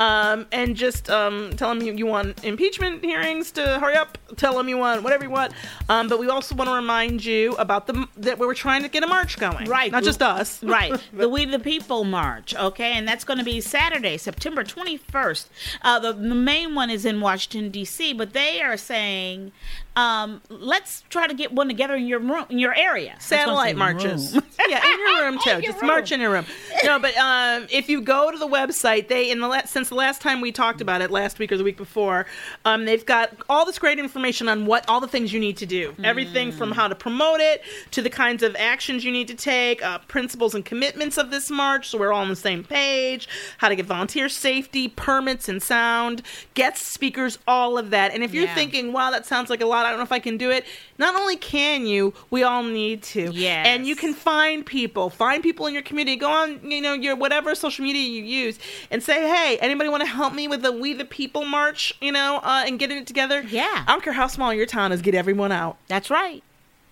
um, 0.02 0.46
and 0.52 0.76
just 0.76 1.10
um, 1.10 1.52
tell 1.56 1.74
them 1.74 1.82
you, 1.82 1.94
you 1.94 2.06
want 2.06 2.44
impeachment 2.44 3.06
hearings 3.06 3.52
to 3.52 3.80
hurry 3.80 3.96
up. 3.96 4.18
Tell 4.36 4.58
them 4.58 4.68
you 4.68 4.78
want 4.78 5.02
whatever 5.02 5.24
you 5.24 5.30
want. 5.30 5.54
Um, 5.88 6.10
but 6.10 6.20
we 6.20 6.28
also 6.28 6.56
want 6.56 6.70
to 6.70 6.76
remind 6.76 7.24
you 7.24 7.54
about 7.54 7.88
the 7.88 8.06
that 8.18 8.38
we 8.38 8.46
were 8.46 8.54
trying 8.54 8.84
to 8.84 8.90
get 8.90 9.02
a 9.02 9.08
march 9.08 9.40
going. 9.40 9.70
Right. 9.70 9.90
Not 9.90 10.04
just 10.04 10.22
us. 10.22 10.62
right. 10.64 11.02
The 11.14 11.30
We 11.30 11.46
the 11.46 11.58
People 11.58 12.04
March, 12.04 12.54
okay? 12.54 12.92
And 12.92 13.08
that's 13.08 13.24
going 13.24 13.40
to 13.40 13.46
be 13.46 13.62
Saturday, 13.62 14.18
September 14.18 14.66
21st. 14.66 15.48
Uh, 15.82 16.00
the, 16.00 16.12
the 16.12 16.36
main 16.36 16.76
one 16.76 16.90
is 16.90 17.06
in 17.06 17.22
Washington, 17.22 17.72
D.C., 17.72 18.12
but 18.14 18.34
they 18.34 18.62
are 18.62 18.76
saying, 18.76 19.54
um, 19.98 20.42
let's 20.50 21.04
try 21.10 21.28
to 21.28 21.34
get 21.34 21.52
one 21.52 21.68
together 21.68 21.96
in 21.96 22.06
your 22.08 22.20
room, 22.20 22.46
in 22.50 22.60
your 22.60 22.74
area. 22.76 23.12
I 23.12 23.16
was 23.16 23.28
gonna 23.30 23.42
satellite 23.42 23.76
marches. 23.78 24.34
yeah, 24.70 24.84
in 24.86 25.00
your 25.00 25.24
room 25.26 25.40
too. 25.44 25.50
Your 25.50 25.62
Just 25.62 25.82
march 25.84 26.12
in 26.12 26.22
your 26.22 26.32
room. 26.32 26.46
No, 26.84 27.00
but 27.00 27.18
um, 27.18 27.68
if 27.72 27.90
you 27.90 28.00
go 28.02 28.32
to 28.32 28.38
the 28.38 28.48
website, 28.48 29.08
they 29.08 29.32
in 29.32 29.40
the 29.40 29.48
la- 29.48 29.66
since 29.66 29.90
the 29.90 29.96
last 29.96 30.22
time 30.22 30.40
we 30.40 30.52
talked 30.52 30.82
about 30.82 31.02
it 31.02 31.10
last 31.10 31.40
week 31.40 31.52
or 31.52 31.58
the 31.58 31.64
week 31.64 31.78
before, 31.78 32.28
um, 32.64 32.86
they've 32.86 33.06
got 33.06 33.32
all 33.50 33.66
this 33.66 33.80
great 33.80 33.98
information 33.98 34.48
on 34.48 34.68
what 34.68 34.88
all 34.88 35.02
the 35.02 35.08
things 35.08 35.34
you 35.34 35.40
need 35.40 35.58
to 35.58 35.66
do. 35.66 35.96
Everything 36.04 36.52
from 36.52 36.72
how 36.72 36.88
to 36.88 36.94
promote 36.96 37.40
it 37.40 37.64
to 37.92 38.02
the 38.04 38.10
kinds 38.12 38.44
of 38.44 38.56
actions 38.56 39.04
you 39.04 39.12
need 39.12 39.28
to 39.30 39.36
take, 39.36 39.84
uh, 39.84 39.98
principles 40.08 40.54
and 40.54 40.64
commitments 40.64 41.18
of 41.18 41.32
this 41.32 41.50
march, 41.50 41.88
so 41.90 41.98
we're 41.98 42.14
all 42.14 42.22
on 42.22 42.30
the 42.30 42.36
same 42.36 42.64
page. 42.64 43.28
How 43.58 43.68
to 43.70 43.76
get 43.76 43.88
volunteer 43.88 44.30
safety, 44.30 44.88
permits 44.90 45.50
and 45.50 45.62
sound, 45.64 46.22
guest 46.54 46.86
speakers, 46.86 47.40
all 47.48 47.80
of 47.80 47.90
that. 47.90 48.14
And 48.14 48.24
if 48.24 48.32
you're 48.34 48.46
Yeah. 48.46 48.54
thinking, 48.56 48.94
"Wow, 48.94 49.10
that 49.10 49.26
sounds 49.26 49.50
like 49.50 49.62
a 49.62 49.66
lot," 49.66 49.87
I 49.88 49.92
don't 49.92 50.00
know 50.00 50.04
if 50.04 50.12
I 50.12 50.20
can 50.20 50.38
do 50.38 50.52
it. 50.52 50.66
Not 50.98 51.16
only 51.16 51.36
can 51.36 51.86
you, 51.86 52.14
we 52.30 52.44
all 52.44 52.64
need 52.64 53.04
to. 53.04 53.32
Yeah. 53.32 53.64
And 53.66 53.88
you 53.88 53.96
can 53.96 54.14
find 54.14 54.66
people, 54.66 55.10
find 55.10 55.42
people 55.42 55.66
in 55.68 55.74
your 55.74 55.84
community. 55.84 56.18
Go 56.18 56.30
on, 56.30 56.70
you 56.70 56.82
know, 56.82 56.94
your 56.94 57.16
whatever 57.16 57.56
social 57.56 57.84
media 57.84 58.02
you 58.02 58.24
use, 58.24 58.60
and 58.92 59.02
say, 59.02 59.28
"Hey, 59.28 59.58
anybody 59.60 59.90
want 59.90 60.02
to 60.02 60.10
help 60.10 60.34
me 60.34 60.48
with 60.48 60.62
the 60.62 60.72
We 60.72 60.94
the 60.94 61.06
People 61.06 61.46
march?" 61.46 61.94
You 62.02 62.12
know, 62.12 62.40
uh, 62.44 62.64
and 62.66 62.78
getting 62.78 62.98
it 62.98 63.08
together. 63.08 63.42
Yeah. 63.42 63.84
I 63.88 63.92
don't 63.92 64.04
care 64.04 64.14
how 64.14 64.28
small 64.28 64.54
your 64.54 64.66
town 64.66 64.92
is. 64.92 65.02
Get 65.02 65.16
everyone 65.16 65.52
out 65.52 65.78
That's 65.88 66.10
right. 66.10 66.44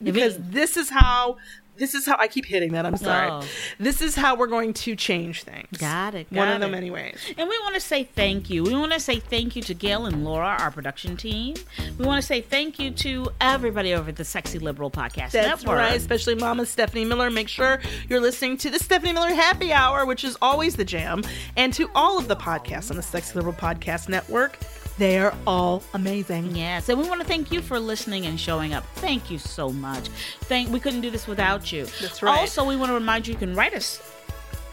Because 0.02 0.38
this 0.40 0.78
is 0.78 0.90
how. 0.90 1.38
This 1.78 1.94
is 1.94 2.06
how 2.06 2.16
I 2.18 2.28
keep 2.28 2.46
hitting 2.46 2.72
that. 2.74 2.86
I'm 2.86 2.98
sorry. 2.98 3.30
Oh. 3.30 3.44
This 3.80 4.02
is 4.02 4.16
how 4.16 4.36
we're 4.36 4.48
going 4.48 4.74
to 4.74 4.96
change 4.96 5.44
things. 5.44 5.78
Got 5.78 6.16
it, 6.16 6.28
One 6.32 6.48
of 6.48 6.60
the 6.62 6.68
it. 6.68 6.72
many 6.72 6.90
ways. 6.92 7.20
And 7.38 7.50
we 7.50 7.58
want 7.60 7.76
to 7.76 7.82
say 7.82 8.04
thank 8.06 8.50
you. 8.50 8.64
We 8.64 8.74
want 8.74 8.94
to 8.94 9.00
say 9.00 9.20
thank 9.20 9.56
you 9.56 9.62
to 9.64 9.74
Gail 9.74 10.06
and 10.06 10.24
Laura, 10.24 10.56
our 10.60 10.72
production 10.72 11.18
team. 11.18 11.56
We 11.98 12.06
want 12.06 12.22
to 12.22 12.26
say 12.28 12.42
thank 12.42 12.80
you 12.80 12.92
to 12.92 13.30
everybody 13.42 13.94
over 13.94 14.10
at 14.10 14.16
the 14.16 14.24
Sexy 14.26 14.60
Liberal 14.60 14.90
Podcast 14.90 15.34
Network. 15.34 15.34
That's 15.34 15.64
Network. 15.64 15.78
right, 15.80 15.96
especially 15.98 16.36
Mama 16.36 16.66
Stephanie 16.66 17.06
Miller. 17.06 17.30
Make 17.30 17.50
sure 17.50 17.80
you're 18.10 18.22
listening 18.22 18.58
to 18.58 18.70
the 18.70 18.80
Stephanie 18.80 19.14
Miller 19.14 19.34
Happy 19.34 19.74
Hour, 19.74 20.06
which 20.06 20.24
is 20.24 20.38
always 20.42 20.76
the 20.76 20.86
jam, 20.86 21.24
and 21.58 21.74
to 21.74 21.90
all 21.94 22.18
of 22.18 22.28
the 22.28 22.36
podcasts 22.36 22.90
on 22.90 22.98
the 22.98 23.04
Sexy 23.04 23.34
Liberal 23.36 23.54
Podcast 23.54 24.08
Network. 24.10 24.58
They 24.98 25.20
are 25.20 25.36
all 25.46 25.84
amazing. 25.94 26.56
Yes, 26.56 26.88
and 26.90 26.98
we 27.00 27.08
want 27.08 27.22
to 27.22 27.28
thank 27.28 27.52
you 27.52 27.62
for 27.62 27.80
listening 27.80 28.26
and 28.26 28.40
showing 28.40 28.74
up. 28.74 28.86
Thank 28.96 29.30
you 29.30 29.38
so 29.38 29.70
much. 29.72 30.08
Thank 30.42 30.70
we 30.70 30.80
couldn't 30.80 31.02
do 31.02 31.12
this 31.12 31.28
without 31.28 31.72
you. 31.72 31.86
That's 32.02 32.24
right. 32.24 32.40
Also, 32.40 32.64
we 32.66 32.76
want 32.76 32.90
to 32.90 32.94
remind 32.94 33.28
you 33.28 33.34
you 33.34 33.40
can 33.40 33.56
write 33.56 33.74
us 33.74 34.02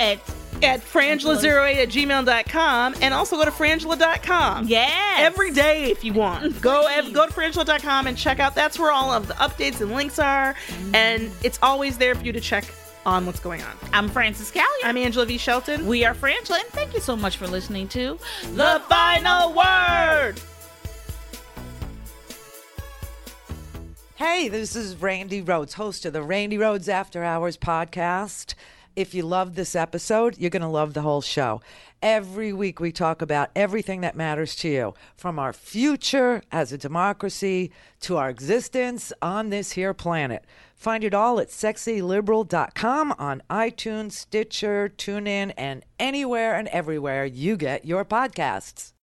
at 0.01 0.19
At 0.63 0.81
frangela08 0.81 1.75
at 1.77 1.89
gmail.com 1.89 2.95
and 3.03 3.13
also 3.15 3.37
go 3.37 3.45
to 3.45 3.51
frangela.com. 3.51 4.67
yes 4.69 5.21
Every 5.21 5.51
day 5.51 5.91
if 5.91 6.03
you 6.05 6.13
want. 6.13 6.61
Go 6.61 6.87
ev- 6.87 7.13
go 7.13 7.27
to 7.27 7.33
frangela.com 7.33 8.07
and 8.07 8.17
check 8.17 8.39
out. 8.41 8.55
That's 8.55 8.79
where 8.79 8.91
all 8.93 9.13
of 9.13 9.27
the 9.29 9.35
updates 9.35 9.81
and 9.81 9.93
links 9.93 10.19
are. 10.19 10.55
Mm-hmm. 10.55 10.95
And 10.95 11.31
it's 11.43 11.59
always 11.63 11.99
there 11.99 12.15
for 12.15 12.25
you 12.25 12.33
to 12.33 12.41
check 12.41 12.65
on 13.05 13.27
what's 13.27 13.41
going 13.41 13.63
on. 13.63 13.77
I'm 13.93 14.09
Frances 14.09 14.51
Callier. 14.51 14.85
I'm 14.85 14.97
Angela 14.97 15.27
V. 15.27 15.39
Shelton. 15.39 15.87
we 15.87 16.05
are 16.05 16.15
Frangela, 16.15 16.61
and 16.61 16.69
thank 16.69 16.95
you 16.95 17.01
so 17.01 17.17
much 17.17 17.37
for 17.37 17.47
listening 17.47 17.89
to 17.89 18.19
The 18.55 18.81
final 18.89 19.53
word. 19.55 20.41
Hey, 24.17 24.49
this 24.49 24.77
is 24.77 24.97
Randi 24.97 25.43
Rhodes, 25.43 25.75
host 25.75 26.05
of 26.05 26.13
the 26.13 26.23
Randi 26.23 26.57
Rhodes 26.57 26.89
After 26.89 27.25
Hours 27.25 27.57
podcast. 27.57 28.55
If 28.95 29.15
you 29.15 29.23
love 29.23 29.55
this 29.55 29.75
episode, 29.75 30.37
you're 30.37 30.51
going 30.51 30.63
to 30.63 30.69
love 30.69 30.93
the 30.93 31.01
whole 31.01 31.23
show. 31.23 31.63
Every 32.03 32.53
week, 32.53 32.79
we 32.79 32.93
talk 32.93 33.23
about 33.23 33.51
everything 33.57 34.03
that 34.03 34.17
matters 34.17 34.55
to 34.57 34.69
you, 34.69 34.95
from 35.17 35.39
our 35.39 35.53
future 35.53 36.43
as 36.53 36.73
a 36.73 36.79
democracy 36.79 37.71
to 38.01 38.19
our 38.19 38.29
existence 38.29 39.13
on 39.23 39.51
this 39.51 39.73
here 39.73 39.95
planet. 39.95 40.45
Find 40.75 41.05
it 41.05 41.15
all 41.15 41.41
at 41.41 41.49
sexyliberal.com 41.49 43.15
on 43.19 43.43
iTunes, 43.49 44.13
Stitcher, 44.13 44.93
TuneIn, 44.95 45.55
and 45.57 45.85
anywhere 45.99 46.55
and 46.55 46.69
everywhere 46.69 47.25
you 47.25 47.57
get 47.57 47.87
your 47.87 48.05
podcasts. 48.05 48.93